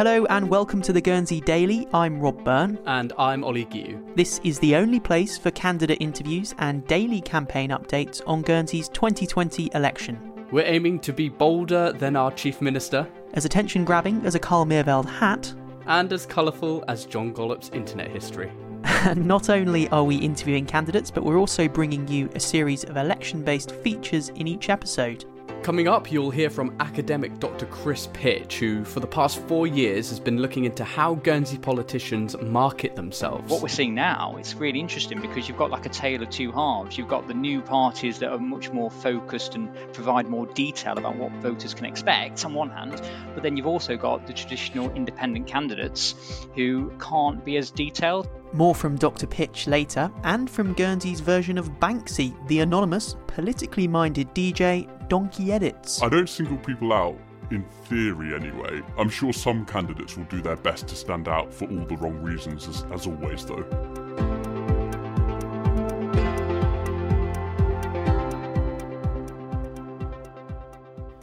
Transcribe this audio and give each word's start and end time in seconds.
Hello 0.00 0.24
and 0.30 0.48
welcome 0.48 0.80
to 0.80 0.94
the 0.94 1.00
Guernsey 1.02 1.42
Daily. 1.42 1.86
I'm 1.92 2.20
Rob 2.20 2.42
Byrne. 2.42 2.78
And 2.86 3.12
I'm 3.18 3.44
Ollie 3.44 3.66
Giu. 3.66 4.02
This 4.16 4.40
is 4.42 4.58
the 4.58 4.74
only 4.74 4.98
place 4.98 5.36
for 5.36 5.50
candidate 5.50 5.98
interviews 6.00 6.54
and 6.56 6.86
daily 6.86 7.20
campaign 7.20 7.68
updates 7.68 8.22
on 8.26 8.40
Guernsey's 8.40 8.88
2020 8.88 9.70
election. 9.74 10.46
We're 10.50 10.64
aiming 10.64 11.00
to 11.00 11.12
be 11.12 11.28
bolder 11.28 11.92
than 11.92 12.16
our 12.16 12.32
Chief 12.32 12.62
Minister, 12.62 13.06
as 13.34 13.44
attention 13.44 13.84
grabbing 13.84 14.24
as 14.24 14.34
a 14.34 14.38
Carl 14.38 14.64
Meerveld 14.64 15.04
hat, 15.04 15.52
and 15.84 16.10
as 16.14 16.24
colourful 16.24 16.82
as 16.88 17.04
John 17.04 17.34
Gollop's 17.34 17.68
internet 17.74 18.08
history. 18.08 18.50
And 18.84 19.26
not 19.26 19.50
only 19.50 19.86
are 19.90 20.04
we 20.04 20.16
interviewing 20.16 20.64
candidates, 20.64 21.10
but 21.10 21.24
we're 21.24 21.36
also 21.36 21.68
bringing 21.68 22.08
you 22.08 22.30
a 22.34 22.40
series 22.40 22.84
of 22.84 22.96
election 22.96 23.42
based 23.42 23.72
features 23.72 24.30
in 24.30 24.48
each 24.48 24.70
episode. 24.70 25.26
Coming 25.62 25.88
up, 25.88 26.10
you'll 26.10 26.30
hear 26.30 26.48
from 26.48 26.74
academic 26.80 27.38
Dr. 27.38 27.66
Chris 27.66 28.06
Pich, 28.14 28.54
who 28.54 28.82
for 28.82 29.00
the 29.00 29.06
past 29.06 29.38
four 29.46 29.66
years 29.66 30.08
has 30.08 30.18
been 30.18 30.38
looking 30.38 30.64
into 30.64 30.84
how 30.84 31.16
Guernsey 31.16 31.58
politicians 31.58 32.34
market 32.40 32.96
themselves. 32.96 33.50
What 33.50 33.60
we're 33.60 33.68
seeing 33.68 33.94
now, 33.94 34.36
it's 34.38 34.54
really 34.54 34.80
interesting 34.80 35.20
because 35.20 35.48
you've 35.48 35.58
got 35.58 35.70
like 35.70 35.84
a 35.84 35.90
tale 35.90 36.22
of 36.22 36.30
two 36.30 36.50
halves. 36.50 36.96
You've 36.96 37.08
got 37.08 37.28
the 37.28 37.34
new 37.34 37.60
parties 37.60 38.20
that 38.20 38.32
are 38.32 38.38
much 38.38 38.70
more 38.72 38.90
focused 38.90 39.54
and 39.54 39.70
provide 39.92 40.28
more 40.28 40.46
detail 40.46 40.96
about 40.96 41.16
what 41.16 41.30
voters 41.42 41.74
can 41.74 41.84
expect 41.84 42.42
on 42.46 42.54
one 42.54 42.70
hand, 42.70 43.00
but 43.34 43.42
then 43.42 43.58
you've 43.58 43.66
also 43.66 43.98
got 43.98 44.26
the 44.26 44.32
traditional 44.32 44.90
independent 44.92 45.46
candidates 45.46 46.14
who 46.54 46.90
can't 46.98 47.44
be 47.44 47.58
as 47.58 47.70
detailed. 47.70 48.26
More 48.52 48.74
from 48.74 48.96
Dr. 48.96 49.26
Pich 49.26 49.68
later, 49.68 50.10
and 50.24 50.50
from 50.50 50.74
Guernsey's 50.74 51.20
version 51.20 51.56
of 51.56 51.70
Banksy, 51.78 52.34
the 52.48 52.60
anonymous, 52.60 53.16
politically 53.28 53.86
minded 53.86 54.34
DJ 54.34 54.88
Donkey 55.08 55.52
Edits. 55.52 56.02
I 56.02 56.08
don't 56.08 56.28
single 56.28 56.56
people 56.58 56.92
out, 56.92 57.16
in 57.50 57.64
theory 57.84 58.34
anyway. 58.34 58.82
I'm 58.98 59.08
sure 59.08 59.32
some 59.32 59.64
candidates 59.66 60.16
will 60.16 60.24
do 60.24 60.40
their 60.40 60.56
best 60.56 60.88
to 60.88 60.96
stand 60.96 61.28
out 61.28 61.52
for 61.52 61.66
all 61.66 61.84
the 61.84 61.96
wrong 61.96 62.20
reasons, 62.22 62.66
as, 62.66 62.84
as 62.92 63.06
always, 63.06 63.44
though. 63.44 63.64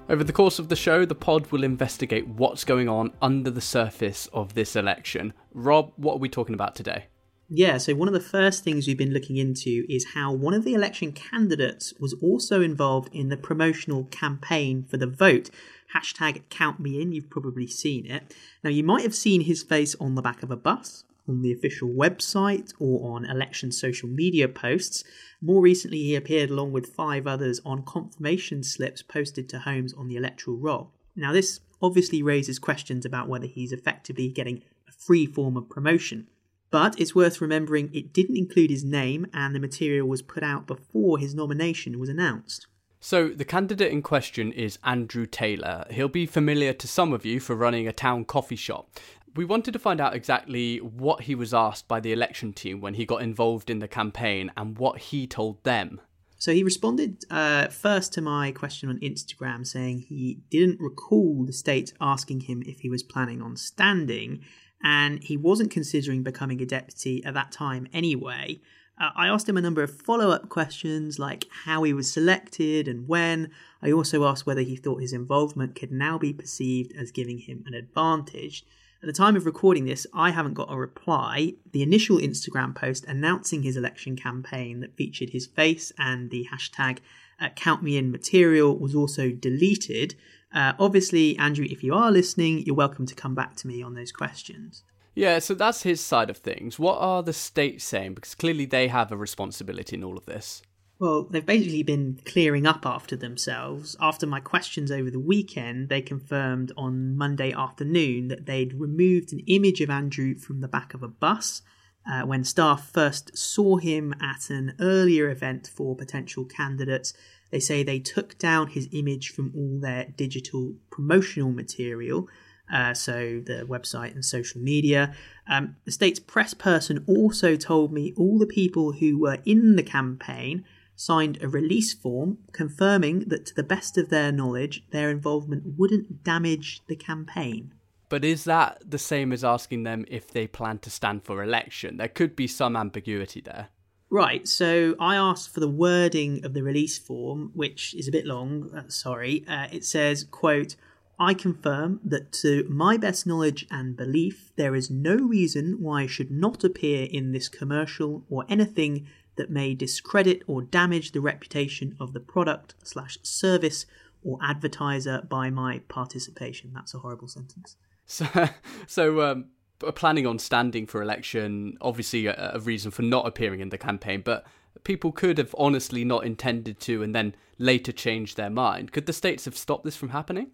Over 0.09 0.23
the 0.23 0.31
course 0.31 0.57
of 0.57 0.69
the 0.69 0.75
show, 0.77 1.03
the 1.03 1.15
pod 1.15 1.51
will 1.51 1.65
investigate 1.65 2.25
what's 2.25 2.63
going 2.63 2.87
on 2.87 3.11
under 3.21 3.51
the 3.51 3.59
surface 3.59 4.29
of 4.31 4.53
this 4.53 4.77
election. 4.77 5.33
Rob, 5.53 5.91
what 5.97 6.13
are 6.13 6.19
we 6.19 6.29
talking 6.29 6.55
about 6.55 6.75
today? 6.75 7.07
Yeah, 7.49 7.77
so 7.77 7.95
one 7.95 8.09
of 8.09 8.13
the 8.13 8.19
first 8.19 8.65
things 8.65 8.87
we've 8.87 8.97
been 8.97 9.13
looking 9.13 9.37
into 9.37 9.85
is 9.87 10.13
how 10.13 10.33
one 10.33 10.53
of 10.53 10.65
the 10.65 10.73
election 10.73 11.13
candidates 11.13 11.93
was 11.97 12.13
also 12.21 12.61
involved 12.61 13.07
in 13.13 13.29
the 13.29 13.37
promotional 13.37 14.03
campaign 14.05 14.83
for 14.83 14.97
the 14.97 15.07
vote. 15.07 15.49
Hashtag 15.95 16.41
count 16.49 16.81
me 16.81 17.01
in, 17.01 17.13
you've 17.13 17.29
probably 17.29 17.65
seen 17.65 18.05
it. 18.05 18.35
Now, 18.65 18.69
you 18.69 18.83
might 18.83 19.03
have 19.03 19.15
seen 19.15 19.41
his 19.41 19.63
face 19.63 19.95
on 19.95 20.15
the 20.15 20.21
back 20.21 20.43
of 20.43 20.51
a 20.51 20.57
bus, 20.57 21.05
on 21.25 21.41
the 21.41 21.53
official 21.53 21.87
website, 21.87 22.73
or 22.79 23.15
on 23.15 23.23
election 23.23 23.71
social 23.71 24.09
media 24.09 24.49
posts. 24.49 25.05
More 25.41 25.61
recently, 25.61 25.99
he 25.99 26.15
appeared 26.15 26.49
along 26.49 26.73
with 26.73 26.95
five 26.95 27.27
others 27.27 27.61
on 27.65 27.83
confirmation 27.83 28.61
slips 28.61 29.01
posted 29.01 29.47
to 29.49 29.59
homes 29.59 29.93
on 29.93 30.09
the 30.09 30.17
electoral 30.17 30.57
roll. 30.57 30.91
Now, 31.15 31.31
this 31.31 31.61
obviously 31.81 32.21
raises 32.21 32.59
questions 32.59 33.05
about 33.05 33.29
whether 33.29 33.47
he's 33.47 33.71
effectively 33.71 34.27
getting 34.27 34.63
a 34.89 34.91
free 34.91 35.25
form 35.25 35.55
of 35.55 35.69
promotion. 35.69 36.27
But 36.69 36.99
it's 36.99 37.15
worth 37.15 37.41
remembering 37.41 37.89
it 37.93 38.13
didn't 38.13 38.37
include 38.37 38.69
his 38.69 38.83
name 38.83 39.27
and 39.33 39.55
the 39.55 39.59
material 39.59 40.07
was 40.07 40.21
put 40.21 40.43
out 40.43 40.67
before 40.67 41.17
his 41.17 41.33
nomination 41.33 41.99
was 41.99 42.09
announced. 42.09 42.67
So, 42.99 43.29
the 43.29 43.45
candidate 43.45 43.91
in 43.91 44.01
question 44.01 44.51
is 44.51 44.79
Andrew 44.83 45.27
Taylor. 45.27 45.85
He'll 45.91 46.07
be 46.07 46.25
familiar 46.25 46.73
to 46.73 46.87
some 46.87 47.13
of 47.13 47.25
you 47.25 47.39
for 47.39 47.55
running 47.55 47.87
a 47.87 47.93
town 47.93 48.25
coffee 48.25 48.55
shop. 48.55 48.99
We 49.35 49.45
wanted 49.45 49.73
to 49.73 49.79
find 49.79 50.01
out 50.01 50.15
exactly 50.15 50.79
what 50.79 51.21
he 51.21 51.35
was 51.35 51.53
asked 51.53 51.87
by 51.87 51.99
the 51.99 52.11
election 52.11 52.53
team 52.53 52.81
when 52.81 52.95
he 52.95 53.05
got 53.05 53.21
involved 53.21 53.69
in 53.69 53.79
the 53.79 53.87
campaign 53.87 54.51
and 54.57 54.79
what 54.79 54.97
he 54.97 55.27
told 55.27 55.63
them. 55.63 56.01
So 56.39 56.53
he 56.53 56.63
responded 56.63 57.23
uh, 57.29 57.67
first 57.67 58.13
to 58.13 58.21
my 58.21 58.51
question 58.51 58.89
on 58.89 58.99
Instagram 58.99 59.65
saying 59.65 60.05
he 60.07 60.39
didn't 60.49 60.79
recall 60.79 61.45
the 61.45 61.53
state 61.53 61.93
asking 61.99 62.41
him 62.41 62.63
if 62.65 62.79
he 62.79 62.89
was 62.89 63.03
planning 63.03 63.41
on 63.41 63.55
standing, 63.57 64.43
and 64.83 65.23
he 65.23 65.37
wasn't 65.37 65.71
considering 65.71 66.23
becoming 66.23 66.61
a 66.61 66.65
deputy 66.65 67.23
at 67.25 67.33
that 67.33 67.51
time 67.51 67.87
anyway. 67.93 68.59
Uh, 68.99 69.11
I 69.15 69.27
asked 69.27 69.47
him 69.47 69.57
a 69.57 69.61
number 69.61 69.83
of 69.83 69.95
follow 69.95 70.31
up 70.31 70.49
questions 70.49 71.19
like 71.19 71.45
how 71.65 71.83
he 71.83 71.93
was 71.93 72.11
selected 72.11 72.87
and 72.87 73.07
when. 73.07 73.51
I 73.81 73.91
also 73.91 74.25
asked 74.25 74.45
whether 74.47 74.61
he 74.61 74.75
thought 74.75 75.01
his 75.01 75.13
involvement 75.13 75.75
could 75.75 75.91
now 75.91 76.17
be 76.17 76.33
perceived 76.33 76.93
as 76.97 77.11
giving 77.11 77.39
him 77.39 77.63
an 77.67 77.73
advantage. 77.73 78.65
At 79.03 79.05
the 79.05 79.13
time 79.13 79.35
of 79.35 79.45
recording 79.45 79.85
this, 79.85 80.07
I 80.11 80.31
haven't 80.31 80.55
got 80.55 80.71
a 80.71 80.77
reply. 80.77 81.53
The 81.71 81.83
initial 81.83 82.17
Instagram 82.17 82.73
post 82.73 83.05
announcing 83.05 83.61
his 83.61 83.77
election 83.77 84.15
campaign 84.15 84.79
that 84.79 84.97
featured 84.97 85.29
his 85.29 85.45
face 85.45 85.91
and 85.99 86.31
the 86.31 86.47
hashtag 86.51 86.97
uh, 87.39 87.49
count 87.49 87.83
me 87.83 87.97
in 87.97 88.11
material 88.11 88.75
was 88.75 88.95
also 88.95 89.29
deleted. 89.29 90.15
Uh, 90.53 90.73
obviously, 90.79 91.37
Andrew, 91.37 91.65
if 91.69 91.83
you 91.83 91.93
are 91.93 92.11
listening, 92.11 92.59
you're 92.65 92.75
welcome 92.75 93.05
to 93.05 93.15
come 93.15 93.35
back 93.35 93.55
to 93.57 93.67
me 93.67 93.83
on 93.83 93.93
those 93.93 94.11
questions. 94.11 94.83
Yeah, 95.13 95.39
so 95.39 95.55
that's 95.55 95.81
his 95.81 95.99
side 95.99 96.29
of 96.29 96.37
things. 96.37 96.77
What 96.77 96.99
are 96.99 97.23
the 97.23 97.33
states 97.33 97.83
saying? 97.83 98.13
Because 98.13 98.35
clearly 98.35 98.65
they 98.65 98.87
have 98.87 99.11
a 99.11 99.17
responsibility 99.17 99.95
in 99.95 100.03
all 100.03 100.17
of 100.17 100.25
this. 100.25 100.61
Well, 100.99 101.23
they've 101.23 101.45
basically 101.45 101.83
been 101.83 102.19
clearing 102.25 102.65
up 102.65 102.85
after 102.85 103.15
themselves. 103.15 103.95
After 103.99 104.25
my 104.25 104.39
questions 104.39 104.91
over 104.91 105.11
the 105.11 105.19
weekend, 105.19 105.89
they 105.89 106.01
confirmed 106.01 106.71
on 106.75 107.15
Monday 107.15 107.51
afternoon 107.51 108.29
that 108.29 108.45
they'd 108.45 108.73
removed 108.73 109.31
an 109.31 109.41
image 109.47 109.81
of 109.81 109.89
Andrew 109.89 110.35
from 110.35 110.61
the 110.61 110.67
back 110.67 110.93
of 110.93 111.03
a 111.03 111.07
bus 111.07 111.61
uh, 112.09 112.21
when 112.21 112.43
staff 112.43 112.89
first 112.91 113.37
saw 113.37 113.77
him 113.77 114.13
at 114.21 114.49
an 114.49 114.73
earlier 114.79 115.29
event 115.29 115.67
for 115.67 115.95
potential 115.95 116.45
candidates 116.45 117.13
they 117.51 117.59
say 117.59 117.83
they 117.83 117.99
took 117.99 118.37
down 118.37 118.67
his 118.67 118.89
image 118.91 119.29
from 119.29 119.53
all 119.55 119.79
their 119.79 120.05
digital 120.15 120.75
promotional 120.89 121.51
material, 121.51 122.27
uh, 122.71 122.93
so 122.93 123.41
the 123.45 123.65
website 123.67 124.13
and 124.13 124.25
social 124.25 124.61
media. 124.61 125.15
Um, 125.47 125.77
the 125.85 125.91
state's 125.91 126.19
press 126.19 126.53
person 126.53 127.03
also 127.07 127.55
told 127.55 127.93
me 127.93 128.13
all 128.17 128.37
the 128.37 128.45
people 128.45 128.93
who 128.93 129.17
were 129.19 129.39
in 129.45 129.75
the 129.75 129.83
campaign 129.83 130.65
signed 130.95 131.37
a 131.41 131.47
release 131.47 131.93
form 131.93 132.39
confirming 132.51 133.19
that, 133.27 133.45
to 133.45 133.55
the 133.55 133.63
best 133.63 133.97
of 133.97 134.09
their 134.09 134.31
knowledge, 134.31 134.83
their 134.91 135.09
involvement 135.09 135.63
wouldn't 135.77 136.23
damage 136.23 136.81
the 136.87 136.95
campaign. 136.95 137.73
But 138.09 138.25
is 138.25 138.45
that 138.45 138.81
the 138.89 138.97
same 138.97 139.31
as 139.31 139.43
asking 139.43 139.83
them 139.83 140.05
if 140.07 140.31
they 140.31 140.47
plan 140.47 140.79
to 140.79 140.89
stand 140.89 141.23
for 141.23 141.43
election? 141.43 141.97
There 141.97 142.07
could 142.07 142.35
be 142.35 142.47
some 142.47 142.75
ambiguity 142.75 143.41
there. 143.41 143.67
Right, 144.09 144.47
so 144.47 144.95
I 145.01 145.17
asked 145.17 145.53
for 145.53 145.59
the 145.59 145.67
wording 145.67 146.45
of 146.45 146.53
the 146.53 146.63
release 146.63 146.97
form, 146.97 147.51
which 147.53 147.93
is 147.93 148.07
a 148.07 148.11
bit 148.11 148.25
long. 148.25 148.71
Uh, 148.73 148.83
sorry, 148.87 149.43
uh, 149.47 149.67
it 149.71 149.83
says, 149.83 150.23
"quote 150.23 150.77
I 151.19 151.33
confirm 151.33 151.99
that 152.05 152.31
to 152.43 152.65
my 152.69 152.95
best 152.95 153.27
knowledge 153.27 153.65
and 153.69 153.97
belief, 153.97 154.51
there 154.55 154.75
is 154.75 154.89
no 154.89 155.15
reason 155.15 155.81
why 155.81 156.03
I 156.03 156.07
should 156.07 156.31
not 156.31 156.63
appear 156.63 157.07
in 157.11 157.31
this 157.33 157.49
commercial 157.49 158.23
or 158.29 158.45
anything 158.47 159.07
that 159.35 159.49
may 159.49 159.73
discredit 159.73 160.41
or 160.47 160.61
damage 160.61 161.11
the 161.11 161.21
reputation 161.21 161.95
of 161.99 162.13
the 162.13 162.21
product 162.21 162.75
slash 162.83 163.17
service 163.23 163.85
or 164.23 164.39
advertiser 164.41 165.21
by 165.27 165.49
my 165.49 165.79
participation." 165.89 166.71
That's 166.73 166.93
a 166.93 166.99
horrible 166.99 167.27
sentence. 167.27 167.75
So, 168.05 168.25
so 168.87 169.21
um, 169.21 169.49
planning 169.79 170.25
on 170.25 170.39
standing 170.39 170.87
for 170.87 171.01
election, 171.01 171.77
obviously 171.81 172.27
a, 172.27 172.51
a, 172.55 172.59
reason 172.59 172.91
for 172.91 173.03
not 173.03 173.27
appearing 173.27 173.59
in 173.59 173.69
the 173.69 173.77
campaign, 173.77 174.21
but 174.23 174.45
people 174.83 175.11
could 175.11 175.37
have 175.37 175.53
honestly 175.57 176.03
not 176.03 176.25
intended 176.25 176.79
to 176.81 177.03
and 177.03 177.13
then 177.13 177.35
later 177.57 177.91
changed 177.91 178.37
their 178.37 178.49
mind. 178.49 178.91
Could 178.91 179.05
the 179.05 179.13
states 179.13 179.45
have 179.45 179.57
stopped 179.57 179.83
this 179.83 179.95
from 179.95 180.09
happening? 180.09 180.51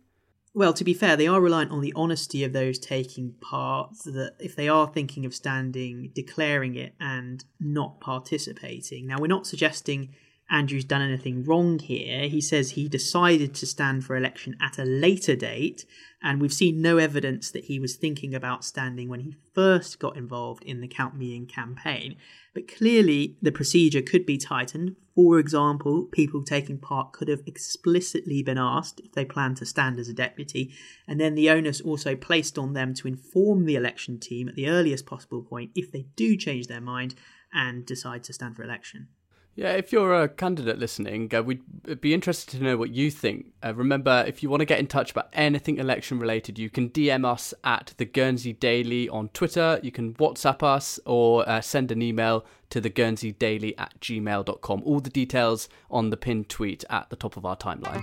Well, 0.55 0.73
to 0.73 0.83
be 0.83 0.93
fair, 0.93 1.17
they 1.17 1.27
are 1.27 1.41
reliant 1.41 1.71
on 1.71 1.81
the 1.81 1.93
honesty 1.95 2.43
of 2.43 2.53
those 2.53 2.77
taking 2.77 3.33
part, 3.41 3.97
that 4.05 4.35
if 4.39 4.55
they 4.55 4.69
are 4.69 4.87
thinking 4.87 5.25
of 5.25 5.33
standing, 5.33 6.11
declaring 6.13 6.75
it 6.75 6.93
and 6.99 7.43
not 7.59 7.99
participating. 7.99 9.07
Now, 9.07 9.17
we're 9.19 9.27
not 9.27 9.47
suggesting 9.47 10.13
Andrew's 10.49 10.85
done 10.85 11.01
anything 11.01 11.43
wrong 11.43 11.79
here. 11.79 12.27
He 12.27 12.41
says 12.41 12.71
he 12.71 12.87
decided 12.87 13.55
to 13.55 13.65
stand 13.65 14.03
for 14.03 14.15
election 14.15 14.55
at 14.61 14.77
a 14.77 14.83
later 14.83 15.35
date, 15.35 15.85
and 16.21 16.39
we've 16.39 16.53
seen 16.53 16.81
no 16.81 16.97
evidence 16.97 17.49
that 17.51 17.65
he 17.65 17.79
was 17.79 17.95
thinking 17.95 18.35
about 18.35 18.63
standing 18.63 19.09
when 19.09 19.21
he 19.21 19.35
first 19.53 19.99
got 19.99 20.15
involved 20.15 20.63
in 20.63 20.81
the 20.81 20.87
Count 20.87 21.15
Me 21.15 21.35
In 21.35 21.47
campaign. 21.47 22.17
But 22.53 22.67
clearly, 22.67 23.37
the 23.41 23.51
procedure 23.51 24.01
could 24.01 24.25
be 24.25 24.37
tightened. 24.37 24.95
For 25.15 25.39
example, 25.39 26.05
people 26.11 26.43
taking 26.43 26.77
part 26.77 27.13
could 27.13 27.29
have 27.29 27.41
explicitly 27.47 28.43
been 28.43 28.57
asked 28.59 28.99
if 28.99 29.13
they 29.13 29.25
plan 29.25 29.55
to 29.55 29.65
stand 29.65 29.97
as 29.97 30.07
a 30.07 30.13
deputy, 30.13 30.71
and 31.07 31.19
then 31.19 31.35
the 31.35 31.49
onus 31.49 31.81
also 31.81 32.15
placed 32.15 32.57
on 32.59 32.73
them 32.73 32.93
to 32.95 33.07
inform 33.07 33.65
the 33.65 33.75
election 33.75 34.19
team 34.19 34.49
at 34.49 34.55
the 34.55 34.67
earliest 34.67 35.05
possible 35.05 35.41
point 35.41 35.71
if 35.73 35.91
they 35.91 36.05
do 36.15 36.37
change 36.37 36.67
their 36.67 36.81
mind 36.81 37.15
and 37.53 37.85
decide 37.85 38.23
to 38.25 38.33
stand 38.33 38.55
for 38.55 38.63
election. 38.63 39.07
Yeah, 39.55 39.73
if 39.73 39.91
you're 39.91 40.19
a 40.19 40.27
candidate 40.27 40.79
listening, 40.79 41.31
uh, 41.33 41.43
we'd 41.43 41.61
be 42.01 42.15
interested 42.15 42.57
to 42.57 42.63
know 42.63 42.75
what 42.75 42.89
you 42.89 43.11
think. 43.11 43.53
Uh, 43.63 43.75
remember, 43.75 44.23
if 44.27 44.41
you 44.41 44.49
want 44.49 44.61
to 44.61 44.65
get 44.65 44.79
in 44.79 44.87
touch 44.87 45.11
about 45.11 45.29
anything 45.31 45.77
election 45.77 46.17
related, 46.17 46.57
you 46.57 46.71
can 46.71 46.89
DM 46.89 47.23
us 47.23 47.53
at 47.63 47.93
the 47.97 48.05
Guernsey 48.05 48.53
Daily 48.53 49.07
on 49.09 49.29
Twitter, 49.29 49.79
you 49.83 49.91
can 49.91 50.15
WhatsApp 50.15 50.63
us, 50.63 50.99
or 51.05 51.47
uh, 51.47 51.61
send 51.61 51.91
an 51.91 52.01
email 52.01 52.45
to 52.71 52.81
the 52.81 52.89
Guernsey 52.89 53.31
Daily 53.31 53.77
at 53.77 53.99
gmail.com. 53.99 54.81
All 54.85 54.99
the 54.99 55.11
details 55.11 55.69
on 55.91 56.09
the 56.09 56.17
pinned 56.17 56.49
tweet 56.49 56.83
at 56.89 57.11
the 57.11 57.15
top 57.15 57.37
of 57.37 57.45
our 57.45 57.55
timeline. 57.55 58.01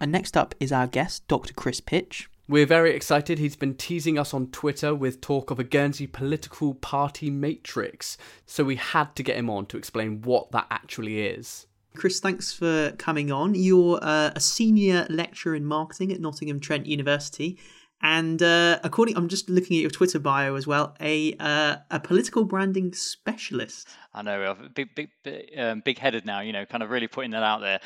And 0.00 0.12
next 0.12 0.36
up 0.36 0.54
is 0.60 0.70
our 0.70 0.86
guest, 0.86 1.26
Dr. 1.26 1.54
Chris 1.54 1.80
Pich. 1.80 2.28
We're 2.52 2.66
very 2.66 2.94
excited. 2.94 3.38
He's 3.38 3.56
been 3.56 3.76
teasing 3.76 4.18
us 4.18 4.34
on 4.34 4.48
Twitter 4.48 4.94
with 4.94 5.22
talk 5.22 5.50
of 5.50 5.58
a 5.58 5.64
Guernsey 5.64 6.06
political 6.06 6.74
party 6.74 7.30
matrix. 7.30 8.18
So 8.44 8.62
we 8.62 8.76
had 8.76 9.16
to 9.16 9.22
get 9.22 9.38
him 9.38 9.48
on 9.48 9.64
to 9.68 9.78
explain 9.78 10.20
what 10.20 10.52
that 10.52 10.66
actually 10.70 11.22
is. 11.22 11.66
Chris, 11.94 12.20
thanks 12.20 12.52
for 12.52 12.90
coming 12.98 13.32
on. 13.32 13.54
You're 13.54 13.98
uh, 14.02 14.32
a 14.36 14.40
senior 14.40 15.06
lecturer 15.08 15.54
in 15.54 15.64
marketing 15.64 16.12
at 16.12 16.20
Nottingham 16.20 16.60
Trent 16.60 16.84
University. 16.84 17.58
And 18.02 18.42
uh, 18.42 18.80
according, 18.82 19.16
I'm 19.16 19.28
just 19.28 19.48
looking 19.48 19.76
at 19.76 19.80
your 19.80 19.90
Twitter 19.90 20.18
bio 20.18 20.56
as 20.56 20.66
well. 20.66 20.96
A 21.00 21.34
uh, 21.38 21.76
a 21.90 22.00
political 22.00 22.44
branding 22.44 22.92
specialist. 22.94 23.88
I 24.12 24.22
know, 24.22 24.56
big, 24.74 24.94
big, 24.94 25.10
um, 25.56 25.82
big 25.84 25.98
headed 25.98 26.26
now. 26.26 26.40
You 26.40 26.52
know, 26.52 26.66
kind 26.66 26.82
of 26.82 26.90
really 26.90 27.06
putting 27.06 27.30
that 27.30 27.44
out 27.44 27.60
there. 27.60 27.80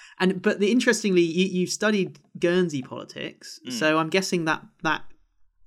and 0.20 0.40
but 0.40 0.60
the 0.60 0.70
interestingly, 0.70 1.22
you 1.22 1.46
you 1.46 1.66
studied 1.66 2.20
Guernsey 2.38 2.82
politics, 2.82 3.58
mm. 3.66 3.72
so 3.72 3.98
I'm 3.98 4.10
guessing 4.10 4.44
that 4.44 4.62
that 4.84 5.02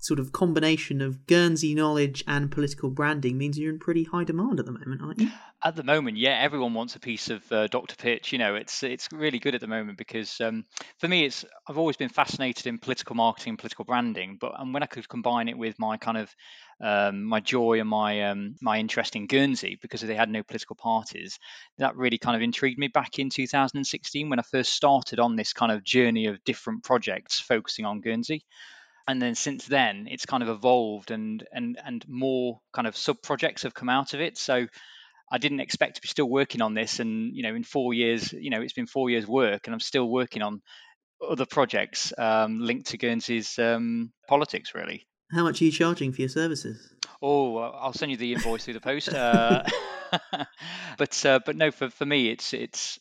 sort 0.04 0.20
of 0.20 0.34
combination 0.34 1.02
of 1.02 1.26
Guernsey 1.28 1.74
knowledge 1.74 2.26
and 2.28 2.52
political 2.52 2.90
branding 2.90 3.38
means 3.38 3.58
you're 3.58 3.72
in 3.72 3.80
pretty 3.80 4.04
high 4.04 4.26
demand 4.26 4.60
at 4.60 4.66
the 4.66 4.72
moment, 4.74 5.02
aren't 5.02 5.22
you? 5.22 5.30
At 5.64 5.78
the 5.78 5.84
moment, 5.84 6.18
yeah, 6.18 6.38
everyone 6.42 6.74
wants 6.74 6.98
a 6.98 7.00
piece 7.00 7.30
of 7.30 7.50
uh, 7.50 7.68
Dr. 7.68 7.96
Pich. 7.96 8.34
You 8.34 8.38
know, 8.38 8.56
it's 8.56 8.84
it's 8.84 9.08
really 9.14 9.40
good 9.40 9.56
at 9.56 9.62
the 9.62 9.68
moment 9.68 9.98
because 9.98 10.42
um, 10.42 10.66
for 10.98 11.08
me, 11.08 11.24
it's 11.24 11.46
I've 11.68 11.78
always 11.78 11.96
been 11.96 12.10
fascinated 12.10 12.68
in 12.68 12.80
political 12.80 13.16
marketing 13.16 13.52
and 13.52 13.60
political 13.60 13.86
branding, 13.86 14.38
but 14.42 14.60
and 14.60 14.74
when 14.74 14.84
I 14.84 14.88
could 14.88 15.08
combine 15.08 15.48
it 15.48 15.58
with 15.58 15.80
my 15.80 15.96
kind 15.96 16.18
of 16.18 16.36
um, 16.82 17.24
my 17.24 17.40
joy 17.40 17.80
and 17.80 17.88
my 17.88 18.24
um, 18.24 18.56
my 18.62 18.80
interest 18.80 19.16
in 19.16 19.26
Guernsey 19.26 19.80
because 19.82 20.02
they 20.02 20.16
had 20.16 20.30
no 20.30 20.44
political 20.44 20.76
parties. 20.76 21.40
That 21.78 21.96
really 21.96 22.18
kind 22.18 22.36
of 22.36 22.42
intrigued 22.42 22.78
me 22.78 22.90
back 22.90 23.20
in 23.20 23.30
2016 23.30 24.30
when 24.30 24.40
I 24.40 24.44
first 24.44 24.74
started 24.74 25.22
on 25.22 25.38
this 25.38 25.54
kind 25.54 25.72
of 25.72 25.86
journey 25.86 26.26
of 26.26 26.44
different 26.44 26.84
projects 26.84 27.40
focusing 27.40 27.86
on 27.86 28.02
Guernsey 28.02 28.44
and 29.08 29.22
then 29.22 29.36
since 29.36 29.66
then 29.66 30.08
it's 30.10 30.26
kind 30.26 30.44
of 30.44 30.50
evolved 30.50 31.12
and 31.12 31.46
and 31.52 31.78
and 31.84 32.06
more 32.08 32.60
kind 32.74 32.88
of 32.88 32.96
sub 32.96 33.22
projects 33.22 33.64
have 33.64 33.74
come 33.74 33.90
out 33.90 34.14
of 34.14 34.22
it. 34.22 34.38
So 34.38 34.68
I 35.32 35.38
didn't 35.38 35.62
expect 35.62 35.96
to 35.96 36.02
be 36.02 36.08
still 36.08 36.30
working 36.30 36.62
on 36.62 36.74
this. 36.74 37.00
And 37.00 37.36
you 37.36 37.44
know 37.44 37.56
in 37.56 37.64
4 37.64 37.94
years 37.94 38.32
you 38.34 38.50
know 38.50 38.62
it's 38.62 38.74
been 38.74 38.88
4 38.88 39.10
years 39.10 39.28
work 39.28 39.68
and 39.68 39.74
I'm 39.74 39.80
still 39.80 40.08
working 40.08 40.42
on 40.42 40.62
other 41.28 41.46
projects 41.46 42.14
um, 42.18 42.60
linked 42.60 42.88
to 42.88 42.98
Guernsey's 42.98 43.58
um, 43.60 44.12
politics 44.28 44.74
really. 44.74 45.08
How 45.32 45.44
much 45.44 45.62
are 45.62 45.66
you 45.66 45.72
charging 45.72 46.12
for 46.12 46.22
your 46.22 46.30
services? 46.30 46.94
Oh 47.22 47.58
I'll 47.58 47.94
send 47.94 48.12
you 48.12 48.18
the 48.18 48.34
invoice 48.34 48.66
through 48.66 48.76
the 48.76 48.82
post. 48.82 49.10
Uh, 49.10 49.64
but 50.98 51.26
uh, 51.26 51.40
but 51.46 51.56
no 51.56 51.72
for, 51.72 51.90
for 51.90 52.06
me 52.06 52.30
it's 52.30 52.54
it's 52.54 53.00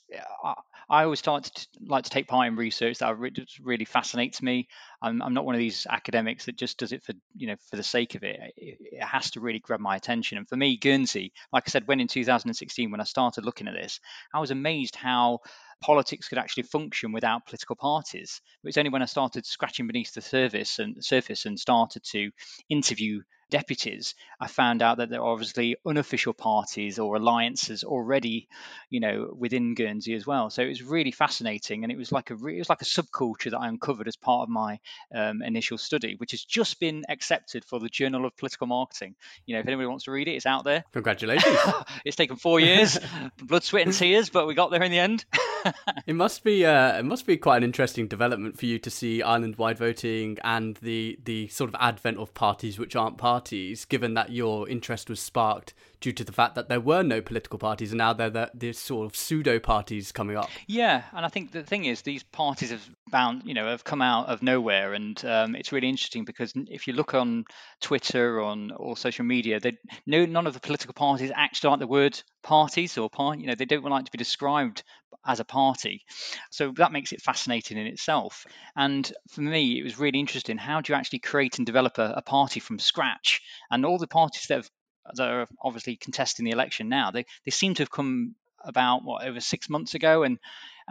I 0.92 1.04
always 1.04 1.20
start 1.20 1.44
to 1.44 1.66
like 1.86 2.04
to 2.04 2.10
take 2.10 2.28
part 2.28 2.48
in 2.48 2.56
research 2.56 2.98
that 2.98 3.16
really 3.18 3.84
fascinates 3.86 4.42
me. 4.42 4.68
I'm, 5.02 5.20
I'm 5.20 5.34
not 5.34 5.44
one 5.44 5.54
of 5.54 5.58
these 5.58 5.86
academics 5.90 6.46
that 6.46 6.56
just 6.56 6.78
does 6.78 6.92
it 6.92 7.02
for 7.02 7.12
you 7.36 7.48
know 7.48 7.56
for 7.68 7.76
the 7.76 7.82
sake 7.82 8.14
of 8.14 8.22
it. 8.22 8.38
it. 8.56 8.78
It 8.80 9.02
has 9.02 9.30
to 9.32 9.40
really 9.40 9.58
grab 9.58 9.80
my 9.80 9.96
attention. 9.96 10.38
And 10.38 10.48
for 10.48 10.56
me, 10.56 10.76
Guernsey, 10.76 11.32
like 11.52 11.64
I 11.66 11.70
said, 11.70 11.86
when 11.86 12.00
in 12.00 12.08
2016 12.08 12.90
when 12.90 13.00
I 13.00 13.04
started 13.04 13.44
looking 13.44 13.68
at 13.68 13.74
this, 13.74 14.00
I 14.32 14.40
was 14.40 14.50
amazed 14.50 14.96
how 14.96 15.40
politics 15.80 16.28
could 16.28 16.38
actually 16.38 16.62
function 16.62 17.12
without 17.12 17.46
political 17.46 17.76
parties. 17.76 18.40
It 18.62 18.66
was 18.68 18.78
only 18.78 18.90
when 18.90 19.02
I 19.02 19.06
started 19.06 19.44
scratching 19.44 19.86
beneath 19.86 20.14
the 20.14 20.22
surface 20.22 20.78
and 20.78 21.04
surface 21.04 21.44
and 21.44 21.58
started 21.58 22.04
to 22.12 22.30
interview 22.68 23.22
deputies, 23.52 24.14
I 24.40 24.48
found 24.48 24.82
out 24.82 24.96
that 24.96 25.10
there 25.10 25.20
are 25.20 25.32
obviously 25.32 25.76
unofficial 25.86 26.32
parties 26.32 26.98
or 26.98 27.16
alliances 27.16 27.84
already, 27.84 28.48
you 28.88 28.98
know, 28.98 29.32
within 29.38 29.74
Guernsey 29.74 30.14
as 30.14 30.26
well. 30.26 30.48
So 30.48 30.62
it 30.62 30.68
was 30.68 30.82
really 30.82 31.12
fascinating, 31.12 31.84
and 31.84 31.92
it 31.92 31.98
was 31.98 32.10
like 32.10 32.30
a 32.30 32.34
it 32.34 32.58
was 32.58 32.70
like 32.70 32.80
a 32.80 32.86
subculture 32.86 33.50
that 33.50 33.60
I 33.60 33.68
uncovered 33.68 34.08
as 34.08 34.16
part 34.16 34.44
of 34.44 34.48
my 34.48 34.80
um, 35.14 35.42
initial 35.42 35.78
study, 35.78 36.14
which 36.18 36.32
has 36.32 36.44
just 36.44 36.80
been 36.80 37.04
accepted 37.08 37.64
for 37.64 37.78
the 37.78 37.88
Journal 37.88 38.24
of 38.24 38.36
Political 38.36 38.66
Marketing. 38.66 39.14
You 39.46 39.54
know, 39.54 39.60
if 39.60 39.66
anybody 39.66 39.86
wants 39.86 40.04
to 40.04 40.10
read 40.10 40.28
it, 40.28 40.32
it's 40.32 40.46
out 40.46 40.64
there. 40.64 40.84
Congratulations! 40.92 41.56
it's 42.04 42.16
taken 42.16 42.36
four 42.36 42.60
years, 42.60 42.98
blood, 43.42 43.64
sweat, 43.64 43.86
and 43.86 43.94
tears, 43.94 44.30
but 44.30 44.46
we 44.46 44.54
got 44.54 44.70
there 44.70 44.82
in 44.82 44.90
the 44.90 44.98
end. 44.98 45.24
it 46.06 46.14
must 46.14 46.44
be 46.44 46.64
uh, 46.64 46.98
it 46.98 47.04
must 47.04 47.26
be 47.26 47.36
quite 47.36 47.58
an 47.58 47.64
interesting 47.64 48.06
development 48.06 48.58
for 48.58 48.66
you 48.66 48.78
to 48.78 48.90
see 48.90 49.22
island-wide 49.22 49.78
voting 49.78 50.38
and 50.44 50.76
the 50.76 51.18
the 51.24 51.48
sort 51.48 51.68
of 51.68 51.76
advent 51.80 52.18
of 52.18 52.34
parties 52.34 52.78
which 52.78 52.96
aren't 52.96 53.18
parties 53.18 53.84
given 53.84 54.14
that 54.14 54.30
your 54.30 54.68
interest 54.68 55.08
was 55.08 55.20
sparked 55.20 55.74
due 56.00 56.12
to 56.12 56.24
the 56.24 56.32
fact 56.32 56.56
that 56.56 56.68
there 56.68 56.80
were 56.80 57.02
no 57.02 57.22
political 57.22 57.58
parties 57.58 57.92
and 57.92 57.98
now 57.98 58.12
there 58.12 58.36
are 58.36 58.50
these 58.52 58.78
sort 58.78 59.06
of 59.06 59.16
pseudo 59.16 59.58
parties 59.58 60.12
coming 60.12 60.36
up. 60.36 60.50
Yeah, 60.66 61.04
and 61.12 61.24
I 61.24 61.28
think 61.28 61.52
the 61.52 61.62
thing 61.62 61.84
is 61.84 62.02
these 62.02 62.24
parties 62.24 62.70
have 62.70 62.86
bound, 63.10 63.42
you 63.44 63.54
know, 63.54 63.66
have 63.66 63.84
come 63.84 64.02
out 64.02 64.26
of 64.26 64.42
nowhere, 64.42 64.81
and 64.90 65.22
um, 65.24 65.54
it's 65.54 65.72
really 65.72 65.88
interesting 65.88 66.24
because 66.24 66.52
if 66.68 66.86
you 66.86 66.92
look 66.94 67.14
on 67.14 67.44
Twitter 67.80 68.40
on 68.40 68.70
or 68.72 68.96
social 68.96 69.24
media, 69.24 69.60
they 69.60 69.78
no 70.06 70.26
none 70.26 70.46
of 70.46 70.54
the 70.54 70.60
political 70.60 70.94
parties 70.94 71.30
actually 71.34 71.70
like 71.70 71.80
the 71.80 71.86
word 71.86 72.20
parties 72.42 72.98
or 72.98 73.08
part, 73.08 73.38
you 73.38 73.46
know, 73.46 73.54
they 73.54 73.64
don't 73.64 73.84
like 73.84 74.06
to 74.06 74.12
be 74.12 74.18
described 74.18 74.82
as 75.26 75.40
a 75.40 75.44
party. 75.44 76.04
So 76.50 76.72
that 76.76 76.92
makes 76.92 77.12
it 77.12 77.22
fascinating 77.22 77.78
in 77.78 77.86
itself. 77.86 78.44
And 78.76 79.10
for 79.30 79.40
me, 79.40 79.78
it 79.78 79.84
was 79.84 79.98
really 79.98 80.18
interesting. 80.18 80.58
How 80.58 80.80
do 80.80 80.92
you 80.92 80.96
actually 80.96 81.20
create 81.20 81.58
and 81.58 81.66
develop 81.66 81.98
a, 81.98 82.14
a 82.16 82.22
party 82.22 82.60
from 82.60 82.78
scratch? 82.78 83.40
And 83.70 83.86
all 83.86 83.98
the 83.98 84.06
parties 84.06 84.46
that 84.48 84.56
have 84.56 84.70
that 85.14 85.28
are 85.28 85.48
obviously 85.62 85.96
contesting 85.96 86.44
the 86.44 86.52
election 86.52 86.88
now, 86.88 87.10
they, 87.10 87.26
they 87.44 87.50
seem 87.50 87.74
to 87.74 87.82
have 87.82 87.90
come 87.90 88.36
about 88.64 89.04
what 89.04 89.26
over 89.26 89.40
six 89.40 89.68
months 89.68 89.94
ago, 89.94 90.22
and 90.22 90.38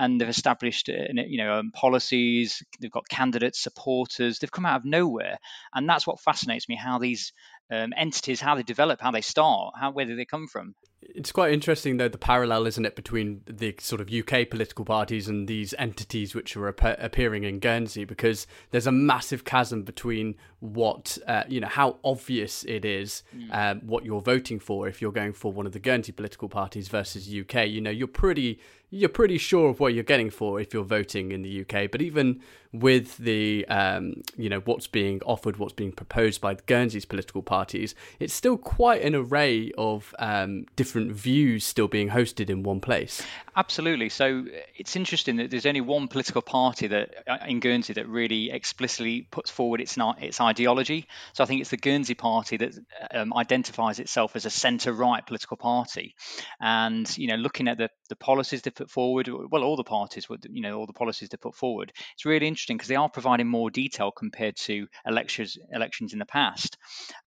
and 0.01 0.19
they've 0.19 0.27
established 0.27 0.89
uh, 0.89 1.13
you 1.27 1.38
know 1.38 1.59
um, 1.59 1.71
policies. 1.71 2.63
They've 2.80 2.92
got 2.92 3.07
candidates, 3.07 3.62
supporters. 3.62 4.39
They've 4.39 4.51
come 4.51 4.65
out 4.65 4.77
of 4.77 4.86
nowhere, 4.86 5.38
and 5.74 5.88
that's 5.88 6.07
what 6.07 6.19
fascinates 6.19 6.68
me. 6.68 6.75
How 6.75 6.98
these 6.98 7.33
um, 7.71 7.94
entities, 7.95 8.42
how 8.42 8.56
they 8.56 8.63
develop, 8.63 9.00
how 9.00 9.12
they 9.12 9.21
start, 9.21 9.75
how 9.80 9.92
where 9.92 10.06
do 10.06 10.15
they 10.15 10.25
come 10.25 10.48
from? 10.48 10.74
It's 11.15 11.31
quite 11.31 11.53
interesting, 11.53 11.97
though, 11.97 12.07
the 12.07 12.17
parallel, 12.17 12.65
isn't 12.67 12.85
it, 12.85 12.95
between 12.95 13.41
the 13.45 13.75
sort 13.79 14.01
of 14.01 14.11
UK 14.11 14.49
political 14.49 14.85
parties 14.85 15.27
and 15.27 15.47
these 15.47 15.73
entities 15.77 16.33
which 16.35 16.55
are 16.55 16.69
ap- 16.69 16.99
appearing 16.99 17.43
in 17.43 17.59
Guernsey, 17.59 18.05
because 18.05 18.47
there's 18.71 18.88
a 18.88 18.91
massive 18.91 19.43
chasm 19.43 19.83
between 19.83 20.36
what, 20.59 21.17
uh, 21.27 21.43
you 21.47 21.59
know, 21.59 21.67
how 21.67 21.97
obvious 22.03 22.63
it 22.65 22.86
is 22.86 23.24
mm. 23.36 23.53
um, 23.53 23.81
what 23.81 24.05
you're 24.05 24.21
voting 24.21 24.59
for 24.59 24.88
if 24.88 25.01
you're 25.01 25.12
going 25.12 25.33
for 25.33 25.51
one 25.51 25.65
of 25.65 25.71
the 25.71 25.79
Guernsey 25.79 26.12
political 26.12 26.47
parties 26.47 26.88
versus 26.88 27.27
UK. 27.27 27.67
You 27.67 27.81
know, 27.81 27.89
you're 27.89 28.07
pretty 28.07 28.59
you're 28.91 29.09
pretty 29.09 29.38
sure 29.38 29.69
of 29.69 29.79
what 29.79 29.93
you're 29.93 30.03
getting 30.03 30.29
for 30.29 30.59
if 30.59 30.74
you're 30.74 30.83
voting 30.83 31.31
in 31.31 31.41
the 31.41 31.62
UK. 31.62 31.89
But 31.89 32.01
even 32.01 32.41
with 32.74 33.17
the 33.17 33.65
um, 33.69 34.21
you 34.38 34.50
know 34.50 34.59
what's 34.59 34.88
being 34.88 35.21
offered, 35.25 35.57
what's 35.57 35.74
being 35.74 35.93
proposed 35.93 36.41
by 36.41 36.53
Guernsey's 36.53 37.05
political 37.05 37.41
parties, 37.41 37.95
it's 38.19 38.33
still 38.33 38.57
quite 38.57 39.01
an 39.01 39.15
array 39.15 39.71
of 39.77 40.13
um, 40.19 40.65
different 40.75 41.00
views 41.10 41.65
still 41.65 41.88
being 41.88 42.10
hosted 42.10 42.50
in 42.50 42.63
one 42.63 42.81
place. 42.81 43.24
Absolutely. 43.55 44.10
So 44.10 44.46
it's 44.75 44.96
interesting 44.96 45.38
that 45.38 45.51
there's 45.51 45.65
only 45.65 45.81
one 45.81 46.08
political 46.08 46.41
party 46.41 46.88
that 46.88 47.15
uh, 47.27 47.38
in 47.48 47.60
Guernsey 47.60 47.93
that 47.93 48.08
really 48.08 48.50
explicitly 48.51 49.27
puts 49.31 49.50
forward 49.50 49.81
its 49.81 49.98
its 50.20 50.39
ideology. 50.39 51.08
So 51.34 51.43
I 51.43 51.48
think 51.48 51.62
it's 51.62 51.70
the 51.70 51.77
Guernsey 51.77 52.13
Party 52.13 52.58
that 52.58 52.77
um, 53.13 53.34
identifies 53.34 54.00
itself 54.00 54.36
as 54.36 54.46
a 54.46 54.50
centre-right 54.50 55.25
political 55.27 55.58
party, 55.58 56.15
and 56.60 57.17
you 57.17 57.27
know, 57.27 57.36
looking 57.36 57.67
at 57.67 57.77
the 57.77 57.89
the 58.12 58.15
policies 58.17 58.62
they 58.62 58.72
put 58.72 58.91
forward, 58.91 59.29
well, 59.50 59.63
all 59.63 59.77
the 59.77 59.86
parties 59.86 60.27
would, 60.27 60.46
you 60.51 60.62
know, 60.62 60.77
all 60.77 60.86
the 60.86 60.91
policies 60.91 61.29
they 61.29 61.38
put 61.38 61.55
forward. 61.55 61.93
It's 62.13 62.25
really 62.25 62.46
interesting 62.46 62.75
because 62.75 62.89
they 62.89 62.98
are 62.98 63.10
providing 63.10 63.48
more 63.48 63.72
detail 63.72 64.12
compared 64.12 64.58
to 64.58 64.88
elections 65.05 65.58
elections 65.74 66.12
in 66.12 66.20
the 66.20 66.25
past. 66.25 66.77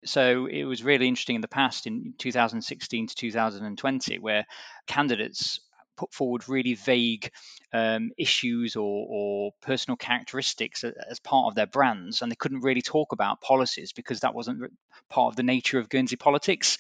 So 0.04 0.46
it 0.46 0.66
was 0.66 0.84
really 0.84 1.08
interesting 1.08 1.36
in 1.36 1.42
the 1.42 1.48
past 1.48 1.88
in 1.88 2.14
2016 2.18 3.08
to 3.08 3.16
2020 3.60 4.20
where 4.20 4.46
candidates 4.88 5.60
put 5.96 6.14
forward 6.14 6.50
really 6.50 6.74
vague 6.74 7.30
um, 7.72 8.12
issues 8.18 8.76
or, 8.76 9.06
or, 9.10 9.52
personal 9.62 9.96
characteristics 9.96 10.84
as 10.84 11.20
part 11.20 11.48
of 11.48 11.56
their 11.56 11.68
brands, 11.68 12.22
and 12.22 12.32
they 12.32 12.36
couldn't 12.36 12.62
really 12.62 12.82
talk 12.82 13.12
about 13.12 13.42
policies 13.42 13.94
because 13.94 14.22
that 14.22 14.34
wasn't 14.34 14.72
part 15.10 15.32
of 15.32 15.36
the 15.36 15.44
nature 15.44 15.80
of 15.80 15.90
Guernsey 15.90 16.16
politics. 16.16 16.78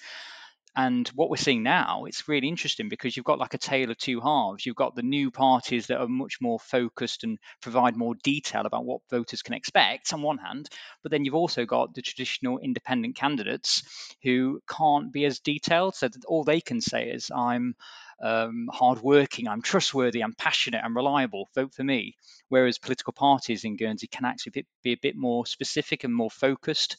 And 0.75 1.07
what 1.09 1.29
we're 1.29 1.37
seeing 1.37 1.61
now, 1.61 2.05
it's 2.05 2.27
really 2.27 2.47
interesting 2.47 2.89
because 2.89 3.15
you've 3.15 3.25
got 3.25 3.37
like 3.37 3.53
a 3.53 3.59
tale 3.59 3.91
of 3.91 3.97
two 3.97 4.19
halves. 4.21 4.65
You've 4.65 4.75
got 4.75 4.95
the 4.95 5.03
new 5.03 5.29
parties 5.29 5.87
that 5.87 6.01
are 6.01 6.07
much 6.07 6.39
more 6.41 6.59
focused 6.59 7.23
and 7.23 7.37
provide 7.61 7.95
more 7.95 8.15
detail 8.23 8.65
about 8.65 8.83
what 8.83 9.01
voters 9.11 9.43
can 9.43 9.53
expect 9.53 10.13
on 10.13 10.23
one 10.23 10.39
hand, 10.39 10.69
but 11.03 11.11
then 11.11 11.25
you've 11.25 11.35
also 11.35 11.65
got 11.65 11.93
the 11.93 12.01
traditional 12.01 12.57
independent 12.57 13.15
candidates 13.15 13.83
who 14.23 14.61
can't 14.67 15.13
be 15.13 15.25
as 15.25 15.39
detailed. 15.39 15.93
So 15.93 16.07
that 16.07 16.25
all 16.25 16.43
they 16.43 16.59
can 16.59 16.81
say 16.81 17.09
is, 17.09 17.29
I'm 17.29 17.75
um, 18.19 18.67
hardworking, 18.71 19.47
I'm 19.47 19.61
trustworthy, 19.61 20.21
I'm 20.21 20.33
passionate, 20.33 20.81
I'm 20.83 20.95
reliable, 20.95 21.49
vote 21.53 21.75
for 21.75 21.83
me. 21.83 22.15
Whereas 22.49 22.79
political 22.79 23.13
parties 23.13 23.63
in 23.63 23.77
Guernsey 23.77 24.07
can 24.07 24.25
actually 24.25 24.65
be 24.81 24.93
a 24.93 24.99
bit 25.01 25.15
more 25.15 25.45
specific 25.45 26.03
and 26.03 26.15
more 26.15 26.31
focused. 26.31 26.97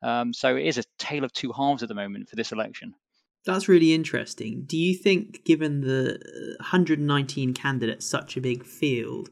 Um, 0.00 0.32
so 0.32 0.54
it 0.54 0.66
is 0.66 0.78
a 0.78 0.84
tale 0.98 1.24
of 1.24 1.32
two 1.32 1.52
halves 1.52 1.82
at 1.82 1.88
the 1.88 1.94
moment 1.94 2.28
for 2.28 2.36
this 2.36 2.52
election. 2.52 2.94
That's 3.46 3.68
really 3.68 3.94
interesting. 3.94 4.64
Do 4.66 4.76
you 4.76 4.94
think, 4.94 5.44
given 5.44 5.80
the 5.80 6.18
119 6.58 7.54
candidates, 7.54 8.04
such 8.04 8.36
a 8.36 8.40
big 8.40 8.66
field, 8.66 9.30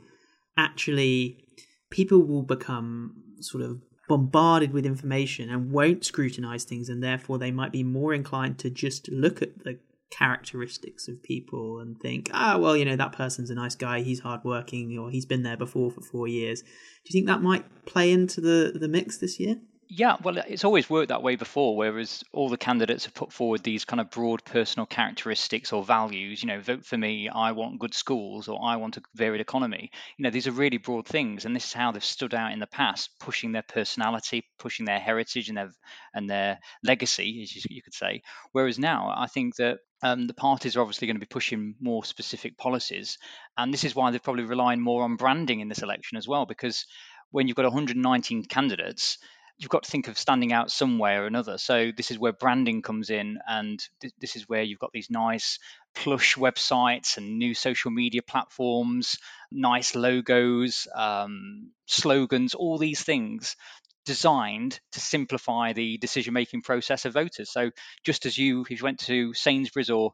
actually 0.57 1.45
people 1.91 2.23
will 2.23 2.43
become 2.43 3.15
sort 3.41 3.65
of 3.65 3.81
bombarded 4.09 4.73
with 4.73 4.87
information 4.87 5.51
and 5.51 5.73
won't 5.73 6.05
scrutinize 6.05 6.65
things, 6.65 6.89
and 6.89 7.03
therefore 7.03 7.39
they 7.39 7.51
might 7.51 7.73
be 7.73 7.83
more 7.83 8.15
inclined 8.15 8.59
to 8.61 8.71
just 8.71 9.09
look 9.11 9.43
at 9.43 9.65
the 9.65 9.79
characteristics 10.11 11.09
of 11.09 11.23
people 11.23 11.81
and 11.81 11.99
think, 12.01 12.31
ah, 12.33 12.57
well, 12.57 12.77
you 12.77 12.85
know, 12.85 12.97
that 12.97 13.13
person's 13.13 13.51
a 13.51 13.55
nice 13.55 13.75
guy, 13.75 14.01
he's 14.01 14.21
hardworking, 14.21 14.97
or 14.97 15.11
he's 15.11 15.27
been 15.27 15.43
there 15.43 15.57
before 15.57 15.91
for 15.91 16.03
four 16.03 16.29
years. 16.29 16.63
Do 16.63 16.69
you 17.07 17.13
think 17.13 17.27
that 17.27 17.43
might 17.43 17.65
play 17.87 18.13
into 18.13 18.41
the, 18.41 18.77
the 18.79 18.89
mix 18.89 19.19
this 19.19 19.41
year? 19.41 19.57
Yeah, 19.97 20.17
well, 20.25 20.39
it's 20.39 20.65
always 20.65 20.91
worked 20.91 21.11
that 21.11 21.23
way 21.23 21.37
before, 21.37 21.77
whereas 21.77 22.25
all 22.33 22.49
the 22.49 22.57
candidates 22.57 23.05
have 23.05 23.15
put 23.15 23.33
forward 23.33 23.63
these 23.63 23.85
kind 23.85 24.01
of 24.01 24.11
broad 24.11 24.45
personal 24.45 24.87
characteristics 24.87 25.73
or 25.73 25.85
values. 25.85 26.43
You 26.43 26.49
know, 26.49 26.61
vote 26.61 26.85
for 26.85 26.99
me, 26.99 27.29
I 27.29 27.53
want 27.53 27.79
good 27.79 27.95
schools, 27.95 28.49
or 28.49 28.59
I 28.61 28.75
want 28.75 28.97
a 28.97 29.03
varied 29.15 29.41
economy. 29.41 29.93
You 30.17 30.25
know, 30.25 30.31
these 30.31 30.49
are 30.49 30.53
really 30.53 30.79
broad 30.79 31.07
things, 31.07 31.45
and 31.45 31.55
this 31.55 31.67
is 31.67 31.73
how 31.75 31.93
they've 31.93 32.05
stood 32.05 32.35
out 32.35 32.51
in 32.51 32.59
the 32.59 32.67
past, 32.67 33.11
pushing 33.21 33.53
their 33.53 33.63
personality, 33.63 34.43
pushing 34.59 34.85
their 34.85 34.99
heritage 34.99 35.49
and 35.49 35.57
their 35.57 35.71
and 36.13 36.29
their 36.29 36.59
legacy, 36.83 37.43
as 37.45 37.65
you 37.71 37.81
could 37.81 37.95
say. 37.95 38.23
Whereas 38.51 38.81
now, 38.81 39.15
I 39.17 39.29
think 39.29 39.55
that 39.57 39.79
um, 40.03 40.27
the 40.27 40.35
parties 40.35 40.77
are 40.77 40.81
obviously 40.81 41.07
going 41.07 41.17
to 41.17 41.21
be 41.21 41.27
pushing 41.27 41.77
more 41.81 42.05
specific 42.05 42.59
policies, 42.59 43.17
and 43.57 43.73
this 43.73 43.85
is 43.85 43.95
why 43.95 44.11
they're 44.11 44.19
probably 44.19 44.43
relying 44.43 44.81
more 44.81 45.05
on 45.05 45.15
branding 45.15 45.61
in 45.61 45.69
this 45.69 45.83
election 45.83 46.19
as 46.19 46.27
well, 46.27 46.47
because 46.47 46.85
when 47.31 47.47
you've 47.47 47.57
got 47.57 47.65
119 47.65 48.45
candidates 48.47 49.19
you've 49.59 49.71
got 49.71 49.85
to 49.85 49.91
think 49.91 50.09
of 50.09 50.19
standing 50.19 50.53
out 50.53 50.71
some 50.71 50.99
way 50.99 51.15
or 51.15 51.27
another. 51.27 51.59
So 51.59 51.91
this 51.97 52.11
is 52.11 52.19
where 52.19 52.33
branding 52.33 52.83
comes 52.83 53.11
in, 53.11 53.39
and 53.49 53.83
th- 54.01 54.15
this 54.21 54.37
is 54.37 54.49
where 54.49 54.63
you've 54.63 54.79
got 54.81 54.93
these 54.93 55.11
nice 55.11 55.59
plush 55.95 56.35
websites 56.37 57.17
and 57.17 57.39
new 57.39 57.55
social 57.55 57.91
media 57.91 58.23
platforms, 58.23 59.17
nice 59.53 59.95
logos, 59.95 60.89
um, 60.95 61.71
slogans, 61.87 62.55
all 62.55 62.79
these 62.79 63.03
things 63.03 63.57
designed 64.05 64.79
to 64.93 65.01
simplify 65.01 65.73
the 65.73 65.97
decision 65.99 66.35
making 66.35 66.61
process 66.63 67.05
of 67.05 67.15
voters. 67.15 67.51
So 67.51 67.71
just 68.05 68.27
as 68.27 68.37
you, 68.37 68.63
if 68.63 68.71
you 68.71 68.79
went 68.83 68.99
to 69.01 69.33
Sainsbury's 69.33 69.89
or 69.89 70.13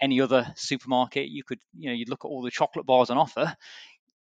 any 0.00 0.20
other 0.20 0.52
supermarket, 0.56 1.28
you 1.28 1.42
could, 1.42 1.58
you 1.76 1.88
know, 1.88 1.94
you'd 1.94 2.08
look 2.08 2.24
at 2.24 2.28
all 2.28 2.42
the 2.42 2.50
chocolate 2.50 2.86
bars 2.86 3.10
on 3.10 3.18
offer 3.18 3.56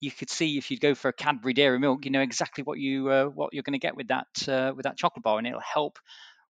you 0.05 0.11
could 0.11 0.31
see 0.31 0.59
if 0.59 0.71
you'd 0.71 0.81
go 0.81 0.95
for 0.95 1.09
a 1.09 1.13
Cadbury 1.13 1.55
Dairy 1.55 1.79
Milk, 1.79 2.05
you 2.05 2.11
know 2.11 2.21
exactly 2.21 2.63
what 2.63 2.79
you 2.79 3.09
uh, 3.09 3.25
what 3.27 3.55
you're 3.55 3.63
going 3.63 3.73
to 3.73 3.79
get 3.79 3.97
with 3.97 4.09
that 4.09 4.49
uh, 4.49 4.73
with 4.77 4.85
that 4.85 4.97
chocolate 4.97 5.23
bar, 5.23 5.39
and 5.39 5.47
it'll 5.47 5.61
help 5.61 5.99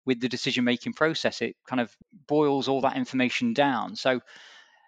with 0.05 0.21
the 0.21 0.29
decision 0.29 0.65
making 0.65 0.95
process. 0.95 1.43
It 1.43 1.57
kind 1.69 1.81
of 1.81 1.95
boils 2.27 2.67
all 2.67 2.81
that 2.81 2.97
information 2.97 3.53
down. 3.53 3.95
So, 3.95 4.21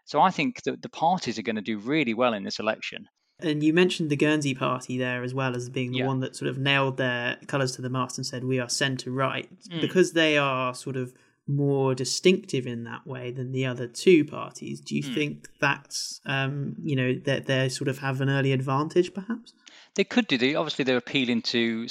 so 0.05 0.21
I 0.21 0.31
think 0.31 0.63
that 0.63 0.83
the 0.83 0.89
parties 0.89 1.39
are 1.39 1.43
going 1.43 1.57
to 1.57 1.63
do 1.63 1.79
really 1.79 2.15
well 2.15 2.35
in 2.35 2.43
this 2.43 2.59
election. 2.59 3.09
And 3.41 3.63
you 3.63 3.73
mentioned 3.73 4.11
the 4.11 4.17
Guernsey 4.17 4.55
party 4.55 4.97
there 4.97 5.23
as 5.23 5.35
well 5.35 5.55
as 5.55 5.69
being 5.69 5.93
the 5.93 5.99
yeah. 5.99 6.07
one 6.07 6.21
that 6.21 6.37
sort 6.37 6.49
of 6.49 6.59
nailed 6.59 6.97
their 6.97 7.37
colours 7.47 7.73
to 7.77 7.83
the 7.83 7.91
mast 7.91 8.17
and 8.17 8.27
said 8.27 8.45
we 8.45 8.61
are 8.61 8.69
centre 8.69 9.11
right 9.11 9.49
mm. 9.69 9.81
because 9.81 10.13
they 10.13 10.39
are 10.39 10.75
sort 10.75 10.97
of 10.97 11.13
more 11.47 11.95
distinctive 11.95 12.67
in 12.67 12.85
that 12.85 13.07
way 13.07 13.31
than 13.31 13.53
the 13.53 13.67
other 13.67 13.87
two 13.87 14.25
parties. 14.25 14.81
Do 14.81 14.97
you 14.97 15.03
mm. 15.03 15.15
think 15.15 15.49
that's 15.61 16.21
um, 16.27 16.77
you 16.83 16.97
know 16.97 17.15
that 17.25 17.47
they 17.47 17.69
sort 17.69 17.89
of 17.89 17.99
have 17.99 18.21
an 18.21 18.31
early 18.31 18.53
advantage, 18.53 19.13
perhaps? 19.13 19.53
They 19.95 20.05
could 20.05 20.27
do. 20.27 20.39
They 20.39 20.55
obviously 20.55 20.85
they're 20.85 20.97
appealing 20.97 21.43
to 21.43 21.87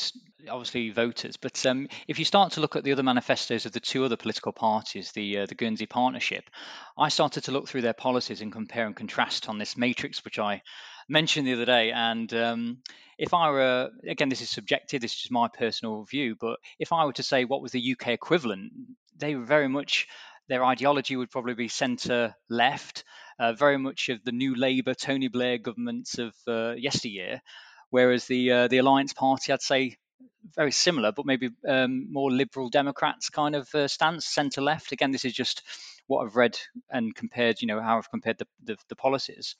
obviously 0.50 0.90
voters, 0.90 1.38
but 1.38 1.66
um, 1.66 1.88
if 2.08 2.20
you 2.20 2.26
start 2.26 2.54
to 2.54 2.62
look 2.62 2.76
at 2.76 2.84
the 2.84 2.92
other 2.92 3.04
manifestos 3.04 3.66
of 3.66 3.72
the 3.72 3.80
two 3.80 4.04
other 4.04 4.18
political 4.18 4.52
parties, 4.52 5.12
the 5.12 5.40
uh, 5.40 5.46
the 5.46 5.56
Guernsey 5.56 5.86
Partnership, 5.86 6.50
I 6.98 7.10
started 7.10 7.46
to 7.46 7.52
look 7.52 7.68
through 7.68 7.82
their 7.82 7.94
policies 7.94 8.42
and 8.42 8.52
compare 8.52 8.88
and 8.88 8.96
contrast 8.96 9.48
on 9.50 9.58
this 9.58 9.78
matrix, 9.78 10.26
which 10.26 10.40
I 10.40 10.64
mentioned 11.08 11.48
the 11.48 11.54
other 11.54 11.66
day, 11.66 11.92
and 11.92 12.34
um, 12.34 12.78
if 13.18 13.34
I 13.34 13.52
were, 13.52 13.90
again, 14.08 14.30
this 14.30 14.42
is 14.42 14.50
subjective, 14.50 15.02
this 15.02 15.14
is 15.14 15.20
just 15.20 15.32
my 15.32 15.48
personal 15.48 16.04
view, 16.04 16.36
but 16.40 16.60
if 16.80 16.92
I 16.92 17.06
were 17.06 17.14
to 17.14 17.24
say 17.24 17.46
what 17.46 17.62
was 17.62 17.72
the 17.72 17.96
UK 17.96 18.10
equivalent, 18.10 18.74
they 19.18 19.36
were 19.36 19.46
very 19.46 19.68
much, 19.68 20.08
their 20.48 20.64
ideology 20.64 21.16
would 21.16 21.32
probably 21.32 21.54
be 21.54 21.68
centre 21.68 22.36
left, 22.50 23.04
uh, 23.40 23.54
very 23.54 23.78
much 23.78 24.10
of 24.10 24.24
the 24.24 24.32
new 24.32 24.56
Labour, 24.56 24.94
Tony 24.94 25.28
Blair 25.28 25.58
governments 25.58 26.18
of 26.20 26.34
uh, 26.48 26.74
yesteryear, 26.74 27.42
whereas 27.90 28.26
the 28.26 28.52
uh, 28.52 28.68
the 28.68 28.78
Alliance 28.78 29.14
Party, 29.14 29.52
I'd 29.52 29.62
say, 29.62 29.98
very 30.56 30.72
similar, 30.72 31.12
but 31.12 31.26
maybe 31.26 31.50
um, 31.68 32.12
more 32.12 32.32
liberal 32.32 32.70
Democrats 32.70 33.30
kind 33.30 33.56
of 33.56 33.74
uh, 33.74 33.88
stance, 33.88 34.26
centre 34.26 34.62
left. 34.62 34.92
Again, 34.92 35.12
this 35.12 35.26
is 35.26 35.34
just 35.34 35.64
what 36.08 36.26
I've 36.26 36.36
read 36.36 36.58
and 36.90 37.16
compared, 37.16 37.62
you 37.62 37.68
know, 37.68 37.82
how 37.82 37.98
I've 37.98 38.10
compared 38.10 38.38
the, 38.38 38.48
the, 38.64 38.78
the 38.90 38.96
policies. 38.96 39.56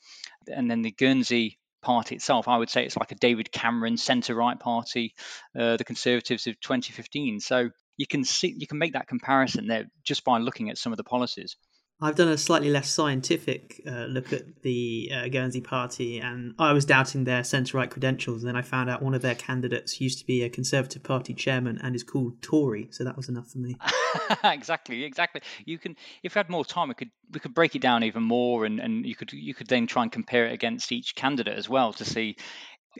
And 0.48 0.70
then 0.70 0.82
the 0.82 0.92
Guernsey 0.92 1.58
party 1.82 2.16
itself, 2.16 2.48
I 2.48 2.58
would 2.58 2.70
say 2.70 2.86
it's 2.86 2.98
like 2.98 3.12
a 3.12 3.16
David 3.16 3.52
Cameron 3.52 3.98
centre 3.98 4.36
right 4.36 4.60
party, 4.60 5.16
uh, 5.58 5.78
the 5.78 5.84
Conservatives 5.84 6.48
of 6.48 6.60
2015. 6.60 7.40
So 7.40 7.70
you 7.98 8.08
can 8.08 8.24
see 8.24 8.56
you 8.58 8.68
can 8.68 8.78
make 8.78 8.94
that 8.94 9.08
comparison 9.08 9.68
there 9.68 9.86
just 10.04 10.24
by 10.24 10.38
looking 10.40 10.70
at 10.70 10.78
some 10.78 10.94
of 10.94 10.98
the 10.98 11.04
policies. 11.04 11.56
I've 12.02 12.16
done 12.16 12.28
a 12.28 12.38
slightly 12.38 12.70
less 12.70 12.90
scientific 12.90 13.82
uh, 13.88 14.06
look 14.06 14.34
at 14.34 14.62
the 14.62 15.10
uh, 15.14 15.28
Guernsey 15.30 15.62
Party, 15.62 16.20
and 16.20 16.54
I 16.60 16.74
was 16.74 16.84
doubting 16.84 17.24
their 17.24 17.46
centre 17.46 17.78
right 17.78 17.90
credentials. 17.90 18.44
And 18.44 18.50
then 18.50 18.58
I 18.58 18.62
found 18.62 18.90
out 18.90 19.02
one 19.02 19.14
of 19.14 19.22
their 19.22 19.36
candidates 19.36 20.02
used 20.02 20.20
to 20.20 20.26
be 20.26 20.44
a 20.44 20.50
Conservative 20.50 21.02
Party 21.02 21.34
chairman 21.34 21.80
and 21.82 21.96
is 21.96 22.04
called 22.04 22.42
Tory, 22.42 22.90
so 22.92 23.06
that 23.06 23.16
was 23.16 23.30
enough 23.30 23.50
for 23.50 23.60
me. 23.60 23.78
exactly, 24.44 25.06
exactly. 25.06 25.42
You 25.66 25.78
can, 25.78 25.96
if 26.24 26.36
we 26.36 26.40
had 26.40 26.50
more 26.50 26.66
time, 26.66 26.90
we 26.90 26.94
could 26.96 27.12
we 27.32 27.40
could 27.40 27.54
break 27.54 27.74
it 27.76 27.82
down 27.82 28.04
even 28.04 28.24
more, 28.24 28.66
and, 28.66 28.82
and 28.82 29.06
you 29.06 29.16
could 29.16 29.32
you 29.32 29.54
could 29.54 29.68
then 29.68 29.88
try 29.88 30.04
and 30.04 30.12
compare 30.12 30.48
it 30.48 30.54
against 30.54 30.92
each 30.92 31.16
candidate 31.16 31.58
as 31.58 31.70
well 31.70 31.94
to 31.94 32.04
see 32.04 32.36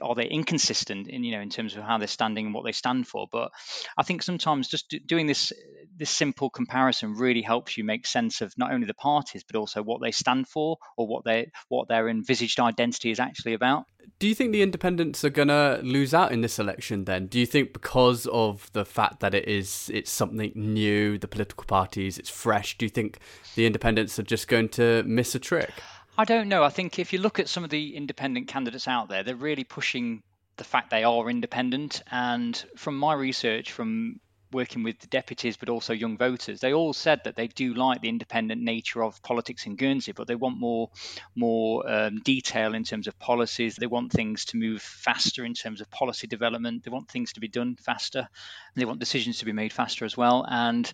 are 0.02 0.14
they 0.14 0.26
inconsistent 0.26 1.08
in 1.08 1.24
you 1.24 1.32
know 1.32 1.40
in 1.40 1.50
terms 1.50 1.76
of 1.76 1.82
how 1.82 1.98
they're 1.98 2.08
standing 2.08 2.46
and 2.46 2.54
what 2.54 2.64
they 2.64 2.72
stand 2.72 3.06
for? 3.06 3.26
But 3.30 3.50
i 3.96 4.02
think 4.02 4.22
sometimes 4.22 4.68
just 4.68 4.94
doing 5.06 5.26
this 5.26 5.52
this 5.96 6.10
simple 6.10 6.50
comparison 6.50 7.14
really 7.14 7.42
helps 7.42 7.76
you 7.76 7.84
make 7.84 8.06
sense 8.06 8.40
of 8.40 8.52
not 8.56 8.72
only 8.72 8.86
the 8.86 8.94
parties 8.94 9.44
but 9.44 9.56
also 9.56 9.82
what 9.82 10.00
they 10.00 10.10
stand 10.10 10.48
for 10.48 10.76
or 10.96 11.06
what 11.06 11.24
they 11.24 11.50
what 11.68 11.88
their 11.88 12.08
envisaged 12.08 12.60
identity 12.60 13.10
is 13.10 13.20
actually 13.20 13.54
about. 13.54 13.84
Do 14.18 14.28
you 14.28 14.34
think 14.34 14.52
the 14.52 14.62
independents 14.62 15.24
are 15.24 15.30
going 15.30 15.48
to 15.48 15.80
lose 15.82 16.12
out 16.12 16.30
in 16.30 16.42
this 16.42 16.58
election 16.58 17.06
then? 17.06 17.26
Do 17.26 17.40
you 17.40 17.46
think 17.46 17.72
because 17.72 18.26
of 18.26 18.70
the 18.72 18.84
fact 18.84 19.20
that 19.20 19.34
it 19.34 19.48
is 19.48 19.90
it's 19.92 20.10
something 20.10 20.52
new 20.54 21.18
the 21.18 21.28
political 21.28 21.64
parties 21.64 22.18
it's 22.18 22.30
fresh 22.30 22.76
do 22.78 22.84
you 22.84 22.90
think 22.90 23.18
the 23.54 23.66
independents 23.66 24.18
are 24.18 24.22
just 24.22 24.48
going 24.48 24.68
to 24.68 25.02
miss 25.04 25.34
a 25.34 25.38
trick 25.38 25.70
I 26.16 26.24
don't 26.24 26.48
know. 26.48 26.62
I 26.62 26.68
think 26.68 26.98
if 26.98 27.12
you 27.12 27.18
look 27.18 27.40
at 27.40 27.48
some 27.48 27.64
of 27.64 27.70
the 27.70 27.96
independent 27.96 28.46
candidates 28.46 28.86
out 28.86 29.08
there, 29.08 29.24
they're 29.24 29.34
really 29.34 29.64
pushing 29.64 30.22
the 30.56 30.64
fact 30.64 30.90
they 30.90 31.02
are 31.02 31.28
independent. 31.28 32.02
And 32.10 32.56
from 32.76 32.96
my 32.96 33.14
research, 33.14 33.72
from 33.72 34.20
working 34.52 34.84
with 34.84 35.00
the 35.00 35.08
deputies 35.08 35.56
but 35.56 35.68
also 35.68 35.92
young 35.92 36.16
voters, 36.16 36.60
they 36.60 36.72
all 36.72 36.92
said 36.92 37.20
that 37.24 37.34
they 37.34 37.48
do 37.48 37.74
like 37.74 38.00
the 38.00 38.08
independent 38.08 38.62
nature 38.62 39.02
of 39.02 39.20
politics 39.24 39.66
in 39.66 39.74
Guernsey, 39.74 40.12
but 40.12 40.28
they 40.28 40.36
want 40.36 40.60
more 40.60 40.90
more 41.34 41.90
um, 41.90 42.20
detail 42.20 42.74
in 42.74 42.84
terms 42.84 43.08
of 43.08 43.18
policies. 43.18 43.74
They 43.74 43.88
want 43.88 44.12
things 44.12 44.44
to 44.46 44.56
move 44.56 44.82
faster 44.82 45.44
in 45.44 45.54
terms 45.54 45.80
of 45.80 45.90
policy 45.90 46.28
development. 46.28 46.84
They 46.84 46.92
want 46.92 47.08
things 47.08 47.32
to 47.32 47.40
be 47.40 47.48
done 47.48 47.74
faster. 47.74 48.20
And 48.20 48.80
they 48.80 48.84
want 48.84 49.00
decisions 49.00 49.38
to 49.38 49.44
be 49.44 49.52
made 49.52 49.72
faster 49.72 50.04
as 50.04 50.16
well. 50.16 50.46
And 50.48 50.92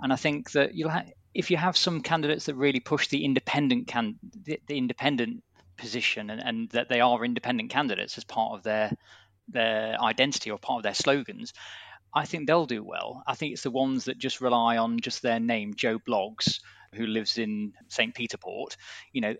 and 0.00 0.12
I 0.12 0.16
think 0.16 0.52
that 0.52 0.74
you'll 0.74 0.92
if 1.34 1.50
you 1.50 1.56
have 1.56 1.76
some 1.76 2.00
candidates 2.00 2.46
that 2.46 2.54
really 2.54 2.80
push 2.80 3.08
the 3.08 3.24
independent 3.24 3.86
can 3.86 4.16
the, 4.44 4.60
the 4.66 4.76
independent 4.76 5.42
position 5.76 6.30
and, 6.30 6.42
and, 6.42 6.70
that 6.70 6.88
they 6.88 7.00
are 7.00 7.24
independent 7.24 7.70
candidates 7.70 8.18
as 8.18 8.24
part 8.24 8.54
of 8.54 8.64
their 8.64 8.92
their 9.48 10.00
identity 10.00 10.50
or 10.50 10.58
part 10.58 10.78
of 10.78 10.82
their 10.82 10.94
slogans, 10.94 11.52
I 12.14 12.26
think 12.26 12.46
they'll 12.46 12.66
do 12.66 12.82
well. 12.82 13.22
I 13.26 13.34
think 13.34 13.52
it's 13.52 13.62
the 13.62 13.70
ones 13.70 14.04
that 14.04 14.18
just 14.18 14.40
rely 14.40 14.76
on 14.76 15.00
just 15.00 15.22
their 15.22 15.40
name, 15.40 15.74
Joe 15.74 15.98
Bloggs, 15.98 16.60
who 16.94 17.06
lives 17.06 17.38
in 17.38 17.72
St. 17.88 18.14
Peter 18.14 18.38
Port. 18.38 18.76
You 19.12 19.20
know, 19.20 19.34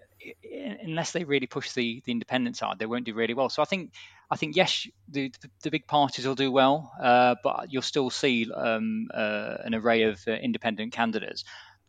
unless 0.82 1.12
they 1.12 1.24
really 1.24 1.46
push 1.46 1.72
the 1.72 2.02
the 2.04 2.12
independent 2.12 2.56
side, 2.56 2.78
they 2.78 2.86
won't 2.86 3.04
do 3.04 3.14
really 3.14 3.34
well. 3.34 3.48
So 3.48 3.62
I 3.62 3.66
think 3.66 3.92
I 4.30 4.36
think 4.36 4.56
yes, 4.56 4.86
the 5.08 5.32
the 5.62 5.70
big 5.70 5.86
parties 5.86 6.26
will 6.26 6.34
do 6.34 6.52
well, 6.52 6.92
uh, 7.00 7.36
but 7.42 7.72
you'll 7.72 7.82
still 7.82 8.10
see 8.10 8.50
um, 8.52 9.08
uh, 9.12 9.56
an 9.64 9.74
array 9.74 10.02
of 10.02 10.22
uh, 10.26 10.32
independent 10.32 10.92
candidates 10.92 11.44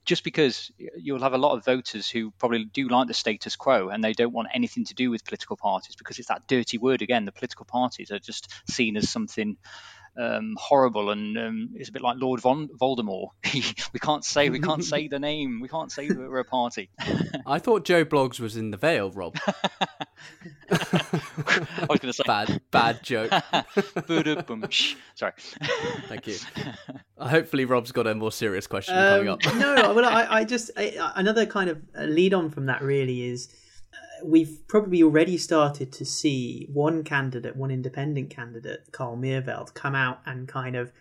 just 0.05 0.23
because 0.23 0.71
you'll 0.97 1.21
have 1.21 1.33
a 1.33 1.37
lot 1.37 1.55
of 1.55 1.65
voters 1.65 2.09
who 2.09 2.31
probably 2.39 2.65
do 2.65 2.87
like 2.87 3.07
the 3.07 3.13
status 3.13 3.55
quo 3.55 3.89
and 3.89 4.03
they 4.03 4.13
don't 4.13 4.33
want 4.33 4.47
anything 4.53 4.85
to 4.85 4.95
do 4.95 5.11
with 5.11 5.23
political 5.23 5.55
parties 5.55 5.95
because 5.95 6.17
it's 6.17 6.29
that 6.29 6.47
dirty 6.47 6.77
word 6.77 7.01
again. 7.01 7.25
The 7.25 7.31
political 7.31 7.65
parties 7.65 8.09
are 8.09 8.17
just 8.17 8.51
seen 8.67 8.97
as 8.97 9.09
something 9.09 9.57
um, 10.17 10.55
horrible, 10.59 11.09
and 11.11 11.37
um, 11.37 11.69
it's 11.75 11.89
a 11.89 11.91
bit 11.91 12.01
like 12.01 12.17
Lord 12.19 12.41
Von 12.41 12.67
Voldemort. 12.67 13.29
we 13.93 13.99
can't 13.99 14.23
say 14.23 14.49
we 14.49 14.59
can't 14.59 14.83
say 14.83 15.07
the 15.07 15.19
name. 15.19 15.59
We 15.61 15.67
can't 15.67 15.91
say 15.91 16.07
that 16.07 16.17
we're 16.17 16.39
a 16.39 16.45
party. 16.45 16.89
I 17.45 17.59
thought 17.59 17.85
Joe 17.85 18.05
Bloggs 18.05 18.39
was 18.39 18.57
in 18.57 18.71
the 18.71 18.77
Vale, 18.77 19.11
Rob. 19.11 19.37
I 20.71 21.85
was 21.89 21.99
going 21.99 22.11
to 22.11 22.13
say 22.13 22.23
bad, 22.25 22.61
bad 22.71 23.03
joke. 23.03 23.31
Sorry. 25.15 25.33
Thank 26.07 26.27
you. 26.27 26.35
Hopefully, 27.17 27.65
Rob's 27.65 27.91
got 27.91 28.07
a 28.07 28.15
more 28.15 28.31
serious 28.31 28.67
question 28.67 28.97
um, 28.97 29.25
coming 29.25 29.29
up. 29.29 29.39
no, 29.55 29.93
well, 29.93 30.05
I, 30.05 30.39
I 30.39 30.43
just 30.43 30.71
I, 30.77 31.13
another 31.15 31.45
kind 31.45 31.69
of 31.69 31.81
lead 31.97 32.33
on 32.33 32.49
from 32.49 32.67
that 32.67 32.81
really 32.81 33.23
is 33.23 33.49
we've 34.23 34.59
probably 34.67 35.03
already 35.03 35.37
started 35.37 35.91
to 35.93 36.05
see 36.05 36.67
one 36.71 37.03
candidate, 37.03 37.55
one 37.55 37.71
independent 37.71 38.29
candidate, 38.29 38.91
Carl 38.91 39.17
Meerveld, 39.17 39.73
come 39.73 39.95
out 39.95 40.21
and 40.25 40.47
kind 40.47 40.75
of, 40.75 40.91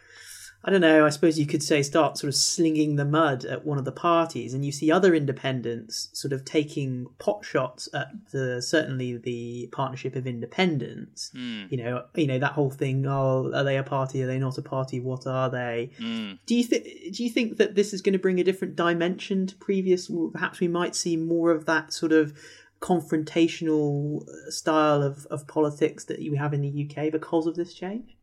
I 0.64 0.70
don't 0.70 0.80
know, 0.80 1.06
I 1.06 1.10
suppose 1.10 1.38
you 1.38 1.46
could 1.46 1.62
say 1.62 1.82
start 1.82 2.18
sort 2.18 2.28
of 2.28 2.34
slinging 2.34 2.96
the 2.96 3.04
mud 3.04 3.44
at 3.44 3.64
one 3.64 3.78
of 3.78 3.84
the 3.84 3.92
parties, 3.92 4.54
and 4.54 4.64
you 4.64 4.72
see 4.72 4.90
other 4.90 5.14
independents 5.14 6.10
sort 6.12 6.32
of 6.32 6.44
taking 6.44 7.06
pot 7.20 7.44
shots 7.44 7.88
at 7.94 8.08
the 8.32 8.60
certainly 8.60 9.16
the 9.16 9.68
Partnership 9.70 10.16
of 10.16 10.26
Independents. 10.26 11.30
Mm. 11.32 11.70
You 11.70 11.78
know, 11.78 12.04
you 12.16 12.26
know 12.26 12.40
that 12.40 12.52
whole 12.52 12.70
thing. 12.70 13.06
Oh, 13.06 13.52
are 13.54 13.62
they 13.62 13.76
a 13.76 13.84
party? 13.84 14.20
Are 14.24 14.26
they 14.26 14.40
not 14.40 14.58
a 14.58 14.62
party? 14.62 14.98
What 14.98 15.28
are 15.28 15.48
they? 15.48 15.92
Mm. 16.00 16.40
Do 16.44 16.56
you 16.56 16.64
think? 16.64 16.84
Do 17.12 17.22
you 17.22 17.30
think 17.30 17.58
that 17.58 17.76
this 17.76 17.94
is 17.94 18.02
going 18.02 18.14
to 18.14 18.18
bring 18.18 18.40
a 18.40 18.44
different 18.44 18.74
dimension 18.74 19.46
to 19.46 19.54
previous? 19.54 20.10
Perhaps 20.32 20.58
we 20.58 20.66
might 20.66 20.96
see 20.96 21.16
more 21.16 21.52
of 21.52 21.66
that 21.66 21.92
sort 21.92 22.10
of 22.12 22.36
confrontational 22.80 24.24
style 24.50 25.02
of, 25.02 25.26
of 25.26 25.46
politics 25.46 26.04
that 26.04 26.20
you 26.20 26.34
have 26.36 26.54
in 26.54 26.62
the 26.62 26.88
UK 26.88 27.10
because 27.10 27.46
of 27.46 27.56
this 27.56 27.74
change? 27.74 28.16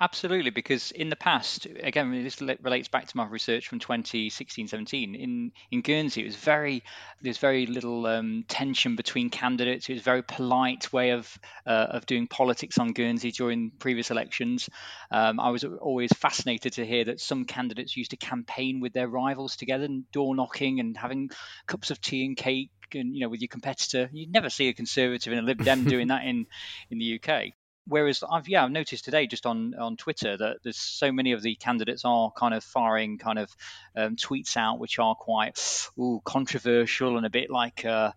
Absolutely, 0.00 0.50
because 0.50 0.90
in 0.90 1.08
the 1.08 1.16
past, 1.16 1.66
again, 1.80 2.10
this 2.22 2.40
relates 2.40 2.88
back 2.88 3.06
to 3.06 3.16
my 3.16 3.26
research 3.26 3.68
from 3.68 3.78
2016-17. 3.80 5.18
In 5.18 5.52
in 5.70 5.80
Guernsey, 5.80 6.22
it 6.22 6.26
was 6.26 6.36
very 6.36 6.82
there's 7.20 7.38
very 7.38 7.66
little 7.66 8.06
um, 8.06 8.44
tension 8.48 8.96
between 8.96 9.30
candidates. 9.30 9.88
It 9.88 9.94
was 9.94 10.02
a 10.02 10.04
very 10.04 10.22
polite 10.22 10.92
way 10.92 11.10
of 11.10 11.38
uh, 11.66 11.86
of 11.90 12.06
doing 12.06 12.26
politics 12.26 12.78
on 12.78 12.92
Guernsey 12.92 13.30
during 13.30 13.70
previous 13.78 14.10
elections. 14.10 14.68
Um, 15.10 15.40
I 15.40 15.50
was 15.50 15.64
always 15.64 16.12
fascinated 16.12 16.74
to 16.74 16.84
hear 16.84 17.04
that 17.06 17.20
some 17.20 17.44
candidates 17.44 17.96
used 17.96 18.10
to 18.10 18.16
campaign 18.16 18.80
with 18.80 18.92
their 18.92 19.08
rivals 19.08 19.56
together, 19.56 19.84
and 19.84 20.10
door 20.10 20.34
knocking 20.34 20.80
and 20.80 20.96
having 20.96 21.30
cups 21.66 21.90
of 21.90 22.00
tea 22.00 22.26
and 22.26 22.36
cake 22.36 22.70
and 22.94 23.14
you 23.14 23.20
know 23.20 23.28
with 23.28 23.40
your 23.40 23.48
competitor. 23.48 24.08
You 24.12 24.26
never 24.28 24.50
see 24.50 24.68
a 24.68 24.72
conservative 24.72 25.32
and 25.32 25.42
a 25.42 25.44
Lib 25.44 25.64
Dem 25.64 25.84
doing 25.88 26.08
that 26.08 26.24
in 26.24 26.46
in 26.90 26.98
the 26.98 27.20
UK. 27.20 27.52
Whereas 27.84 28.22
I've 28.28 28.48
yeah 28.48 28.64
I've 28.64 28.70
noticed 28.70 29.04
today 29.04 29.26
just 29.26 29.44
on 29.44 29.74
on 29.74 29.96
Twitter 29.96 30.36
that 30.36 30.58
there's 30.62 30.76
so 30.76 31.10
many 31.10 31.32
of 31.32 31.42
the 31.42 31.56
candidates 31.56 32.04
are 32.04 32.30
kind 32.30 32.54
of 32.54 32.62
firing 32.62 33.18
kind 33.18 33.40
of 33.40 33.50
um, 33.96 34.14
tweets 34.14 34.56
out 34.56 34.78
which 34.78 35.00
are 35.00 35.16
quite 35.16 35.58
ooh, 35.98 36.20
controversial 36.24 37.16
and 37.16 37.26
a 37.26 37.30
bit 37.30 37.50
like 37.50 37.84
uh, 37.84 38.12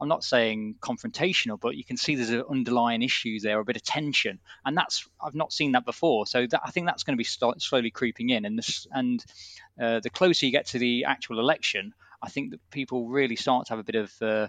I'm 0.00 0.08
not 0.08 0.24
saying 0.24 0.76
confrontational, 0.80 1.60
but 1.60 1.76
you 1.76 1.84
can 1.84 1.98
see 1.98 2.14
there's 2.14 2.30
an 2.30 2.44
underlying 2.48 3.02
issue 3.02 3.40
there, 3.40 3.60
a 3.60 3.64
bit 3.64 3.76
of 3.76 3.82
tension, 3.82 4.38
and 4.64 4.74
that's 4.74 5.06
I've 5.22 5.34
not 5.34 5.52
seen 5.52 5.72
that 5.72 5.84
before. 5.84 6.26
So 6.26 6.46
that, 6.46 6.62
I 6.64 6.70
think 6.70 6.86
that's 6.86 7.02
going 7.02 7.14
to 7.14 7.20
be 7.20 7.24
start, 7.24 7.60
slowly 7.60 7.90
creeping 7.90 8.30
in, 8.30 8.46
and 8.46 8.56
this 8.56 8.86
and 8.90 9.22
uh, 9.78 10.00
the 10.00 10.10
closer 10.10 10.46
you 10.46 10.52
get 10.52 10.68
to 10.68 10.78
the 10.78 11.04
actual 11.04 11.40
election, 11.40 11.92
I 12.22 12.28
think 12.28 12.50
that 12.50 12.70
people 12.70 13.08
really 13.08 13.36
start 13.36 13.66
to 13.66 13.72
have 13.72 13.78
a 13.78 13.84
bit 13.84 13.94
of 13.94 14.12
uh, 14.20 14.48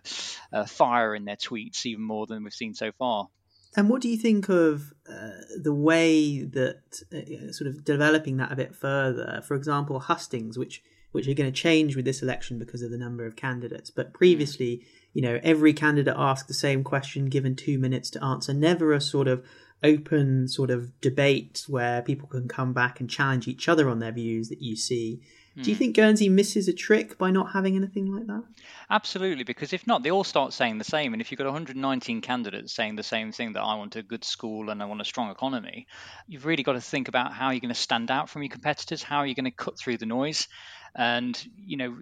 uh, 0.51 0.65
fire 0.65 1.15
in 1.15 1.25
their 1.25 1.37
tweets, 1.37 1.85
even 1.85 2.03
more 2.03 2.27
than 2.27 2.43
we've 2.43 2.53
seen 2.53 2.73
so 2.73 2.91
far. 2.91 3.29
And 3.75 3.89
what 3.89 4.01
do 4.01 4.09
you 4.09 4.17
think 4.17 4.49
of 4.49 4.93
uh, 5.09 5.29
the 5.61 5.73
way 5.73 6.43
that 6.43 7.01
uh, 7.13 7.51
sort 7.53 7.69
of 7.69 7.85
developing 7.85 8.37
that 8.37 8.51
a 8.51 8.55
bit 8.55 8.75
further? 8.75 9.41
For 9.47 9.55
example, 9.55 9.99
hustings, 9.99 10.57
which 10.57 10.83
which 11.11 11.27
are 11.27 11.33
going 11.33 11.51
to 11.51 11.61
change 11.61 11.95
with 11.95 12.05
this 12.05 12.21
election 12.21 12.57
because 12.57 12.81
of 12.81 12.89
the 12.89 12.97
number 12.97 13.25
of 13.25 13.35
candidates. 13.35 13.89
But 13.89 14.13
previously, 14.13 14.85
you 15.13 15.21
know, 15.21 15.39
every 15.43 15.73
candidate 15.73 16.15
asked 16.17 16.47
the 16.47 16.53
same 16.53 16.83
question, 16.83 17.25
given 17.25 17.55
two 17.55 17.77
minutes 17.77 18.09
to 18.11 18.23
answer. 18.23 18.53
Never 18.53 18.93
a 18.93 19.01
sort 19.01 19.27
of 19.27 19.43
open 19.83 20.47
sort 20.47 20.69
of 20.69 20.99
debate 21.01 21.65
where 21.67 22.01
people 22.01 22.27
can 22.27 22.47
come 22.47 22.71
back 22.71 22.99
and 22.99 23.09
challenge 23.09 23.47
each 23.47 23.67
other 23.67 23.89
on 23.89 23.99
their 23.99 24.11
views 24.11 24.49
that 24.49 24.61
you 24.61 24.75
see. 24.75 25.21
Do 25.55 25.69
you 25.69 25.75
hmm. 25.75 25.79
think 25.79 25.95
Guernsey 25.97 26.29
misses 26.29 26.69
a 26.69 26.73
trick 26.73 27.17
by 27.17 27.29
not 27.29 27.51
having 27.51 27.75
anything 27.75 28.13
like 28.13 28.25
that? 28.27 28.43
Absolutely, 28.89 29.43
because 29.43 29.73
if 29.73 29.85
not, 29.85 30.01
they 30.01 30.09
all 30.09 30.23
start 30.23 30.53
saying 30.53 30.77
the 30.77 30.85
same. 30.85 31.13
And 31.13 31.21
if 31.21 31.29
you've 31.29 31.37
got 31.37 31.45
119 31.45 32.21
candidates 32.21 32.73
saying 32.73 32.95
the 32.95 33.03
same 33.03 33.33
thing 33.33 33.53
that 33.53 33.61
I 33.61 33.75
want 33.75 33.97
a 33.97 34.03
good 34.03 34.23
school 34.23 34.69
and 34.69 34.81
I 34.81 34.85
want 34.85 35.01
a 35.01 35.05
strong 35.05 35.29
economy, 35.29 35.87
you've 36.25 36.45
really 36.45 36.63
got 36.63 36.73
to 36.73 36.81
think 36.81 37.09
about 37.09 37.33
how 37.33 37.49
you're 37.49 37.59
going 37.59 37.73
to 37.73 37.79
stand 37.79 38.11
out 38.11 38.29
from 38.29 38.43
your 38.43 38.49
competitors, 38.49 39.03
how 39.03 39.17
are 39.17 39.25
you 39.25 39.35
going 39.35 39.45
to 39.45 39.51
cut 39.51 39.77
through 39.77 39.97
the 39.97 40.05
noise. 40.05 40.47
And, 40.95 41.37
you 41.57 41.75
know, 41.75 41.97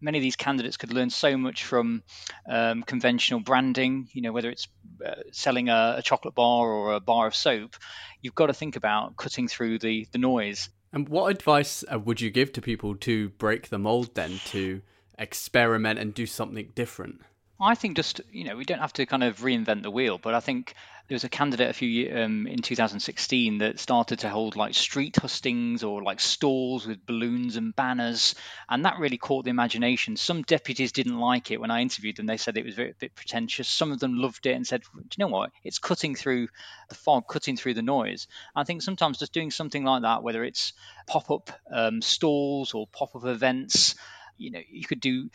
many 0.00 0.18
of 0.18 0.22
these 0.22 0.36
candidates 0.36 0.76
could 0.76 0.92
learn 0.92 1.10
so 1.10 1.36
much 1.36 1.64
from 1.64 2.02
um, 2.48 2.82
conventional 2.82 3.40
branding, 3.40 4.08
you 4.12 4.22
know, 4.22 4.32
whether 4.32 4.50
it's 4.50 4.68
uh, 5.04 5.14
selling 5.30 5.68
a, 5.68 5.96
a, 5.98 6.02
chocolate 6.02 6.34
bar 6.34 6.68
or 6.68 6.94
a 6.94 7.00
bar 7.00 7.28
of 7.28 7.34
soap, 7.34 7.76
you've 8.20 8.34
got 8.34 8.46
to 8.46 8.54
think 8.54 8.76
about 8.76 9.16
cutting 9.16 9.48
through 9.48 9.78
the, 9.78 10.06
the 10.12 10.18
noise. 10.18 10.68
And 10.92 11.08
what 11.08 11.30
advice 11.30 11.84
uh, 11.92 11.98
would 11.98 12.20
you 12.20 12.30
give 12.30 12.52
to 12.52 12.60
people 12.60 12.94
to 12.96 13.30
break 13.30 13.68
the 13.68 13.78
mold 13.78 14.14
then, 14.14 14.40
to 14.46 14.82
experiment 15.18 15.98
and 15.98 16.12
do 16.12 16.26
something 16.26 16.70
different? 16.74 17.22
I 17.62 17.76
think 17.76 17.94
just 17.94 18.20
you 18.32 18.42
know 18.42 18.56
we 18.56 18.64
don't 18.64 18.80
have 18.80 18.92
to 18.94 19.06
kind 19.06 19.22
of 19.22 19.38
reinvent 19.38 19.82
the 19.84 19.90
wheel, 19.90 20.18
but 20.18 20.34
I 20.34 20.40
think 20.40 20.74
there 21.06 21.14
was 21.14 21.22
a 21.22 21.28
candidate 21.28 21.70
a 21.70 21.72
few 21.72 22.12
um, 22.16 22.48
in 22.48 22.60
2016 22.60 23.58
that 23.58 23.78
started 23.78 24.20
to 24.20 24.28
hold 24.28 24.56
like 24.56 24.74
street 24.74 25.16
hustings 25.16 25.84
or 25.84 26.02
like 26.02 26.18
stalls 26.18 26.86
with 26.86 27.06
balloons 27.06 27.54
and 27.56 27.74
banners, 27.76 28.34
and 28.68 28.84
that 28.84 28.98
really 28.98 29.16
caught 29.16 29.44
the 29.44 29.50
imagination. 29.50 30.16
Some 30.16 30.42
deputies 30.42 30.90
didn't 30.90 31.20
like 31.20 31.52
it 31.52 31.60
when 31.60 31.70
I 31.70 31.82
interviewed 31.82 32.16
them; 32.16 32.26
they 32.26 32.36
said 32.36 32.56
it 32.56 32.64
was 32.64 32.74
very, 32.74 32.90
a 32.90 32.94
bit 32.94 33.14
pretentious. 33.14 33.68
Some 33.68 33.92
of 33.92 34.00
them 34.00 34.18
loved 34.18 34.44
it 34.46 34.56
and 34.56 34.66
said, 34.66 34.82
"Do 34.82 34.98
you 34.98 35.24
know 35.24 35.28
what? 35.28 35.52
It's 35.62 35.78
cutting 35.78 36.16
through 36.16 36.48
the 36.88 36.96
fog, 36.96 37.28
cutting 37.28 37.56
through 37.56 37.74
the 37.74 37.82
noise." 37.82 38.26
I 38.56 38.64
think 38.64 38.82
sometimes 38.82 39.18
just 39.18 39.32
doing 39.32 39.52
something 39.52 39.84
like 39.84 40.02
that, 40.02 40.24
whether 40.24 40.42
it's 40.42 40.72
pop-up 41.06 41.50
um, 41.70 42.02
stalls 42.02 42.74
or 42.74 42.88
pop-up 42.88 43.24
events 43.24 43.94
you 44.42 44.50
know 44.50 44.60
you 44.68 44.84
could 44.84 45.00
do 45.00 45.30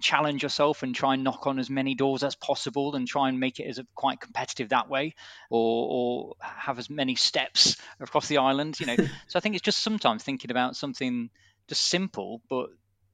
challenge 0.00 0.42
yourself 0.42 0.82
and 0.82 0.94
try 0.94 1.14
and 1.14 1.22
knock 1.22 1.46
on 1.46 1.58
as 1.58 1.70
many 1.70 1.94
doors 1.94 2.22
as 2.22 2.34
possible 2.34 2.94
and 2.96 3.06
try 3.06 3.28
and 3.28 3.38
make 3.38 3.60
it 3.60 3.64
as 3.64 3.78
a, 3.78 3.86
quite 3.94 4.20
competitive 4.20 4.70
that 4.70 4.88
way 4.88 5.14
or 5.50 5.88
or 5.90 6.34
have 6.40 6.78
as 6.78 6.88
many 6.88 7.14
steps 7.14 7.76
across 8.00 8.28
the 8.28 8.38
island 8.38 8.78
you 8.80 8.86
know 8.86 8.96
so 9.28 9.36
i 9.36 9.40
think 9.40 9.54
it's 9.54 9.62
just 9.62 9.82
sometimes 9.82 10.22
thinking 10.22 10.50
about 10.50 10.76
something 10.76 11.30
just 11.68 11.82
simple 11.82 12.40
but 12.48 12.70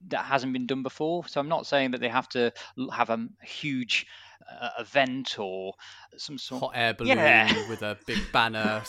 that 0.08 0.24
hasn't 0.24 0.52
been 0.52 0.66
done 0.66 0.82
before 0.82 1.26
so 1.26 1.40
i'm 1.40 1.48
not 1.48 1.66
saying 1.66 1.90
that 1.92 2.00
they 2.00 2.08
have 2.08 2.28
to 2.28 2.52
have 2.92 3.10
a 3.10 3.28
huge 3.42 4.06
uh, 4.50 4.70
event 4.80 5.38
or 5.38 5.74
some 6.16 6.38
sort 6.38 6.62
of 6.62 6.70
hot 6.70 6.78
air 6.78 6.94
balloon 6.94 7.16
yeah. 7.16 7.68
with 7.68 7.82
a 7.82 7.96
big 8.06 8.18
banner 8.32 8.82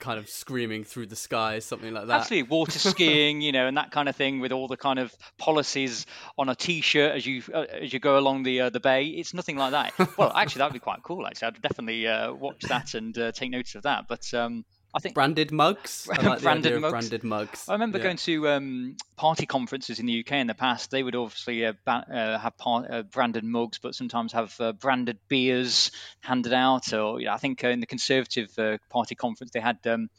kind 0.00 0.18
of 0.18 0.28
screaming 0.28 0.84
through 0.84 1.06
the 1.06 1.16
sky, 1.16 1.60
something 1.60 1.92
like 1.92 2.06
that. 2.06 2.20
Absolutely, 2.20 2.48
water 2.48 2.78
skiing, 2.78 3.40
you 3.40 3.52
know, 3.52 3.66
and 3.66 3.76
that 3.76 3.90
kind 3.92 4.08
of 4.08 4.16
thing 4.16 4.40
with 4.40 4.52
all 4.52 4.66
the 4.66 4.76
kind 4.76 4.98
of 4.98 5.14
policies 5.38 6.06
on 6.36 6.48
a 6.48 6.54
T-shirt 6.54 7.14
as 7.14 7.26
you 7.26 7.42
uh, 7.54 7.66
as 7.70 7.92
you 7.92 8.00
go 8.00 8.18
along 8.18 8.42
the 8.42 8.62
uh, 8.62 8.70
the 8.70 8.80
bay. 8.80 9.04
It's 9.04 9.34
nothing 9.34 9.56
like 9.56 9.72
that. 9.72 10.18
well, 10.18 10.32
actually, 10.34 10.60
that 10.60 10.66
would 10.66 10.74
be 10.74 10.80
quite 10.80 11.02
cool. 11.02 11.26
Actually, 11.26 11.48
I'd 11.48 11.62
definitely 11.62 12.06
uh, 12.06 12.32
watch 12.32 12.62
that 12.62 12.94
and 12.94 13.16
uh, 13.16 13.32
take 13.32 13.50
notice 13.50 13.76
of 13.76 13.82
that. 13.82 14.06
But 14.08 14.32
um, 14.34 14.64
I 14.92 14.98
think 14.98 15.14
branded 15.14 15.52
mugs. 15.52 16.08
Like 16.22 16.42
branded 16.42 16.80
mugs. 16.80 16.90
Branded 16.90 17.24
mugs. 17.24 17.68
I 17.68 17.74
remember 17.74 17.98
yeah. 17.98 18.04
going 18.04 18.16
to 18.18 18.48
um, 18.48 18.96
party 19.16 19.46
conferences 19.46 20.00
in 20.00 20.06
the 20.06 20.20
UK 20.20 20.32
in 20.32 20.46
the 20.46 20.54
past. 20.54 20.90
They 20.90 21.02
would 21.02 21.14
obviously 21.14 21.64
uh, 21.64 21.74
ba- 21.84 22.06
uh, 22.12 22.38
have 22.38 22.56
par- 22.58 22.86
uh, 22.90 23.02
branded 23.02 23.44
mugs, 23.44 23.78
but 23.78 23.94
sometimes 23.94 24.32
have 24.32 24.54
uh, 24.60 24.72
branded 24.72 25.18
beers 25.28 25.92
handed 26.20 26.52
out. 26.52 26.92
Or 26.92 27.20
you 27.20 27.26
know, 27.26 27.32
I 27.32 27.38
think 27.38 27.62
uh, 27.62 27.68
in 27.68 27.80
the 27.80 27.86
Conservative 27.86 28.50
uh, 28.58 28.78
Party 28.88 29.14
conference 29.14 29.52
they 29.52 29.60
had. 29.60 29.78
Um, 29.86 30.10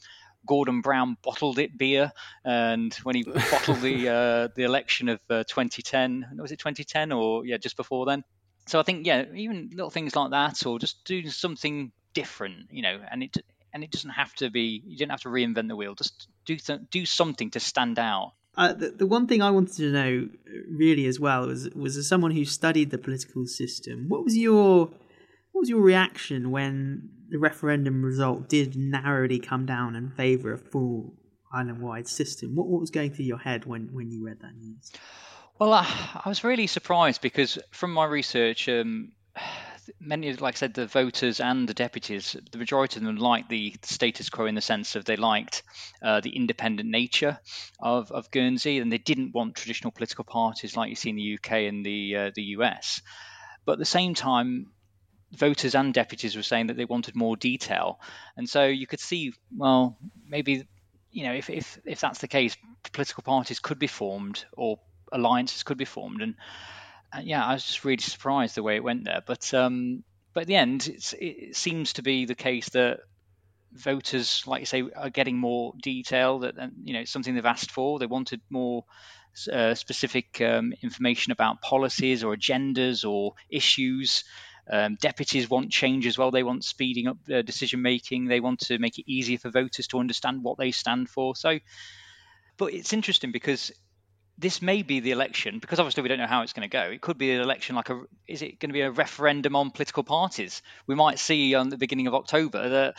Gordon 0.43 0.81
Brown 0.81 1.17
bottled 1.21 1.59
it 1.59 1.77
beer, 1.77 2.11
and 2.43 2.91
when 3.03 3.15
he 3.15 3.21
bottled 3.51 3.79
the 3.81 4.49
the 4.55 4.63
election 4.63 5.07
of 5.07 5.19
2010, 5.27 6.31
was 6.39 6.51
it 6.51 6.57
2010 6.57 7.11
or 7.11 7.45
yeah, 7.45 7.57
just 7.57 7.77
before 7.77 8.07
then? 8.07 8.23
So 8.65 8.79
I 8.79 8.83
think 8.83 9.05
yeah, 9.05 9.25
even 9.35 9.69
little 9.71 9.91
things 9.91 10.15
like 10.15 10.31
that, 10.31 10.65
or 10.65 10.79
just 10.79 11.05
doing 11.05 11.29
something 11.29 11.91
different, 12.15 12.71
you 12.71 12.81
know, 12.81 12.99
and 13.11 13.21
it 13.21 13.37
and 13.73 13.83
it 13.83 13.91
doesn't 13.91 14.11
have 14.11 14.33
to 14.35 14.49
be 14.49 14.81
you 14.85 14.97
don't 14.97 15.09
have 15.09 15.21
to 15.21 15.29
reinvent 15.29 15.67
the 15.67 15.75
wheel 15.75 15.95
just 15.95 16.27
do 16.45 16.57
do 16.89 17.05
something 17.05 17.49
to 17.51 17.59
stand 17.59 17.99
out 17.99 18.33
uh, 18.57 18.73
the, 18.73 18.89
the 18.89 19.07
one 19.07 19.27
thing 19.27 19.41
I 19.41 19.51
wanted 19.51 19.75
to 19.77 19.91
know 19.91 20.29
really 20.69 21.05
as 21.05 21.19
well 21.19 21.47
was 21.47 21.69
was 21.69 21.95
as 21.95 22.07
someone 22.07 22.31
who 22.31 22.43
studied 22.43 22.91
the 22.91 22.97
political 22.97 23.45
system, 23.45 24.09
what 24.09 24.23
was 24.23 24.37
your 24.37 24.87
what 25.51 25.61
was 25.61 25.69
your 25.69 25.81
reaction 25.81 26.51
when 26.51 27.09
the 27.29 27.39
referendum 27.39 28.03
result 28.03 28.49
did 28.49 28.75
narrowly 28.75 29.39
come 29.39 29.65
down 29.65 29.95
in 29.95 30.11
favour 30.11 30.51
of 30.51 30.69
full 30.69 31.13
island 31.53 31.81
wide 31.81 32.07
system? 32.07 32.55
What 32.55 32.67
what 32.67 32.81
was 32.81 32.91
going 32.91 33.13
through 33.13 33.25
your 33.25 33.37
head 33.37 33.65
when, 33.65 33.89
when 33.93 34.11
you 34.11 34.25
read 34.25 34.41
that 34.41 34.55
news? 34.57 34.91
Well, 35.57 35.73
I, 35.73 35.85
I 36.25 36.27
was 36.27 36.43
really 36.43 36.67
surprised 36.67 37.21
because 37.21 37.57
from 37.71 37.93
my 37.93 38.05
research, 38.05 38.67
um, 38.67 39.13
many, 39.99 40.33
like 40.33 40.55
I 40.55 40.57
said, 40.57 40.73
the 40.73 40.87
voters 40.87 41.39
and 41.39 41.67
the 41.67 41.73
deputies, 41.73 42.35
the 42.51 42.57
majority 42.57 42.99
of 42.99 43.05
them 43.05 43.15
liked 43.15 43.49
the 43.49 43.75
status 43.83 44.29
quo 44.29 44.45
in 44.45 44.55
the 44.55 44.61
sense 44.61 44.95
of 44.95 45.05
they 45.05 45.15
liked 45.15 45.63
uh, 46.01 46.21
the 46.21 46.35
independent 46.35 46.89
nature 46.89 47.39
of, 47.79 48.11
of 48.11 48.31
Guernsey, 48.31 48.79
and 48.79 48.91
they 48.91 48.97
didn't 48.97 49.33
want 49.33 49.55
traditional 49.55 49.91
political 49.91 50.23
parties 50.23 50.75
like 50.75 50.89
you 50.89 50.95
see 50.95 51.09
in 51.09 51.15
the 51.15 51.35
UK 51.35 51.51
and 51.51 51.85
the 51.85 52.15
uh, 52.15 52.31
the 52.35 52.43
US. 52.57 53.01
But 53.65 53.73
at 53.73 53.79
the 53.79 53.85
same 53.85 54.13
time, 54.13 54.67
voters 55.31 55.75
and 55.75 55.93
deputies 55.93 56.35
were 56.35 56.43
saying 56.43 56.67
that 56.67 56.77
they 56.77 56.85
wanted 56.85 57.15
more 57.15 57.37
detail, 57.37 57.99
and 58.37 58.49
so 58.49 58.65
you 58.65 58.87
could 58.87 58.99
see, 58.99 59.33
well, 59.55 59.97
maybe 60.27 60.67
you 61.11 61.23
know, 61.23 61.33
if 61.33 61.49
if 61.49 61.79
if 61.85 61.99
that's 61.99 62.19
the 62.19 62.27
case, 62.27 62.55
political 62.91 63.23
parties 63.23 63.59
could 63.59 63.79
be 63.79 63.87
formed 63.87 64.45
or 64.53 64.79
alliances 65.11 65.63
could 65.63 65.77
be 65.77 65.85
formed, 65.85 66.21
and 66.21 66.35
yeah, 67.21 67.45
I 67.45 67.53
was 67.53 67.65
just 67.65 67.85
really 67.85 68.01
surprised 68.01 68.55
the 68.55 68.63
way 68.63 68.75
it 68.75 68.83
went 68.83 69.03
there. 69.03 69.21
But 69.25 69.53
um, 69.53 70.03
but 70.33 70.41
at 70.41 70.47
the 70.47 70.55
end, 70.55 70.89
it 71.19 71.55
seems 71.55 71.93
to 71.93 72.01
be 72.01 72.25
the 72.25 72.35
case 72.35 72.69
that 72.69 72.99
voters, 73.73 74.43
like 74.45 74.61
you 74.61 74.65
say, 74.65 74.83
are 74.95 75.09
getting 75.09 75.37
more 75.37 75.73
detail. 75.81 76.39
That 76.39 76.55
you 76.83 76.93
know, 76.93 77.05
something 77.05 77.35
they've 77.35 77.45
asked 77.45 77.71
for. 77.71 77.99
They 77.99 78.05
wanted 78.05 78.41
more 78.49 78.85
uh, 79.51 79.75
specific 79.75 80.41
um, 80.41 80.73
information 80.81 81.31
about 81.31 81.61
policies 81.61 82.23
or 82.23 82.35
agendas 82.35 83.09
or 83.09 83.33
issues. 83.49 84.23
Um, 84.71 84.95
deputies 85.01 85.49
want 85.49 85.71
change 85.71 86.05
as 86.05 86.17
well. 86.17 86.31
They 86.31 86.43
want 86.43 86.63
speeding 86.63 87.07
up 87.07 87.17
uh, 87.33 87.41
decision 87.41 87.81
making. 87.81 88.25
They 88.25 88.39
want 88.39 88.59
to 88.61 88.77
make 88.77 88.99
it 88.99 89.11
easier 89.11 89.37
for 89.37 89.49
voters 89.49 89.87
to 89.87 89.99
understand 89.99 90.43
what 90.43 90.57
they 90.57 90.71
stand 90.71 91.09
for. 91.09 91.35
So, 91.35 91.59
but 92.57 92.73
it's 92.73 92.93
interesting 92.93 93.31
because 93.31 93.71
this 94.41 94.61
may 94.61 94.81
be 94.81 94.99
the 94.99 95.11
election 95.11 95.59
because 95.59 95.79
obviously 95.79 96.01
we 96.01 96.09
don't 96.09 96.17
know 96.17 96.25
how 96.25 96.41
it's 96.41 96.53
going 96.53 96.67
to 96.67 96.71
go. 96.71 96.81
It 96.81 97.01
could 97.01 97.17
be 97.17 97.31
an 97.31 97.41
election 97.41 97.75
like 97.75 97.89
a 97.89 98.01
is 98.27 98.41
it 98.41 98.59
going 98.59 98.69
to 98.69 98.73
be 98.73 98.81
a 98.81 98.91
referendum 98.91 99.55
on 99.55 99.69
political 99.69 100.03
parties? 100.03 100.63
We 100.87 100.95
might 100.95 101.19
see 101.19 101.53
on 101.53 101.69
the 101.69 101.77
beginning 101.77 102.07
of 102.07 102.15
October 102.15 102.67
that 102.69 102.95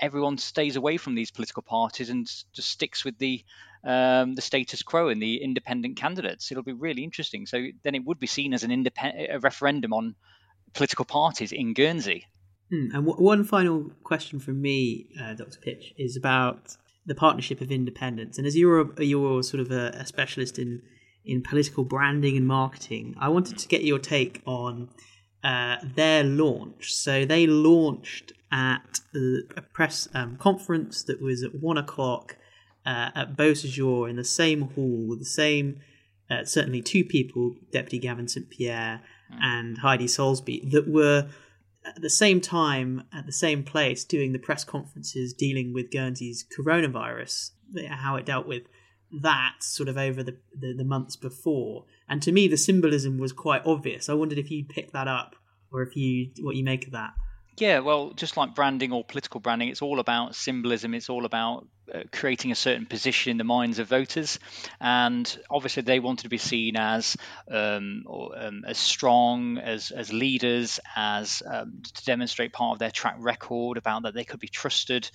everyone 0.00 0.38
stays 0.38 0.76
away 0.76 0.96
from 0.96 1.14
these 1.14 1.30
political 1.30 1.62
parties 1.62 2.08
and 2.08 2.26
just 2.26 2.70
sticks 2.70 3.04
with 3.04 3.18
the 3.18 3.44
um, 3.84 4.34
the 4.34 4.42
status 4.42 4.82
quo 4.82 5.08
and 5.08 5.20
the 5.20 5.36
independent 5.36 5.96
candidates. 5.96 6.50
It'll 6.50 6.64
be 6.64 6.72
really 6.72 7.04
interesting. 7.04 7.46
So 7.46 7.66
then 7.84 7.94
it 7.94 8.04
would 8.04 8.18
be 8.18 8.26
seen 8.26 8.54
as 8.54 8.64
an 8.64 8.70
independent 8.70 9.28
a 9.30 9.38
referendum 9.38 9.92
on 9.92 10.14
political 10.72 11.04
parties 11.04 11.52
in 11.52 11.74
Guernsey. 11.74 12.26
Hmm, 12.70 12.88
and 12.92 13.06
w- 13.06 13.22
one 13.22 13.44
final 13.44 13.92
question 14.02 14.40
from 14.40 14.60
me, 14.60 15.06
uh, 15.20 15.34
Dr. 15.34 15.60
Pich, 15.60 15.94
is 15.96 16.16
about 16.16 16.76
the 17.06 17.14
partnership 17.14 17.60
of 17.60 17.70
independents. 17.70 18.38
And 18.38 18.46
as 18.46 18.56
you're 18.56 18.80
a, 18.80 19.04
you're 19.04 19.42
sort 19.42 19.60
of 19.60 19.70
a, 19.70 19.88
a, 19.94 20.06
specialist 20.06 20.58
in 20.58 20.82
in 21.24 21.42
political 21.42 21.84
branding 21.84 22.36
and 22.36 22.46
marketing, 22.46 23.14
I 23.18 23.28
wanted 23.28 23.58
to 23.58 23.68
get 23.68 23.82
your 23.82 23.98
take 23.98 24.42
on 24.46 24.90
uh, 25.42 25.76
their 25.82 26.22
launch. 26.22 26.94
So 26.94 27.24
they 27.24 27.46
launched 27.46 28.32
at 28.52 29.00
a 29.56 29.62
press 29.62 30.08
um, 30.14 30.36
conference 30.36 31.02
that 31.04 31.20
was 31.20 31.42
at 31.42 31.54
one 31.54 31.78
o'clock 31.78 32.36
uh, 32.84 33.10
at 33.14 33.36
Beausejour 33.36 34.08
in 34.08 34.16
the 34.16 34.24
same 34.24 34.62
hall 34.62 35.06
with 35.08 35.18
the 35.18 35.24
same, 35.24 35.80
uh, 36.30 36.44
certainly 36.44 36.80
two 36.80 37.04
people, 37.04 37.56
Deputy 37.72 37.98
Gavin 37.98 38.28
St 38.28 38.48
Pierre 38.48 39.02
mm. 39.32 39.38
and 39.42 39.78
Heidi 39.78 40.06
Soulsby, 40.06 40.70
that 40.70 40.88
were 40.88 41.28
at 41.86 42.02
the 42.02 42.10
same 42.10 42.40
time, 42.40 43.04
at 43.12 43.26
the 43.26 43.32
same 43.32 43.62
place, 43.62 44.04
doing 44.04 44.32
the 44.32 44.38
press 44.38 44.64
conferences 44.64 45.32
dealing 45.32 45.72
with 45.72 45.90
Guernsey's 45.90 46.44
coronavirus, 46.44 47.50
how 47.88 48.16
it 48.16 48.26
dealt 48.26 48.46
with 48.46 48.64
that 49.12 49.54
sort 49.60 49.88
of 49.88 49.96
over 49.96 50.22
the, 50.22 50.36
the, 50.58 50.74
the, 50.74 50.84
months 50.84 51.16
before. 51.16 51.84
And 52.08 52.20
to 52.22 52.32
me, 52.32 52.48
the 52.48 52.56
symbolism 52.56 53.18
was 53.18 53.32
quite 53.32 53.62
obvious. 53.64 54.08
I 54.08 54.14
wondered 54.14 54.38
if 54.38 54.50
you 54.50 54.64
picked 54.64 54.92
that 54.92 55.08
up 55.08 55.36
or 55.72 55.82
if 55.82 55.96
you 55.96 56.30
what 56.40 56.56
you 56.56 56.64
make 56.64 56.86
of 56.86 56.92
that. 56.92 57.14
Yeah, 57.58 57.78
well, 57.78 58.10
just 58.10 58.36
like 58.36 58.54
branding 58.54 58.92
or 58.92 59.02
political 59.02 59.40
branding, 59.40 59.70
it's 59.70 59.80
all 59.80 59.98
about 59.98 60.34
symbolism. 60.34 60.92
It's 60.92 61.08
all 61.08 61.24
about 61.24 61.66
uh, 61.92 62.02
creating 62.12 62.52
a 62.52 62.54
certain 62.54 62.84
position 62.84 63.30
in 63.30 63.38
the 63.38 63.44
minds 63.44 63.78
of 63.78 63.88
voters, 63.88 64.38
and 64.78 65.38
obviously 65.48 65.82
they 65.82 65.98
wanted 65.98 66.24
to 66.24 66.28
be 66.28 66.36
seen 66.36 66.76
as 66.76 67.16
um, 67.50 68.02
or, 68.06 68.38
um, 68.38 68.64
as 68.66 68.76
strong, 68.76 69.56
as 69.56 69.90
as 69.90 70.12
leaders, 70.12 70.80
as 70.96 71.42
um, 71.50 71.80
to 71.94 72.04
demonstrate 72.04 72.52
part 72.52 72.74
of 72.74 72.78
their 72.78 72.90
track 72.90 73.16
record 73.20 73.78
about 73.78 74.02
that 74.02 74.12
they 74.12 74.24
could 74.24 74.40
be 74.40 74.48
trusted 74.48 75.10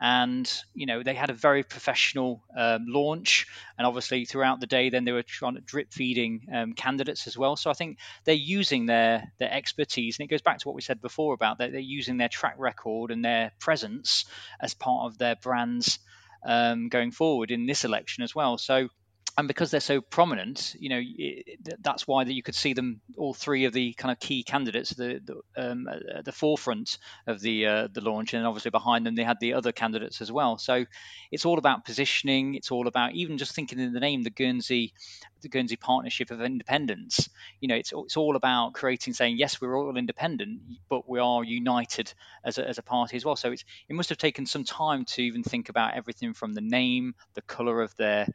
and 0.00 0.50
you 0.74 0.86
know 0.86 1.02
they 1.02 1.14
had 1.14 1.30
a 1.30 1.34
very 1.34 1.62
professional 1.62 2.42
um, 2.56 2.86
launch. 2.88 3.46
And 3.78 3.86
obviously 3.86 4.24
throughout 4.24 4.60
the 4.60 4.66
day 4.66 4.90
then 4.90 5.04
they 5.04 5.12
were 5.12 5.22
trying 5.22 5.54
to 5.54 5.60
drip 5.60 5.92
feeding 5.92 6.46
um, 6.52 6.72
candidates 6.72 7.26
as 7.26 7.36
well. 7.36 7.56
So 7.56 7.70
i 7.70 7.74
think 7.74 7.98
they're 8.24 8.34
using 8.34 8.86
their 8.86 9.32
their 9.38 9.52
expertise. 9.52 10.18
And 10.18 10.24
it 10.24 10.30
goes 10.30 10.42
back 10.42 10.58
to 10.58 10.68
what 10.68 10.74
we 10.74 10.82
said 10.82 11.00
before 11.00 11.34
about 11.34 11.58
that 11.58 11.72
they're 11.72 11.80
using 11.80 12.16
their 12.16 12.28
track 12.28 12.56
record 12.58 13.10
and 13.10 13.24
their 13.24 13.52
presence 13.58 14.24
as 14.60 14.74
part 14.74 15.06
of 15.06 15.18
their 15.18 15.36
brands 15.36 15.98
um, 16.44 16.88
going 16.88 17.10
forward 17.10 17.50
in 17.50 17.66
this 17.66 17.84
election 17.84 18.22
as 18.22 18.34
well. 18.34 18.58
So 18.58 18.88
and 19.38 19.48
because 19.48 19.70
they're 19.70 19.80
so 19.80 20.00
prominent, 20.00 20.74
you 20.78 20.88
know, 20.88 21.02
that's 21.80 22.08
why 22.08 22.24
that 22.24 22.32
you 22.32 22.42
could 22.42 22.54
see 22.54 22.72
them 22.72 23.02
all 23.18 23.34
three 23.34 23.66
of 23.66 23.74
the 23.74 23.92
kind 23.92 24.10
of 24.10 24.18
key 24.18 24.42
candidates 24.42 24.90
the, 24.90 25.20
the 25.22 25.70
um, 25.70 25.86
at 25.88 26.24
the 26.24 26.32
forefront 26.32 26.96
of 27.26 27.40
the 27.40 27.66
uh, 27.66 27.88
the 27.92 28.00
launch, 28.00 28.32
and 28.32 28.46
obviously 28.46 28.70
behind 28.70 29.04
them 29.04 29.14
they 29.14 29.24
had 29.24 29.38
the 29.38 29.52
other 29.52 29.72
candidates 29.72 30.22
as 30.22 30.32
well. 30.32 30.56
So 30.56 30.86
it's 31.30 31.44
all 31.44 31.58
about 31.58 31.84
positioning. 31.84 32.54
It's 32.54 32.70
all 32.70 32.86
about 32.88 33.12
even 33.12 33.36
just 33.36 33.54
thinking 33.54 33.78
in 33.78 33.92
the 33.92 34.00
name, 34.00 34.22
the 34.22 34.30
Guernsey, 34.30 34.94
the 35.42 35.50
Guernsey 35.50 35.76
Partnership 35.76 36.30
of 36.30 36.40
Independents. 36.40 37.28
You 37.60 37.68
know, 37.68 37.76
it's 37.76 37.92
it's 37.94 38.16
all 38.16 38.36
about 38.36 38.72
creating, 38.72 39.12
saying 39.12 39.36
yes, 39.36 39.60
we're 39.60 39.76
all 39.76 39.94
independent, 39.98 40.62
but 40.88 41.06
we 41.06 41.20
are 41.20 41.44
united 41.44 42.12
as 42.42 42.56
a, 42.56 42.66
as 42.66 42.78
a 42.78 42.82
party 42.82 43.18
as 43.18 43.24
well. 43.26 43.36
So 43.36 43.52
it's 43.52 43.64
it 43.86 43.94
must 43.94 44.08
have 44.08 44.18
taken 44.18 44.46
some 44.46 44.64
time 44.64 45.04
to 45.04 45.22
even 45.22 45.42
think 45.42 45.68
about 45.68 45.92
everything 45.94 46.32
from 46.32 46.54
the 46.54 46.62
name, 46.62 47.14
the 47.34 47.42
color 47.42 47.82
of 47.82 47.94
their 47.96 48.26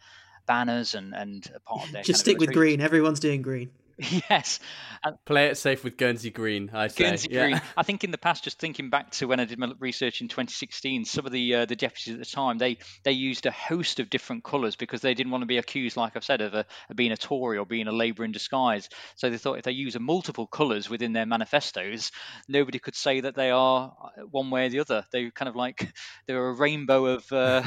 banners 0.45 0.93
and 0.93 1.13
and 1.13 1.49
part 1.65 1.85
of 1.85 1.91
their. 1.91 2.03
Just 2.03 2.21
stick 2.21 2.39
with 2.39 2.53
green. 2.53 2.81
Everyone's 2.81 3.19
doing 3.19 3.41
green. 3.41 3.71
yes. 4.29 4.59
And 5.03 5.15
Play 5.25 5.47
it 5.47 5.57
safe 5.57 5.83
with 5.83 5.97
Guernsey 5.97 6.29
Green, 6.29 6.69
I 6.73 6.87
say. 6.87 7.03
Guernsey 7.03 7.29
yeah. 7.31 7.43
Green. 7.43 7.61
I 7.77 7.83
think 7.83 8.03
in 8.03 8.11
the 8.11 8.17
past, 8.17 8.43
just 8.43 8.59
thinking 8.59 8.89
back 8.89 9.11
to 9.11 9.27
when 9.27 9.39
I 9.39 9.45
did 9.45 9.59
my 9.59 9.71
research 9.79 10.21
in 10.21 10.27
2016, 10.27 11.05
some 11.05 11.25
of 11.25 11.31
the 11.31 11.55
uh, 11.55 11.65
the 11.65 11.75
deputies 11.75 12.13
at 12.13 12.19
the 12.19 12.25
time 12.25 12.57
they 12.57 12.77
they 13.03 13.11
used 13.11 13.45
a 13.45 13.51
host 13.51 13.99
of 13.99 14.09
different 14.09 14.43
colours 14.43 14.75
because 14.75 15.01
they 15.01 15.13
didn't 15.13 15.31
want 15.31 15.43
to 15.43 15.47
be 15.47 15.57
accused, 15.57 15.97
like 15.97 16.15
I've 16.15 16.23
said, 16.23 16.41
of, 16.41 16.53
a, 16.53 16.65
of 16.89 16.95
being 16.95 17.11
a 17.11 17.17
Tory 17.17 17.57
or 17.57 17.65
being 17.65 17.87
a 17.87 17.91
Labour 17.91 18.23
in 18.23 18.31
disguise. 18.31 18.89
So 19.15 19.29
they 19.29 19.37
thought 19.37 19.57
if 19.57 19.65
they 19.65 19.71
use 19.71 19.95
a 19.95 19.99
multiple 19.99 20.47
colours 20.47 20.89
within 20.89 21.13
their 21.13 21.25
manifestos, 21.25 22.11
nobody 22.47 22.79
could 22.79 22.95
say 22.95 23.21
that 23.21 23.35
they 23.35 23.51
are 23.51 23.93
uh, 24.01 24.21
one 24.29 24.49
way 24.49 24.65
or 24.65 24.69
the 24.69 24.79
other. 24.79 25.05
They 25.11 25.29
kind 25.31 25.49
of 25.49 25.55
like 25.55 25.91
they're 26.27 26.49
a 26.49 26.53
rainbow 26.53 27.05
of 27.05 27.31
uh, 27.31 27.63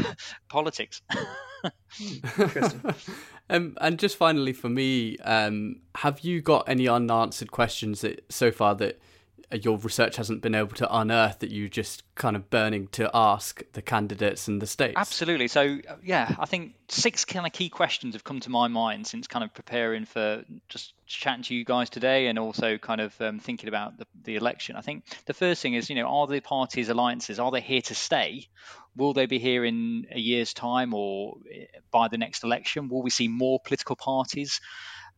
politics. 0.49 1.03
Interesting. 2.38 2.94
um, 3.50 3.77
and 3.81 3.98
just 3.98 4.16
finally 4.16 4.53
for 4.53 4.68
me, 4.68 5.16
um, 5.18 5.81
have 5.96 6.20
you 6.20 6.40
got 6.40 6.68
any 6.68 6.88
unanswered 6.88 7.50
questions 7.50 8.00
that 8.03 8.24
so 8.31 8.50
far 8.50 8.74
that 8.77 9.00
your 9.52 9.78
research 9.78 10.16
hasn't 10.16 10.42
been 10.42 10.54
able 10.54 10.74
to 10.76 10.96
unearth 10.96 11.40
that 11.40 11.50
you 11.50 11.68
just 11.68 12.02
kind 12.14 12.37
of 12.37 12.50
burning 12.50 12.88
to 12.88 13.11
ask 13.12 13.62
the 13.72 13.83
candidates 13.83 14.48
and 14.48 14.61
the 14.61 14.66
states? 14.66 14.94
Absolutely. 14.96 15.48
So 15.48 15.78
yeah, 16.02 16.35
I 16.38 16.46
think 16.46 16.74
six 16.88 17.24
kind 17.24 17.46
of 17.46 17.52
key 17.52 17.68
questions 17.68 18.14
have 18.14 18.24
come 18.24 18.40
to 18.40 18.50
my 18.50 18.68
mind 18.68 19.07
since 19.07 19.26
kind 19.26 19.44
of 19.44 19.52
preparing 19.54 20.04
for 20.04 20.44
just 20.68 20.94
chatting 21.07 21.44
to 21.44 21.54
you 21.54 21.64
guys 21.64 21.90
today 21.90 22.26
and 22.26 22.38
also 22.38 22.78
kind 22.78 23.00
of 23.00 23.18
um, 23.20 23.38
thinking 23.38 23.68
about 23.68 23.98
the, 23.98 24.07
the 24.22 24.37
election. 24.37 24.76
I 24.76 24.80
think 24.80 25.04
the 25.26 25.35
first 25.35 25.62
thing 25.62 25.74
is, 25.74 25.88
you 25.90 25.96
know, 25.96 26.07
are 26.07 26.26
the 26.26 26.40
parties 26.40 26.88
alliances 26.88 27.38
are 27.38 27.50
they 27.50 27.61
here 27.61 27.83
to 27.83 27.94
stay? 27.94 28.48
Will 28.96 29.12
they 29.12 29.26
be 29.26 29.38
here 29.38 29.64
in 29.64 30.07
a 30.11 30.18
year's 30.18 30.54
time 30.54 30.94
or 30.94 31.37
eh, 31.52 31.66
by 31.90 32.09
the 32.09 32.18
next 32.18 32.44
election? 32.44 32.88
Will 32.88 33.02
we 33.02 33.11
see 33.11 33.28
more 33.28 33.61
political 33.61 33.96
parties? 33.96 34.61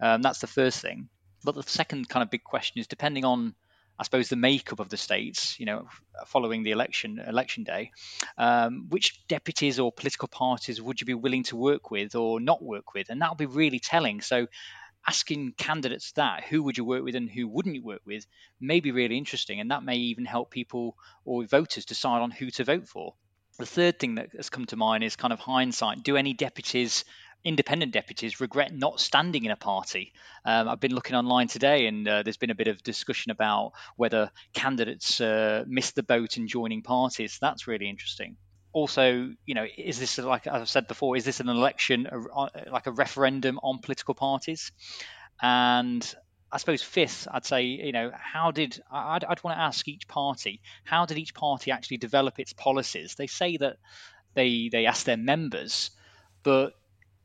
Um, 0.01 0.23
that's 0.23 0.41
the 0.41 0.47
first 0.47 0.81
thing. 0.81 1.09
But 1.45 1.55
the 1.55 1.63
second 1.63 2.09
kind 2.09 2.23
of 2.23 2.31
big 2.31 2.43
question 2.43 2.81
is 2.81 2.87
depending 2.87 3.25
on 3.25 3.55
I 3.99 4.05
suppose 4.05 4.29
the 4.29 4.37
makeup 4.37 4.81
of 4.81 4.89
the 4.89 4.97
states, 4.97 5.59
you 5.59 5.67
know, 5.67 5.89
following 6.27 6.63
the 6.63 6.73
election 6.73 7.19
election 7.19 7.65
day, 7.65 7.93
um, 8.37 8.87
which 8.89 9.27
deputies 9.27 9.79
or 9.79 9.91
political 9.91 10.29
parties 10.29 10.81
would 10.83 11.01
you 11.01 11.07
be 11.07 11.15
willing 11.15 11.45
to 11.45 11.57
work 11.57 11.91
with 11.91 12.15
or 12.15 12.41
not 12.41 12.63
work 12.63 12.95
with, 12.95 13.09
and 13.09 13.21
that'll 13.21 13.37
be 13.37 13.47
really 13.47 13.79
telling. 13.79 14.21
So, 14.21 14.49
asking 15.09 15.53
candidates 15.53 16.13
that 16.13 16.45
who 16.45 16.63
would 16.65 16.77
you 16.77 16.85
work 16.85 17.05
with 17.05 17.15
and 17.15 17.31
who 17.31 17.49
wouldn't 17.49 17.77
you 17.77 17.83
work 17.83 18.03
with 18.05 18.27
may 18.61 18.81
be 18.81 18.91
really 18.91 19.17
interesting, 19.17 19.61
and 19.61 19.71
that 19.71 19.83
may 19.83 19.97
even 19.97 20.25
help 20.25 20.51
people 20.51 20.97
or 21.25 21.45
voters 21.45 21.85
decide 21.85 22.21
on 22.21 22.31
who 22.31 22.51
to 22.51 22.65
vote 22.65 22.89
for. 22.89 23.15
The 23.59 23.67
third 23.67 23.99
thing 23.99 24.17
that 24.17 24.33
has 24.37 24.51
come 24.51 24.67
to 24.67 24.77
mind 24.77 25.03
is 25.03 25.17
kind 25.17 25.33
of 25.33 25.41
hindsight. 25.41 26.03
Do 26.03 26.17
any 26.17 26.35
deputies 26.35 27.07
independent 27.47 27.93
deputies 27.93 28.41
regret 28.41 28.75
not 28.75 29.01
standing 29.01 29.45
in 29.45 29.53
a 29.53 29.57
party. 29.57 30.13
Um, 30.45 30.69
I've 30.69 30.81
been 30.81 30.95
looking 30.95 31.17
online 31.17 31.49
today, 31.49 31.87
and 31.87 32.07
uh, 32.09 32.23
there's 32.23 32.37
been 32.37 32.51
a 32.51 32.55
bit 32.63 32.69
of 32.69 32.83
discussion 32.83 33.31
about 33.31 33.73
whether 33.97 34.31
candidates 34.53 35.21
uh, 35.21 35.65
missed 35.67 35.95
the 35.95 36.03
boat 36.03 36.37
in 36.37 36.49
joining 36.49 36.83
parties. 36.83 37.39
That's 37.41 37.67
really 37.67 37.89
interesting. 37.89 38.37
also, 38.77 39.31
you 39.47 39.55
know, 39.55 39.65
is 39.79 39.99
this 39.99 40.19
like 40.19 40.47
I've 40.47 40.69
said 40.69 40.87
before, 40.87 41.17
is 41.17 41.25
this 41.25 41.41
an 41.41 41.49
election 41.49 42.07
like 42.71 42.87
a 42.87 42.93
referendum 42.93 43.59
on 43.63 43.79
political 43.79 44.15
parties? 44.15 44.71
And 45.41 46.05
I 46.53 46.59
suppose 46.59 46.83
fifth, 46.83 47.27
I'd 47.31 47.47
say, 47.47 47.63
you 47.63 47.93
know, 47.93 48.11
how 48.13 48.51
did 48.51 48.79
I'd, 48.93 49.25
I'd 49.25 49.43
want 49.43 49.57
to 49.57 49.63
ask 49.63 49.89
each 49.89 50.07
party, 50.07 50.61
how 50.85 51.07
did 51.07 51.17
each 51.17 51.33
party 51.33 51.71
actually 51.71 51.97
develop 51.97 52.39
its 52.39 52.53
policies? 52.53 53.15
They 53.15 53.29
say 53.29 53.57
that 53.57 53.79
they 54.35 54.69
they 54.71 54.85
ask 54.85 55.07
their 55.07 55.17
members, 55.17 55.91
but 56.43 56.75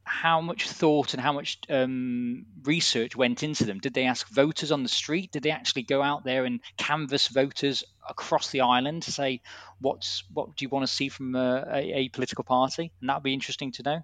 how 0.03 0.41
much 0.41 0.67
thought 0.67 1.13
and 1.13 1.21
how 1.21 1.33
much 1.33 1.59
um, 1.69 2.45
research 2.63 3.15
went 3.15 3.43
into 3.43 3.65
them? 3.65 3.79
Did 3.79 3.93
they 3.93 4.05
ask 4.05 4.27
voters 4.27 4.71
on 4.71 4.83
the 4.83 4.89
street? 4.89 5.31
Did 5.31 5.43
they 5.43 5.51
actually 5.51 5.83
go 5.83 6.01
out 6.01 6.23
there 6.23 6.45
and 6.45 6.59
canvass 6.77 7.27
voters 7.27 7.83
across 8.07 8.49
the 8.49 8.61
island 8.61 9.03
to 9.03 9.11
say 9.11 9.41
what's 9.79 10.23
what 10.33 10.55
do 10.55 10.65
you 10.65 10.69
want 10.69 10.87
to 10.87 10.93
see 10.93 11.09
from 11.09 11.35
a, 11.35 11.65
a, 11.71 11.93
a 11.93 12.09
political 12.09 12.43
party? 12.43 12.91
And 12.99 13.09
that'd 13.09 13.23
be 13.23 13.33
interesting 13.33 13.71
to 13.73 13.83
know. 13.83 13.99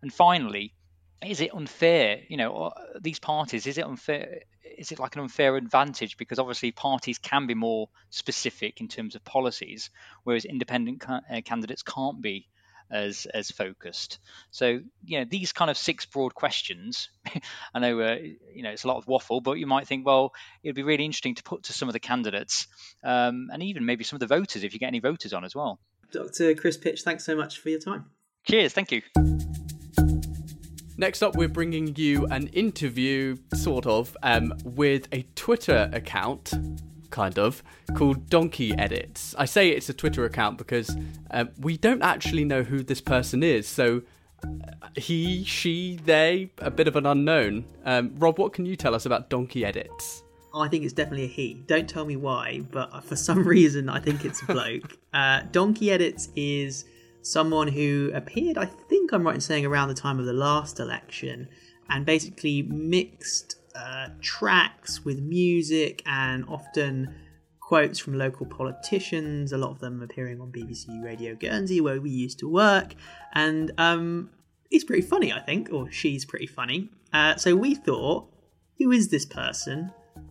And 0.00 0.12
finally, 0.12 0.74
is 1.24 1.40
it 1.40 1.54
unfair? 1.54 2.20
You 2.28 2.36
know, 2.36 2.72
these 3.00 3.18
parties, 3.18 3.66
is 3.66 3.78
it 3.78 3.84
unfair? 3.84 4.40
Is 4.78 4.92
it 4.92 4.98
like 4.98 5.16
an 5.16 5.22
unfair 5.22 5.56
advantage? 5.56 6.16
Because 6.16 6.38
obviously 6.38 6.72
parties 6.72 7.18
can 7.18 7.46
be 7.46 7.54
more 7.54 7.88
specific 8.10 8.80
in 8.80 8.88
terms 8.88 9.14
of 9.14 9.24
policies, 9.24 9.90
whereas 10.24 10.44
independent 10.44 11.00
ca- 11.00 11.20
uh, 11.30 11.40
candidates 11.42 11.82
can't 11.82 12.20
be 12.20 12.48
as 12.92 13.26
as 13.32 13.50
focused. 13.50 14.18
So 14.50 14.80
you 15.04 15.18
know 15.18 15.24
these 15.28 15.52
kind 15.52 15.70
of 15.70 15.76
six 15.76 16.06
broad 16.06 16.34
questions. 16.34 17.08
I 17.74 17.78
know 17.78 18.00
uh, 18.00 18.18
you 18.54 18.62
know 18.62 18.70
it's 18.70 18.84
a 18.84 18.88
lot 18.88 18.98
of 18.98 19.06
waffle, 19.08 19.40
but 19.40 19.54
you 19.54 19.66
might 19.66 19.88
think, 19.88 20.06
well, 20.06 20.32
it'd 20.62 20.76
be 20.76 20.82
really 20.82 21.04
interesting 21.04 21.34
to 21.36 21.42
put 21.42 21.64
to 21.64 21.72
some 21.72 21.88
of 21.88 21.92
the 21.92 22.00
candidates 22.00 22.66
um, 23.02 23.48
and 23.52 23.62
even 23.62 23.86
maybe 23.86 24.04
some 24.04 24.16
of 24.16 24.20
the 24.20 24.26
voters 24.26 24.62
if 24.62 24.72
you 24.72 24.78
get 24.78 24.88
any 24.88 25.00
voters 25.00 25.32
on 25.32 25.44
as 25.44 25.54
well. 25.54 25.80
Dr. 26.12 26.54
Chris 26.54 26.76
Pich, 26.76 27.02
thanks 27.02 27.24
so 27.24 27.34
much 27.34 27.58
for 27.58 27.70
your 27.70 27.80
time. 27.80 28.04
Cheers, 28.44 28.72
thank 28.74 28.92
you. 28.92 29.02
Next 30.98 31.22
up, 31.22 31.36
we're 31.36 31.48
bringing 31.48 31.96
you 31.96 32.26
an 32.26 32.48
interview, 32.48 33.36
sort 33.54 33.86
of, 33.86 34.16
um, 34.22 34.54
with 34.62 35.08
a 35.10 35.22
Twitter 35.34 35.90
account 35.92 36.52
kind 37.12 37.38
of, 37.38 37.62
called 37.94 38.28
Donkey 38.28 38.76
Edits. 38.76 39.34
I 39.38 39.44
say 39.44 39.68
it's 39.68 39.88
a 39.88 39.94
Twitter 39.94 40.24
account 40.24 40.58
because 40.58 40.96
uh, 41.30 41.44
we 41.60 41.76
don't 41.76 42.02
actually 42.02 42.44
know 42.44 42.64
who 42.64 42.82
this 42.82 43.00
person 43.00 43.44
is. 43.44 43.68
So 43.68 44.02
uh, 44.42 44.48
he, 44.96 45.44
she, 45.44 46.00
they, 46.04 46.50
a 46.58 46.70
bit 46.70 46.88
of 46.88 46.96
an 46.96 47.06
unknown. 47.06 47.64
Um, 47.84 48.14
Rob, 48.16 48.38
what 48.38 48.52
can 48.52 48.66
you 48.66 48.74
tell 48.74 48.94
us 48.94 49.06
about 49.06 49.30
Donkey 49.30 49.64
Edits? 49.64 50.24
I 50.54 50.68
think 50.68 50.84
it's 50.84 50.92
definitely 50.92 51.24
a 51.24 51.28
he. 51.28 51.54
Don't 51.66 51.88
tell 51.88 52.04
me 52.04 52.16
why, 52.16 52.60
but 52.70 53.04
for 53.04 53.16
some 53.16 53.46
reason 53.56 53.88
I 53.88 54.00
think 54.00 54.24
it's 54.24 54.42
a 54.42 54.46
bloke. 54.46 54.98
uh, 55.14 55.42
Donkey 55.52 55.90
Edits 55.90 56.28
is 56.36 56.84
someone 57.22 57.68
who 57.68 58.10
appeared, 58.14 58.58
I 58.58 58.66
think 58.66 59.12
I'm 59.12 59.24
right 59.24 59.34
in 59.34 59.40
saying, 59.40 59.64
around 59.64 59.88
the 59.88 59.94
time 59.94 60.18
of 60.18 60.26
the 60.26 60.32
last 60.32 60.80
election, 60.80 61.48
and 61.88 62.04
basically 62.04 62.62
mixed 62.62 63.56
uh, 63.74 64.08
tracks 64.20 65.04
with 65.04 65.20
music 65.20 66.02
and 66.06 66.44
often 66.48 67.14
quotes 67.60 67.98
from 67.98 68.18
local 68.18 68.44
politicians, 68.44 69.52
a 69.52 69.56
lot 69.56 69.70
of 69.70 69.78
them 69.78 70.02
appearing 70.02 70.40
on 70.40 70.52
BBC 70.52 71.02
Radio 71.02 71.34
Guernsey, 71.34 71.80
where 71.80 72.00
we 72.00 72.10
used 72.10 72.38
to 72.40 72.48
work. 72.48 72.94
And 73.32 73.72
um, 73.78 74.30
he's 74.68 74.84
pretty 74.84 75.00
funny, 75.02 75.32
I 75.32 75.40
think, 75.40 75.72
or 75.72 75.90
she's 75.90 76.24
pretty 76.24 76.46
funny. 76.46 76.90
Uh, 77.12 77.36
so 77.36 77.56
we 77.56 77.74
thought, 77.74 78.28
who 78.78 78.90
is 78.90 79.08
this 79.08 79.24
person? 79.24 79.90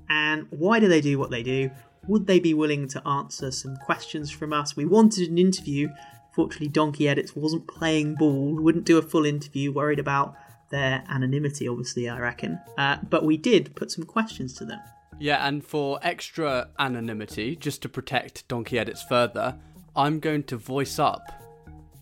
And 0.10 0.46
why 0.52 0.80
do 0.80 0.88
they 0.88 1.02
do 1.02 1.18
what 1.18 1.32
they 1.32 1.42
do? 1.42 1.72
Would 2.08 2.28
they 2.28 2.40
be 2.40 2.54
willing 2.54 2.88
to 2.90 3.08
answer 3.08 3.50
some 3.50 3.76
questions 3.78 4.30
from 4.30 4.54
us? 4.54 4.76
We 4.76 4.86
wanted 4.86 5.30
an 5.30 5.38
interview. 5.38 5.90
Fortunately, 6.36 6.68
Donkey 6.68 7.08
Edits 7.08 7.36
wasn't 7.36 7.68
playing 7.68 8.16
ball, 8.16 8.56
wouldn't 8.56 8.86
do 8.86 8.98
a 8.98 9.02
full 9.02 9.26
interview, 9.26 9.72
worried 9.72 10.00
about 10.00 10.36
their 10.72 11.04
anonymity, 11.10 11.68
obviously, 11.68 12.10
I 12.10 12.20
reckon. 12.20 12.60
Uh, 12.78 12.98
but 13.10 13.24
we 13.24 13.38
did 13.38 13.76
put 13.76 13.92
some 13.92 14.06
questions 14.06 14.54
to 14.56 14.66
them. 14.66 14.80
Yeah, 15.20 15.48
and 15.48 15.64
for 15.64 16.00
extra 16.02 16.70
anonymity, 16.80 17.56
just 17.56 17.84
to 17.84 17.90
protect 17.90 18.48
Donkey 18.48 18.80
Edits 18.80 19.04
further, 19.04 19.56
I'm 19.96 20.20
going 20.20 20.44
to 20.44 20.58
voice 20.58 20.98
up 20.98 21.22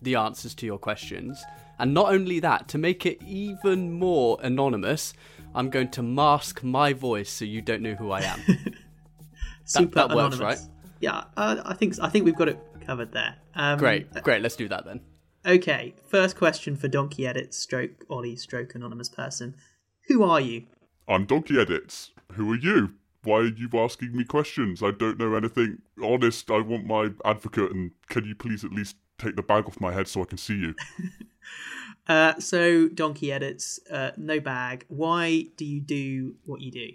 the 0.00 0.14
answers 0.14 0.54
to 0.54 0.66
your 0.66 0.78
questions. 0.78 1.42
And 1.78 1.92
not 1.92 2.12
only 2.12 2.40
that, 2.40 2.68
to 2.68 2.78
make 2.78 3.04
it 3.04 3.22
even 3.26 3.92
more 3.92 4.38
anonymous, 4.42 5.12
I'm 5.54 5.70
going 5.70 5.90
to 5.90 6.02
mask 6.02 6.62
my 6.62 6.92
voice 6.92 7.30
so 7.30 7.44
you 7.44 7.60
don't 7.60 7.82
know 7.82 7.94
who 7.94 8.10
I 8.10 8.20
am. 8.20 8.40
Super 9.64 9.94
that, 9.96 10.08
that 10.08 10.16
works, 10.16 10.38
right? 10.38 10.58
Yeah, 11.00 11.24
uh, 11.36 11.62
I 11.64 11.74
think 11.74 11.94
I 12.00 12.08
think 12.08 12.24
we've 12.24 12.36
got 12.36 12.48
it 12.48 12.58
covered 12.86 13.12
there. 13.12 13.36
Um, 13.54 13.78
great, 13.78 14.10
great. 14.22 14.42
Let's 14.42 14.56
do 14.56 14.68
that 14.68 14.84
then. 14.84 15.00
Okay, 15.46 15.94
first 16.06 16.36
question 16.36 16.76
for 16.76 16.86
Donkey 16.86 17.26
Edits, 17.26 17.56
stroke 17.56 18.04
Ollie, 18.10 18.36
stroke 18.36 18.74
anonymous 18.74 19.08
person. 19.08 19.56
Who 20.08 20.22
are 20.22 20.40
you? 20.40 20.66
I'm 21.08 21.24
Donkey 21.24 21.58
Edits. 21.58 22.10
Who 22.32 22.52
are 22.52 22.58
you? 22.58 22.92
Why 23.24 23.36
are 23.38 23.46
you 23.46 23.70
asking 23.72 24.14
me 24.14 24.24
questions? 24.24 24.82
I 24.82 24.90
don't 24.90 25.18
know 25.18 25.34
anything. 25.34 25.78
Honest, 26.02 26.50
I 26.50 26.60
want 26.60 26.84
my 26.84 27.10
advocate, 27.24 27.70
and 27.70 27.92
can 28.08 28.26
you 28.26 28.34
please 28.34 28.64
at 28.64 28.72
least 28.72 28.96
take 29.16 29.36
the 29.36 29.42
bag 29.42 29.64
off 29.64 29.80
my 29.80 29.92
head 29.92 30.08
so 30.08 30.20
I 30.20 30.26
can 30.26 30.36
see 30.36 30.56
you? 30.56 30.74
uh, 32.06 32.38
so, 32.38 32.88
Donkey 32.88 33.32
Edits, 33.32 33.80
uh, 33.90 34.10
no 34.18 34.40
bag. 34.40 34.84
Why 34.88 35.46
do 35.56 35.64
you 35.64 35.80
do 35.80 36.34
what 36.44 36.60
you 36.60 36.70
do? 36.70 36.88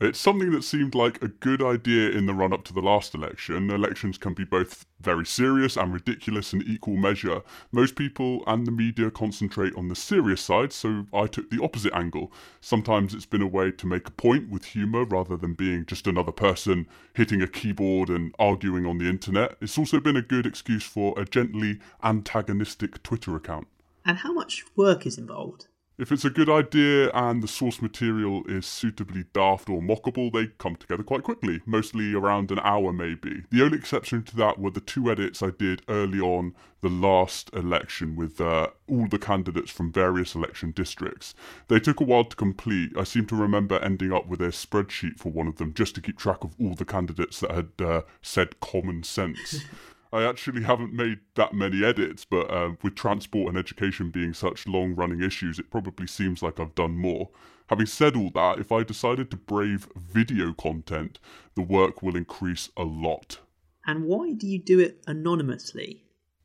It's 0.00 0.20
something 0.20 0.52
that 0.52 0.62
seemed 0.62 0.94
like 0.94 1.20
a 1.22 1.26
good 1.26 1.60
idea 1.60 2.10
in 2.10 2.26
the 2.26 2.32
run 2.32 2.52
up 2.52 2.62
to 2.66 2.72
the 2.72 2.80
last 2.80 3.16
election. 3.16 3.68
Elections 3.68 4.16
can 4.16 4.32
be 4.32 4.44
both 4.44 4.86
very 5.00 5.26
serious 5.26 5.76
and 5.76 5.92
ridiculous 5.92 6.52
in 6.52 6.62
equal 6.62 6.96
measure. 6.96 7.42
Most 7.72 7.96
people 7.96 8.44
and 8.46 8.64
the 8.64 8.70
media 8.70 9.10
concentrate 9.10 9.74
on 9.74 9.88
the 9.88 9.96
serious 9.96 10.40
side, 10.40 10.72
so 10.72 11.06
I 11.12 11.26
took 11.26 11.50
the 11.50 11.60
opposite 11.60 11.92
angle. 11.94 12.32
Sometimes 12.60 13.12
it's 13.12 13.26
been 13.26 13.42
a 13.42 13.46
way 13.48 13.72
to 13.72 13.86
make 13.88 14.06
a 14.06 14.12
point 14.12 14.48
with 14.50 14.66
humour 14.66 15.04
rather 15.04 15.36
than 15.36 15.54
being 15.54 15.84
just 15.84 16.06
another 16.06 16.30
person 16.30 16.86
hitting 17.14 17.42
a 17.42 17.48
keyboard 17.48 18.08
and 18.08 18.32
arguing 18.38 18.86
on 18.86 18.98
the 18.98 19.08
internet. 19.08 19.56
It's 19.60 19.78
also 19.78 19.98
been 19.98 20.16
a 20.16 20.22
good 20.22 20.46
excuse 20.46 20.84
for 20.84 21.18
a 21.18 21.24
gently 21.24 21.80
antagonistic 22.04 23.02
Twitter 23.02 23.34
account. 23.34 23.66
And 24.04 24.18
how 24.18 24.32
much 24.32 24.64
work 24.76 25.06
is 25.06 25.18
involved? 25.18 25.66
If 25.98 26.12
it's 26.12 26.24
a 26.24 26.30
good 26.30 26.48
idea 26.48 27.10
and 27.10 27.42
the 27.42 27.48
source 27.48 27.82
material 27.82 28.44
is 28.46 28.66
suitably 28.66 29.24
daft 29.32 29.68
or 29.68 29.82
mockable, 29.82 30.32
they 30.32 30.46
come 30.58 30.76
together 30.76 31.02
quite 31.02 31.24
quickly, 31.24 31.60
mostly 31.66 32.14
around 32.14 32.52
an 32.52 32.60
hour 32.60 32.92
maybe. 32.92 33.42
The 33.50 33.64
only 33.64 33.78
exception 33.78 34.22
to 34.24 34.36
that 34.36 34.60
were 34.60 34.70
the 34.70 34.80
two 34.80 35.10
edits 35.10 35.42
I 35.42 35.50
did 35.50 35.82
early 35.88 36.20
on 36.20 36.54
the 36.82 36.88
last 36.88 37.52
election 37.52 38.14
with 38.14 38.40
uh, 38.40 38.68
all 38.86 39.08
the 39.08 39.18
candidates 39.18 39.72
from 39.72 39.90
various 39.90 40.36
election 40.36 40.70
districts. 40.70 41.34
They 41.66 41.80
took 41.80 42.00
a 42.00 42.04
while 42.04 42.26
to 42.26 42.36
complete. 42.36 42.96
I 42.96 43.02
seem 43.02 43.26
to 43.26 43.36
remember 43.36 43.80
ending 43.80 44.12
up 44.12 44.28
with 44.28 44.40
a 44.40 44.48
spreadsheet 44.48 45.18
for 45.18 45.32
one 45.32 45.48
of 45.48 45.56
them 45.56 45.74
just 45.74 45.96
to 45.96 46.00
keep 46.00 46.16
track 46.16 46.44
of 46.44 46.54
all 46.60 46.74
the 46.74 46.84
candidates 46.84 47.40
that 47.40 47.50
had 47.50 47.70
uh, 47.80 48.02
said 48.22 48.60
common 48.60 49.02
sense. 49.02 49.64
I 50.12 50.24
actually 50.24 50.62
haven't 50.62 50.92
made 50.92 51.18
that 51.34 51.52
many 51.52 51.84
edits, 51.84 52.24
but 52.24 52.50
uh, 52.50 52.72
with 52.82 52.94
transport 52.94 53.48
and 53.48 53.58
education 53.58 54.10
being 54.10 54.32
such 54.32 54.66
long 54.66 54.94
running 54.94 55.22
issues, 55.22 55.58
it 55.58 55.70
probably 55.70 56.06
seems 56.06 56.42
like 56.42 56.58
I've 56.58 56.74
done 56.74 56.96
more. 56.96 57.28
Having 57.68 57.86
said 57.86 58.16
all 58.16 58.30
that, 58.30 58.58
if 58.58 58.72
I 58.72 58.82
decided 58.82 59.30
to 59.30 59.36
brave 59.36 59.88
video 59.94 60.54
content, 60.54 61.18
the 61.54 61.62
work 61.62 62.02
will 62.02 62.16
increase 62.16 62.70
a 62.76 62.84
lot. 62.84 63.40
And 63.86 64.04
why 64.04 64.32
do 64.32 64.46
you 64.46 64.58
do 64.58 64.80
it 64.80 65.02
anonymously? 65.06 66.04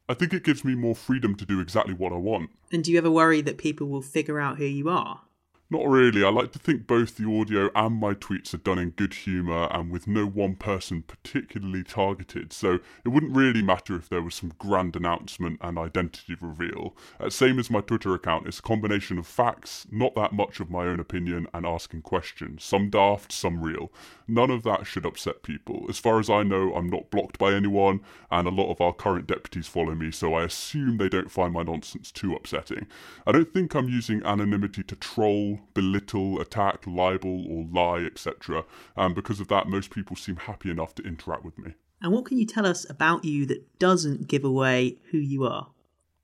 I 0.10 0.14
think 0.14 0.34
it 0.34 0.44
gives 0.44 0.66
me 0.66 0.76
more 0.76 0.96
freedom 0.96 1.36
to 1.36 1.46
do 1.46 1.62
exactly 1.62 1.94
what 1.94 2.12
I 2.12 2.18
want. 2.18 2.50
And 2.72 2.84
do 2.84 2.92
you 2.92 2.98
ever 2.98 3.10
worry 3.10 3.42
that 3.42 3.58
people 3.58 3.88
will 3.88 4.02
figure 4.02 4.40
out 4.40 4.58
who 4.58 4.66
you 4.66 4.90
are? 4.90 5.22
Not 5.70 5.88
really. 5.88 6.24
I 6.24 6.30
like 6.30 6.52
to 6.52 6.60
think 6.60 6.86
both 6.86 7.18
the 7.18 7.28
audio 7.28 7.72
and 7.74 7.96
my 7.96 8.14
tweets 8.14 8.54
are 8.54 8.58
done 8.58 8.78
in 8.78 8.92
good 8.92 9.14
humour 9.14 9.68
and 9.72 9.90
with 9.90 10.06
no 10.06 10.28
one 10.28 10.56
person 10.56 11.02
particularly 11.02 11.84
targeted, 11.84 12.54
so 12.54 12.80
it 13.04 13.10
wouldn't 13.10 13.36
really 13.36 13.64
matter 13.64 13.96
if 13.96 14.08
there 14.08 14.22
was 14.22 14.36
some 14.36 14.54
grand 14.60 14.96
announcement 14.96 15.58
and 15.62 15.80
identity 15.80 16.36
reveal. 16.40 16.96
Uh, 17.20 17.30
same 17.32 17.58
as 17.58 17.72
my 17.72 17.82
Twitter 17.82 18.14
account, 18.14 18.46
it's 18.46 18.60
a 18.60 18.62
combination 18.62 19.18
of 19.18 19.26
facts, 19.26 19.88
not 19.90 20.14
that 20.14 20.32
much 20.32 20.60
of 20.60 20.70
my 20.70 20.86
own 20.86 21.00
opinion, 21.00 21.48
and 21.56 21.66
asking 21.66 22.04
questions. 22.04 22.64
Some 22.64 22.92
daft, 22.92 23.32
some 23.32 23.64
real. 23.64 23.92
None 24.28 24.52
of 24.52 24.62
that 24.64 24.86
should 24.86 25.08
upset 25.08 25.42
people. 25.42 25.88
As 25.90 25.98
far 25.98 26.20
as 26.20 26.30
I 26.30 26.44
know, 26.44 26.76
I'm 26.76 26.88
not 26.88 27.10
blocked 27.10 27.40
by 27.40 27.52
anyone, 27.52 28.02
and 28.30 28.48
a 28.48 28.52
lot 28.52 28.70
of 28.70 28.80
our 28.80 28.94
current 28.94 29.26
deputies 29.26 29.68
follow 29.68 29.96
me, 29.96 30.12
so 30.12 30.36
I 30.36 30.44
assume 30.44 30.98
they 30.98 31.10
don't 31.10 31.32
find 31.32 31.52
my 31.52 31.64
nonsense 31.64 32.12
too 32.12 32.36
upsetting. 32.36 32.86
I 33.26 33.32
don't 33.32 33.52
think 33.52 33.74
I'm 33.74 33.90
using 33.90 34.24
anonymity 34.24 34.84
to 34.84 34.96
troll 34.96 35.53
belittle, 35.74 36.40
attack, 36.40 36.86
libel, 36.88 37.46
or 37.50 37.66
lie, 37.72 38.06
etc. 38.06 38.66
And 38.96 39.16
because 39.16 39.40
of 39.40 39.48
that, 39.50 39.68
most 39.68 39.92
people 39.92 40.16
seem 40.16 40.36
happy 40.36 40.70
enough 40.70 40.96
to 40.96 41.04
interact 41.04 41.44
with 41.44 41.58
me. 41.58 41.74
And 42.02 42.12
what 42.12 42.26
can 42.26 42.38
you 42.38 42.46
tell 42.46 42.66
us 42.66 42.86
about 42.90 43.24
you 43.24 43.46
that 43.46 43.80
doesn't 43.80 44.28
give 44.28 44.44
away 44.44 44.98
who 45.12 45.18
you 45.18 45.46
are? 45.46 45.70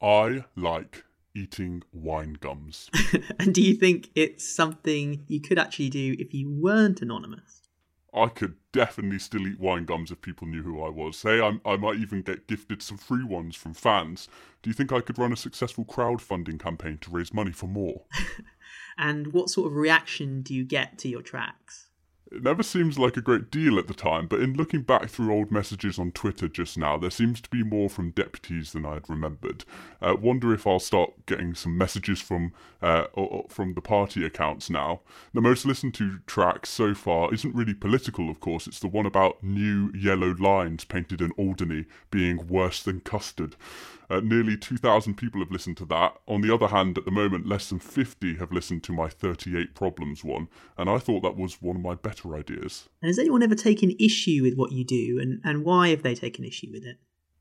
I 0.01 0.45
like 0.55 1.05
eating 1.33 1.83
wine 1.93 2.37
gums. 2.39 2.89
and 3.39 3.53
do 3.53 3.61
you 3.61 3.75
think 3.75 4.09
it's 4.15 4.47
something 4.47 5.23
you 5.27 5.39
could 5.39 5.59
actually 5.59 5.89
do 5.89 6.15
if 6.19 6.33
you 6.33 6.49
weren't 6.49 7.01
anonymous? 7.01 7.61
I 8.13 8.27
could 8.27 8.55
definitely 8.71 9.19
still 9.19 9.47
eat 9.47 9.59
wine 9.59 9.85
gums 9.85 10.11
if 10.11 10.21
people 10.21 10.47
knew 10.47 10.63
who 10.63 10.81
I 10.81 10.89
was. 10.89 11.17
Say, 11.17 11.39
I'm, 11.39 11.61
I 11.63 11.77
might 11.77 11.97
even 11.97 12.21
get 12.21 12.47
gifted 12.47 12.81
some 12.81 12.97
free 12.97 13.23
ones 13.23 13.55
from 13.55 13.73
fans. 13.73 14.27
Do 14.61 14.69
you 14.69 14.73
think 14.73 14.91
I 14.91 15.01
could 15.01 15.19
run 15.19 15.31
a 15.31 15.37
successful 15.37 15.85
crowdfunding 15.85 16.59
campaign 16.59 16.97
to 17.01 17.11
raise 17.11 17.33
money 17.33 17.51
for 17.51 17.67
more? 17.67 18.01
and 18.99 19.33
what 19.33 19.49
sort 19.49 19.67
of 19.67 19.75
reaction 19.75 20.41
do 20.41 20.53
you 20.53 20.65
get 20.65 20.99
to 20.99 21.07
your 21.07 21.21
tracks? 21.21 21.87
It 22.31 22.43
never 22.43 22.61
seems 22.61 22.99
like 22.99 23.17
a 23.17 23.21
great 23.21 23.49
deal 23.49 23.79
at 23.79 23.87
the 23.87 23.93
time, 23.95 24.27
but 24.27 24.39
in 24.39 24.53
looking 24.53 24.83
back 24.83 25.09
through 25.09 25.33
old 25.33 25.51
messages 25.51 25.97
on 25.97 26.11
Twitter 26.11 26.47
just 26.47 26.77
now, 26.77 26.95
there 26.95 27.09
seems 27.09 27.41
to 27.41 27.49
be 27.49 27.63
more 27.63 27.89
from 27.89 28.11
deputies 28.11 28.71
than 28.71 28.85
I'd 28.85 29.09
remembered. 29.09 29.65
Uh, 29.99 30.15
wonder 30.15 30.53
if 30.53 30.67
I'll 30.67 30.79
start 30.79 31.25
getting 31.25 31.55
some 31.55 31.75
messages 31.75 32.21
from 32.21 32.53
uh, 32.83 33.05
from 33.47 33.73
the 33.73 33.81
party 33.81 34.23
accounts 34.23 34.69
now. 34.69 35.01
The 35.33 35.41
most 35.41 35.65
listened 35.65 35.95
to 35.95 36.19
track 36.27 36.67
so 36.67 36.93
far 36.93 37.33
isn't 37.33 37.55
really 37.55 37.73
political, 37.73 38.29
of 38.29 38.39
course. 38.39 38.67
It's 38.67 38.79
the 38.79 38.87
one 38.87 39.07
about 39.07 39.43
new 39.43 39.91
yellow 39.95 40.35
lines 40.35 40.83
painted 40.83 41.21
in 41.21 41.31
Alderney 41.31 41.85
being 42.11 42.45
worse 42.45 42.83
than 42.83 42.99
custard. 42.99 43.55
Uh, 44.09 44.19
nearly 44.21 44.57
2,000 44.57 45.15
people 45.15 45.39
have 45.39 45.51
listened 45.51 45.77
to 45.77 45.85
that. 45.85 46.17
On 46.27 46.41
the 46.41 46.53
other 46.53 46.67
hand, 46.67 46.97
at 46.97 47.05
the 47.05 47.11
moment, 47.11 47.47
less 47.47 47.69
than 47.69 47.79
50 47.79 48.35
have 48.37 48.51
listened 48.51 48.83
to 48.83 48.93
my 48.93 49.07
38 49.07 49.75
Problems 49.75 50.23
one, 50.23 50.47
and 50.77 50.89
I 50.89 50.97
thought 50.97 51.21
that 51.21 51.37
was 51.37 51.61
one 51.61 51.75
of 51.75 51.81
my 51.81 51.95
better 51.95 52.35
ideas. 52.35 52.89
And 53.01 53.09
has 53.09 53.19
anyone 53.19 53.43
ever 53.43 53.55
taken 53.55 53.95
issue 53.99 54.41
with 54.41 54.55
what 54.55 54.71
you 54.71 54.83
do, 54.83 55.19
and, 55.21 55.41
and 55.43 55.63
why 55.63 55.89
have 55.89 56.01
they 56.01 56.15
taken 56.15 56.43
issue 56.43 56.69
with 56.71 56.85
it? 56.85 56.97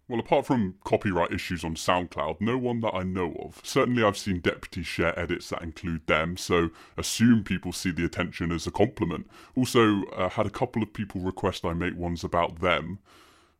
Well, 0.09 0.21
apart 0.21 0.47
from 0.47 0.77
copyright 0.85 1.33
issues 1.33 1.65
on 1.65 1.75
SoundCloud, 1.75 2.41
no 2.41 2.57
one 2.57 2.81
that 2.81 2.95
I 2.95 3.03
know 3.03 3.35
of. 3.45 3.61
Certainly, 3.63 4.03
I've 4.03 4.17
seen 4.17 4.41
deputies 4.41 4.87
share 4.87 5.19
edits 5.19 5.51
that 5.51 5.63
include 5.63 6.07
them, 6.07 6.39
so 6.39 6.71
assume 6.97 7.45
people 7.45 7.73
see 7.73 7.91
the 7.91 8.07
attention 8.07 8.51
as 8.51 8.67
a 8.67 8.71
compliment. 8.71 9.29
Also, 9.55 10.05
uh, 10.05 10.31
had 10.31 10.47
a 10.47 10.51
couple 10.51 10.83
of 10.83 10.95
people 10.95 11.21
request 11.21 11.67
I 11.67 11.75
make 11.75 11.95
ones 11.95 12.25
about 12.25 12.61
them. 12.61 13.01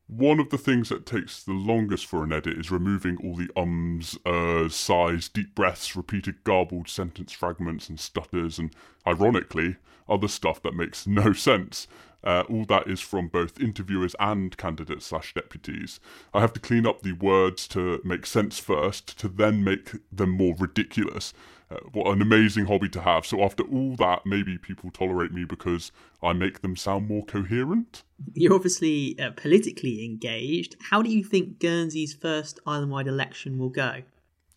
One 0.09 0.41
of 0.41 0.49
the 0.49 0.57
things 0.57 0.89
that 0.89 1.05
takes 1.05 1.43
the 1.43 1.53
longest 1.53 2.07
for 2.07 2.25
an 2.25 2.33
edit 2.33 2.57
is 2.57 2.71
removing 2.71 3.19
all 3.19 3.37
the 3.37 3.51
ums, 3.55 4.17
ers, 4.27 4.75
sighs, 4.75 5.29
deep 5.29 5.55
breaths, 5.55 5.95
repeated 5.95 6.45
garbled 6.45 6.89
sentence 6.89 7.31
fragments 7.33 7.91
and 7.91 8.01
stutters, 8.01 8.59
and 8.59 8.75
ironically, 9.07 9.77
other 10.09 10.27
stuff 10.27 10.63
that 10.63 10.75
makes 10.75 11.07
no 11.07 11.33
sense. 11.35 11.87
Uh, 12.25 12.43
all 12.49 12.65
that 12.65 12.89
is 12.89 13.01
from 13.01 13.29
both 13.29 13.61
interviewers 13.61 14.17
and 14.19 14.57
candidates 14.57 15.07
slash 15.07 15.35
deputies. 15.35 16.01
I 16.33 16.41
have 16.41 16.55
to 16.55 16.61
clean 16.61 16.87
up 16.87 17.03
the 17.03 17.13
words 17.13 17.69
to 17.69 18.01
make 18.03 18.25
sense 18.25 18.59
first, 18.59 19.19
to 19.19 19.29
then 19.29 19.63
make 19.63 19.93
them 20.11 20.31
more 20.31 20.57
ridiculous. 20.59 21.35
Uh, 21.71 21.77
what 21.93 22.07
an 22.07 22.23
amazing 22.23 22.65
hobby 22.65 22.89
to 22.89 23.01
have. 23.03 23.27
So 23.27 23.43
after 23.43 23.63
all 23.65 23.95
that, 23.97 24.25
maybe 24.25 24.57
people 24.57 24.91
tolerate 24.91 25.33
me 25.33 25.45
because 25.45 25.93
I 26.23 26.33
make 26.33 26.63
them 26.63 26.77
sound 26.77 27.09
more 27.09 27.25
coherent. 27.25 28.03
You're 28.33 28.55
obviously 28.55 29.19
uh, 29.19 29.33
politically 29.37 30.05
engaged. 30.05 30.77
How 30.91 31.03
do 31.03 31.11
you 31.11 31.23
think 31.23 31.59
Guernsey's 31.59 32.15
first 32.15 32.59
island-wide 32.67 33.07
election 33.07 33.59
will 33.59 33.69
go? 33.69 34.03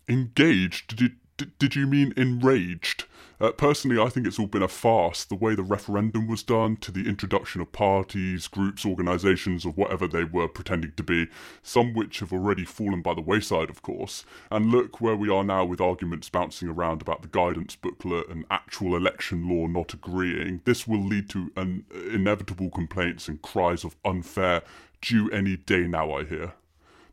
Engaged? 0.07 0.95
Did 0.95 1.15
D- 1.37 1.47
did 1.57 1.75
you 1.75 1.87
mean 1.87 2.13
enraged? 2.15 3.05
Uh, 3.41 3.51
personally, 3.51 3.99
I 3.99 4.07
think 4.09 4.27
it's 4.27 4.37
all 4.37 4.45
been 4.45 4.61
a 4.61 4.67
farce. 4.67 5.25
The 5.25 5.33
way 5.33 5.55
the 5.55 5.63
referendum 5.63 6.27
was 6.27 6.43
done, 6.43 6.77
to 6.77 6.91
the 6.91 7.09
introduction 7.09 7.59
of 7.59 7.71
parties, 7.71 8.47
groups, 8.47 8.85
organisations, 8.85 9.65
or 9.65 9.71
whatever 9.71 10.07
they 10.07 10.23
were 10.23 10.47
pretending 10.47 10.91
to 10.95 11.01
be, 11.01 11.27
some 11.63 11.95
which 11.95 12.19
have 12.19 12.31
already 12.31 12.65
fallen 12.65 13.01
by 13.01 13.15
the 13.15 13.21
wayside, 13.21 13.71
of 13.71 13.81
course. 13.81 14.25
And 14.51 14.67
look 14.67 15.01
where 15.01 15.15
we 15.15 15.27
are 15.31 15.43
now 15.43 15.65
with 15.65 15.81
arguments 15.81 16.29
bouncing 16.29 16.69
around 16.69 17.01
about 17.01 17.23
the 17.23 17.29
guidance 17.29 17.75
booklet 17.75 18.29
and 18.29 18.45
actual 18.51 18.95
election 18.95 19.49
law 19.49 19.65
not 19.65 19.95
agreeing. 19.95 20.61
This 20.65 20.87
will 20.87 21.03
lead 21.03 21.27
to 21.31 21.51
an 21.57 21.85
inevitable 22.13 22.69
complaints 22.69 23.27
and 23.27 23.41
cries 23.41 23.83
of 23.83 23.95
unfair 24.05 24.61
due 25.01 25.31
any 25.31 25.57
day 25.57 25.87
now, 25.87 26.13
I 26.13 26.25
hear. 26.25 26.53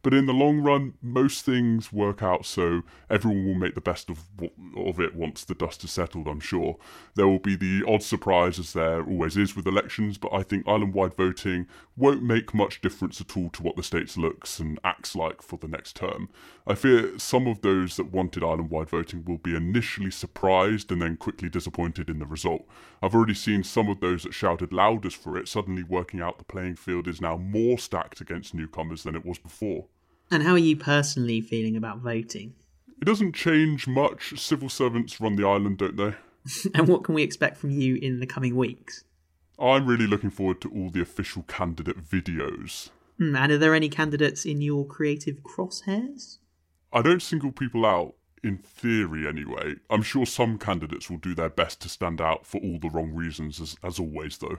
But 0.09 0.16
in 0.16 0.25
the 0.25 0.33
long 0.33 0.61
run, 0.61 0.94
most 1.03 1.44
things 1.44 1.92
work 1.92 2.23
out 2.23 2.47
so 2.47 2.81
everyone 3.11 3.44
will 3.44 3.55
make 3.55 3.75
the 3.75 3.83
best 3.83 4.09
of 4.09 4.25
of 4.75 4.99
it 5.01 5.14
once 5.14 5.44
the 5.44 5.55
dust 5.55 5.83
has 5.83 5.90
settled. 5.90 6.27
I'm 6.27 6.40
sure 6.40 6.79
there 7.14 7.29
will 7.29 7.38
be 7.38 7.57
the 7.57 7.85
odd 7.87 8.03
surprise, 8.03 8.59
as 8.59 8.73
there 8.73 9.05
always 9.05 9.37
is 9.37 9.55
with 9.55 9.66
elections. 9.66 10.16
But 10.16 10.33
I 10.33 10.42
think 10.42 10.66
island-wide 10.66 11.12
voting 11.12 11.66
won't 11.94 12.23
make 12.23 12.55
much 12.55 12.81
difference 12.81 13.21
at 13.21 13.37
all 13.37 13.51
to 13.51 13.62
what 13.62 13.77
the 13.77 13.83
states 13.83 14.16
looks 14.16 14.59
and 14.59 14.81
acts 14.83 15.14
like 15.14 15.42
for 15.42 15.59
the 15.59 15.68
next 15.68 15.94
term. 15.97 16.31
I 16.66 16.75
fear 16.75 17.18
some 17.18 17.47
of 17.47 17.61
those 17.61 17.97
that 17.97 18.11
wanted 18.11 18.42
island-wide 18.42 18.88
voting 18.88 19.27
will 19.27 19.37
be 19.37 19.55
initially 19.55 20.11
surprised 20.11 20.90
and 20.90 21.03
then 21.03 21.18
quickly 21.18 21.51
disappointed 21.51 22.09
in 22.09 22.18
the 22.18 22.25
result. 22.25 22.66
I've 23.03 23.14
already 23.14 23.35
seen 23.35 23.62
some 23.62 23.90
of 23.90 24.01
those 24.01 24.23
that 24.23 24.33
shouted 24.33 24.73
loudest 24.73 25.18
for 25.18 25.37
it 25.37 25.49
suddenly 25.49 25.83
working 25.83 26.23
out 26.23 26.38
the 26.38 26.44
playing 26.44 26.77
field 26.77 27.09
is 27.09 27.21
now 27.21 27.37
more 27.37 27.77
stacked 27.77 28.23
against 28.23 28.55
newcomers 28.55 29.03
than 29.03 29.14
it 29.14 29.27
was 29.27 29.37
before. 29.37 29.85
And 30.30 30.42
how 30.42 30.52
are 30.52 30.58
you 30.58 30.76
personally 30.76 31.40
feeling 31.40 31.76
about 31.76 31.98
voting? 31.98 32.54
It 33.00 33.04
doesn't 33.04 33.34
change 33.34 33.86
much. 33.86 34.38
Civil 34.38 34.68
servants 34.68 35.20
run 35.20 35.36
the 35.36 35.46
island, 35.46 35.78
don't 35.78 35.96
they? 35.96 36.14
and 36.74 36.88
what 36.88 37.04
can 37.04 37.14
we 37.14 37.22
expect 37.22 37.56
from 37.56 37.70
you 37.70 37.96
in 37.96 38.20
the 38.20 38.26
coming 38.26 38.56
weeks? 38.56 39.04
I'm 39.58 39.86
really 39.86 40.06
looking 40.06 40.30
forward 40.30 40.60
to 40.62 40.70
all 40.70 40.90
the 40.90 41.00
official 41.00 41.42
candidate 41.42 42.04
videos. 42.04 42.90
Hmm, 43.18 43.34
and 43.34 43.52
are 43.52 43.58
there 43.58 43.74
any 43.74 43.88
candidates 43.88 44.44
in 44.44 44.60
your 44.60 44.86
creative 44.86 45.42
crosshairs? 45.42 46.38
I 46.92 47.02
don't 47.02 47.22
single 47.22 47.52
people 47.52 47.84
out, 47.84 48.14
in 48.42 48.58
theory 48.58 49.26
anyway. 49.26 49.74
I'm 49.90 50.02
sure 50.02 50.26
some 50.26 50.58
candidates 50.58 51.10
will 51.10 51.18
do 51.18 51.34
their 51.34 51.48
best 51.48 51.80
to 51.82 51.88
stand 51.88 52.20
out 52.20 52.46
for 52.46 52.60
all 52.60 52.78
the 52.78 52.90
wrong 52.90 53.12
reasons, 53.12 53.60
as, 53.60 53.76
as 53.82 53.98
always, 53.98 54.38
though. 54.38 54.58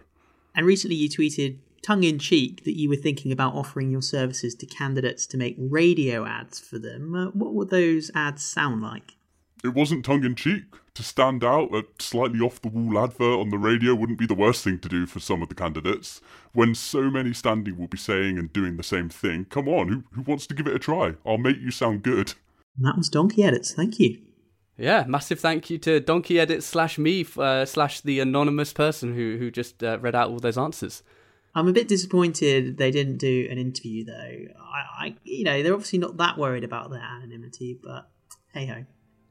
And 0.56 0.66
recently 0.66 0.96
you 0.96 1.10
tweeted 1.10 1.60
tongue 1.82 2.04
in 2.04 2.20
cheek 2.20 2.64
that 2.64 2.78
you 2.78 2.90
were 2.90 2.96
thinking 2.96 3.32
about 3.32 3.56
offering 3.56 3.92
your 3.92 4.02
services 4.02 4.56
to 4.56 4.66
candidates 4.66 5.26
to 5.28 5.38
make 5.38 5.56
radio 5.58 6.26
ads 6.26 6.60
for 6.60 6.80
them. 6.80 7.16
Uh, 7.16 7.28
what 7.28 7.54
would 7.54 7.70
those 7.70 8.12
ads 8.14 8.44
sound 8.44 8.82
like? 8.82 9.14
It 9.64 9.74
wasn't 9.74 10.06
tongue 10.06 10.24
in 10.24 10.36
cheek. 10.36 10.64
To 10.96 11.04
stand 11.04 11.44
out, 11.44 11.74
a 11.74 11.84
slightly 12.00 12.40
off 12.40 12.62
the 12.62 12.68
wall 12.68 13.02
advert 13.02 13.40
on 13.40 13.50
the 13.50 13.58
radio 13.58 13.96
wouldn't 13.96 14.20
be 14.20 14.26
the 14.26 14.34
worst 14.34 14.64
thing 14.64 14.80
to 14.80 14.90
do 14.90 15.06
for 15.06 15.20
some 15.20 15.42
of 15.42 15.50
the 15.50 15.56
candidates. 15.56 16.22
When 16.54 16.76
so 16.76 17.10
many 17.10 17.34
standing 17.34 17.78
will 17.78 17.88
be 17.88 17.98
saying 17.98 18.38
and 18.38 18.52
doing 18.52 18.78
the 18.78 18.84
same 18.84 19.10
thing, 19.10 19.46
come 19.46 19.68
on, 19.68 19.88
who, 19.88 20.04
who 20.12 20.22
wants 20.22 20.48
to 20.48 20.54
give 20.54 20.68
it 20.68 20.76
a 20.76 20.80
try? 20.80 21.16
I'll 21.26 21.38
make 21.38 21.60
you 21.60 21.72
sound 21.72 22.04
good. 22.04 22.34
And 22.78 22.86
that 22.86 22.98
was 22.98 23.10
Donkey 23.10 23.44
Edits. 23.44 23.74
Thank 23.74 24.00
you. 24.00 24.20
Yeah, 24.78 25.04
massive 25.08 25.42
thank 25.42 25.70
you 25.70 25.78
to 25.80 26.00
Donkey 26.00 26.40
Edits 26.40 26.66
slash 26.66 26.98
me 26.98 27.26
uh, 27.38 27.66
slash 27.66 28.00
the 28.00 28.22
anonymous 28.22 28.72
person 28.72 29.14
who 29.14 29.36
who 29.38 29.52
just 29.52 29.84
uh, 29.84 30.00
read 30.00 30.16
out 30.16 30.30
all 30.30 30.40
those 30.40 30.58
answers. 30.58 31.04
I'm 31.56 31.68
a 31.68 31.74
bit 31.74 31.88
disappointed 31.88 32.78
they 32.78 32.92
didn't 32.92 33.18
do 33.18 33.48
an 33.50 33.58
interview 33.58 34.06
though. 34.06 34.14
I, 34.62 35.06
I 35.06 35.16
you 35.24 35.44
know, 35.44 35.64
they're 35.64 35.74
obviously 35.74 36.00
not 36.00 36.18
that 36.18 36.38
worried 36.38 36.64
about 36.64 36.92
their 36.92 37.02
anonymity, 37.02 37.80
but 37.82 38.10
hey 38.54 38.66
ho. 38.66 38.86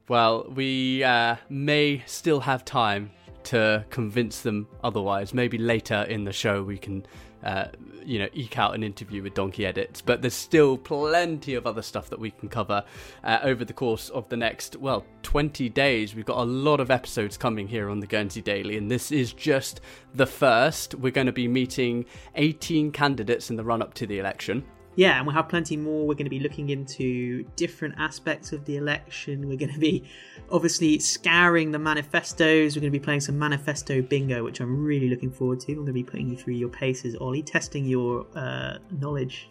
Well, 0.09 0.51
we 0.51 1.05
uh, 1.05 1.37
may 1.49 2.03
still 2.07 2.41
have 2.41 2.65
time 2.65 3.11
to 3.45 3.85
convince 3.91 4.41
them 4.41 4.67
otherwise. 4.83 5.33
Maybe 5.35 5.59
later 5.59 6.03
in 6.09 6.25
the 6.25 6.33
show 6.33 6.63
we 6.63 6.79
can 6.79 7.07
uh, 7.43 7.67
you 8.05 8.19
know, 8.19 8.29
eke 8.33 8.59
out 8.59 8.75
an 8.75 8.83
interview 8.83 9.23
with 9.23 9.35
Donkey 9.35 9.67
Edits. 9.67 10.01
But 10.01 10.23
there's 10.23 10.35
still 10.35 10.77
plenty 10.79 11.55
of 11.55 11.67
other 11.67 11.83
stuff 11.83 12.11
that 12.11 12.19
we 12.19 12.31
can 12.31 12.49
cover 12.49 12.85
uh, 13.25 13.39
over 13.43 13.65
the 13.65 13.73
course 13.73 14.09
of 14.11 14.29
the 14.29 14.37
next, 14.37 14.77
well, 14.77 15.05
20 15.23 15.69
days. 15.69 16.15
We've 16.15 16.25
got 16.25 16.39
a 16.39 16.45
lot 16.45 16.81
of 16.81 16.91
episodes 16.91 17.37
coming 17.37 17.69
here 17.69 17.89
on 17.91 18.01
the 18.01 18.07
Guernsey 18.07 18.43
Daily, 18.43 18.77
and 18.77 18.91
this 18.91 19.13
is 19.13 19.33
just 19.33 19.81
the 20.15 20.27
first. 20.27 20.95
We're 20.95 21.13
going 21.13 21.27
to 21.27 21.33
be 21.33 21.49
meeting 21.49 22.05
18 22.35 22.93
candidates 22.93 23.51
in 23.51 23.57
the 23.57 23.65
run 23.65 23.83
up 23.83 23.95
to 23.95 24.07
the 24.07 24.19
election 24.19 24.65
yeah, 24.99 25.17
and 25.17 25.29
we'll 25.29 25.37
have 25.37 25.49
plenty 25.49 25.77
more. 25.77 26.09
We're 26.09 26.15
going 26.15 26.27
to 26.27 26.31
be 26.31 26.41
looking 26.41 26.71
into 26.71 27.45
different 27.55 27.95
aspects 27.99 28.53
of 28.53 28.65
the 28.65 28.79
election. 28.79 29.49
We're 29.49 29.57
going 29.57 29.73
to 29.73 29.79
be 29.79 30.03
obviously 30.51 30.99
scouring 30.99 31.71
the 31.71 31.79
manifestos. 31.79 32.75
We're 32.75 32.81
going 32.81 32.93
to 32.93 32.99
be 32.99 33.05
playing 33.05 33.21
some 33.21 33.39
manifesto 33.39 34.03
bingo, 34.03 34.43
which 34.43 34.59
I'm 34.59 34.85
really 34.85 35.09
looking 35.09 35.31
forward 35.31 35.61
to. 35.61 35.71
I'm 35.71 35.85
going 35.85 35.87
to 35.87 35.93
be 35.93 36.03
putting 36.03 36.29
you 36.29 36.37
through 36.37 36.55
your 36.55 36.69
paces, 36.69 37.15
Ollie, 37.15 37.45
testing 37.45 37.85
your 37.85 38.27
uh, 38.35 38.79
knowledge 38.91 39.49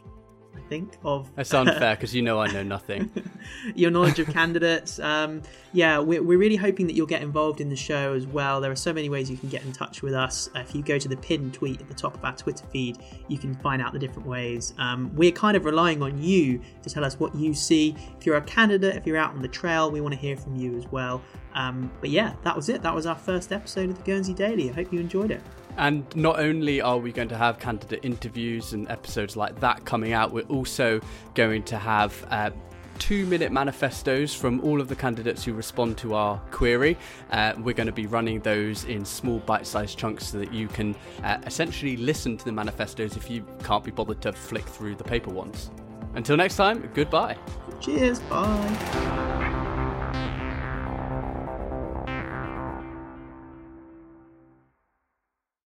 think, 0.68 0.98
of. 1.04 1.30
That's 1.36 1.54
unfair 1.54 1.96
because 1.98 2.14
you 2.14 2.22
know 2.22 2.40
I 2.40 2.52
know 2.52 2.64
nothing. 2.64 3.10
your 3.76 3.92
knowledge 3.92 4.20
of 4.20 4.28
candidates. 4.28 5.00
Um, 5.00 5.42
yeah, 5.74 6.00
we're, 6.00 6.22
we're 6.24 6.38
really 6.38 6.56
hoping 6.56 6.88
that 6.88 6.94
you'll 6.94 7.08
get 7.08 7.22
involved 7.22 7.62
in 7.62 7.70
the 7.70 7.76
show 7.76 8.14
as 8.14 8.26
well. 8.28 8.62
There 8.62 8.72
are 8.72 8.76
so 8.76 8.94
many 8.94 9.10
ways 9.10 9.30
you 9.30 9.38
can 9.38 9.50
get 9.50 9.64
in 9.64 9.72
touch 9.72 10.02
with 10.02 10.14
us. 10.14 10.50
If 10.56 10.76
you 10.76 10.82
go 10.82 10.98
to 10.98 11.08
the 11.08 11.18
pinned 11.18 11.54
tweet 11.54 11.82
at 11.82 11.88
the 11.88 11.94
top 11.94 12.16
of 12.16 12.24
our 12.24 12.36
Twitter 12.36 12.66
feed, 12.68 12.98
you 13.28 13.38
can 13.38 13.56
find 13.56 13.82
out 13.82 13.94
the 13.94 14.00
different 14.00 14.28
ways. 14.28 14.74
Um, 14.78 15.14
we're 15.16 15.32
kind 15.32 15.58
of 15.58 15.66
relying 15.66 16.02
on 16.02 16.22
you 16.22 16.62
to 16.84 16.90
tell 16.90 17.04
us 17.04 17.20
what 17.20 17.36
you 17.36 17.54
see. 17.54 17.96
If 18.20 18.26
you're 18.26 18.38
a 18.38 18.42
candidate, 18.42 18.96
if 18.96 19.06
you're 19.06 19.18
out 19.18 19.32
on 19.32 19.42
the 19.42 19.48
trail, 19.48 19.92
we 19.92 20.02
want 20.02 20.14
to 20.14 20.20
hear 20.20 20.38
from 20.38 20.56
you 20.56 20.78
as 20.78 20.88
well. 20.92 21.22
Um, 21.54 21.92
but 22.02 22.10
yeah, 22.10 22.34
that 22.44 22.56
was 22.56 22.70
it. 22.70 22.82
That 22.82 22.94
was 22.94 23.06
our 23.06 23.16
first 23.16 23.52
episode 23.52 23.90
of 23.90 23.98
the 23.98 24.04
Guernsey 24.04 24.34
Daily. 24.34 24.70
I 24.70 24.74
hope 24.74 24.94
you 24.94 25.00
enjoyed 25.00 25.32
it. 25.32 25.42
And 25.78 26.06
not 26.16 26.40
only 26.40 26.82
are 26.82 26.98
we 26.98 27.12
going 27.12 27.30
to 27.30 27.38
have 27.38 27.60
candidate 27.60 28.00
interviews 28.04 28.74
and 28.74 28.90
episodes 28.90 29.36
like 29.36 29.60
that 29.60 29.86
coming 29.86 30.14
out, 30.14 30.32
we're 30.32 30.42
also 30.44 31.00
going 31.36 31.64
to 31.64 31.78
have 31.78 32.26
uh, 32.30 32.50
two 32.98 33.26
minute 33.26 33.52
manifestos 33.52 34.34
from 34.34 34.60
all 34.62 34.82
of 34.82 34.88
the 34.88 34.96
candidates 34.96 35.44
who 35.44 35.54
respond 35.54 35.98
to 36.00 36.16
our 36.16 36.40
query. 36.52 36.98
Uh, 37.32 37.54
we're 37.60 37.74
going 37.74 37.88
to 37.88 37.94
be 37.94 38.08
running 38.08 38.40
those 38.40 38.86
in 38.86 39.06
small 39.06 39.40
bite 39.40 39.68
sized 39.68 39.98
chunks 39.98 40.28
so 40.28 40.40
that 40.40 40.52
you 40.52 40.68
can 40.68 40.96
uh, 41.24 41.38
essentially 41.46 41.98
listen 41.98 42.38
to 42.38 42.46
the 42.46 42.52
manifestos 42.52 43.16
if 43.16 43.30
you 43.30 43.46
can't 43.64 43.84
be 43.84 43.92
bothered 43.92 44.22
to 44.22 44.34
flick 44.34 44.66
through 44.66 44.96
the 44.96 45.04
paper 45.04 45.30
ones. 45.30 45.72
Until 46.16 46.38
next 46.38 46.56
time, 46.56 46.90
goodbye. 46.94 47.38
Cheers. 47.80 48.20
Bye. 48.22 49.64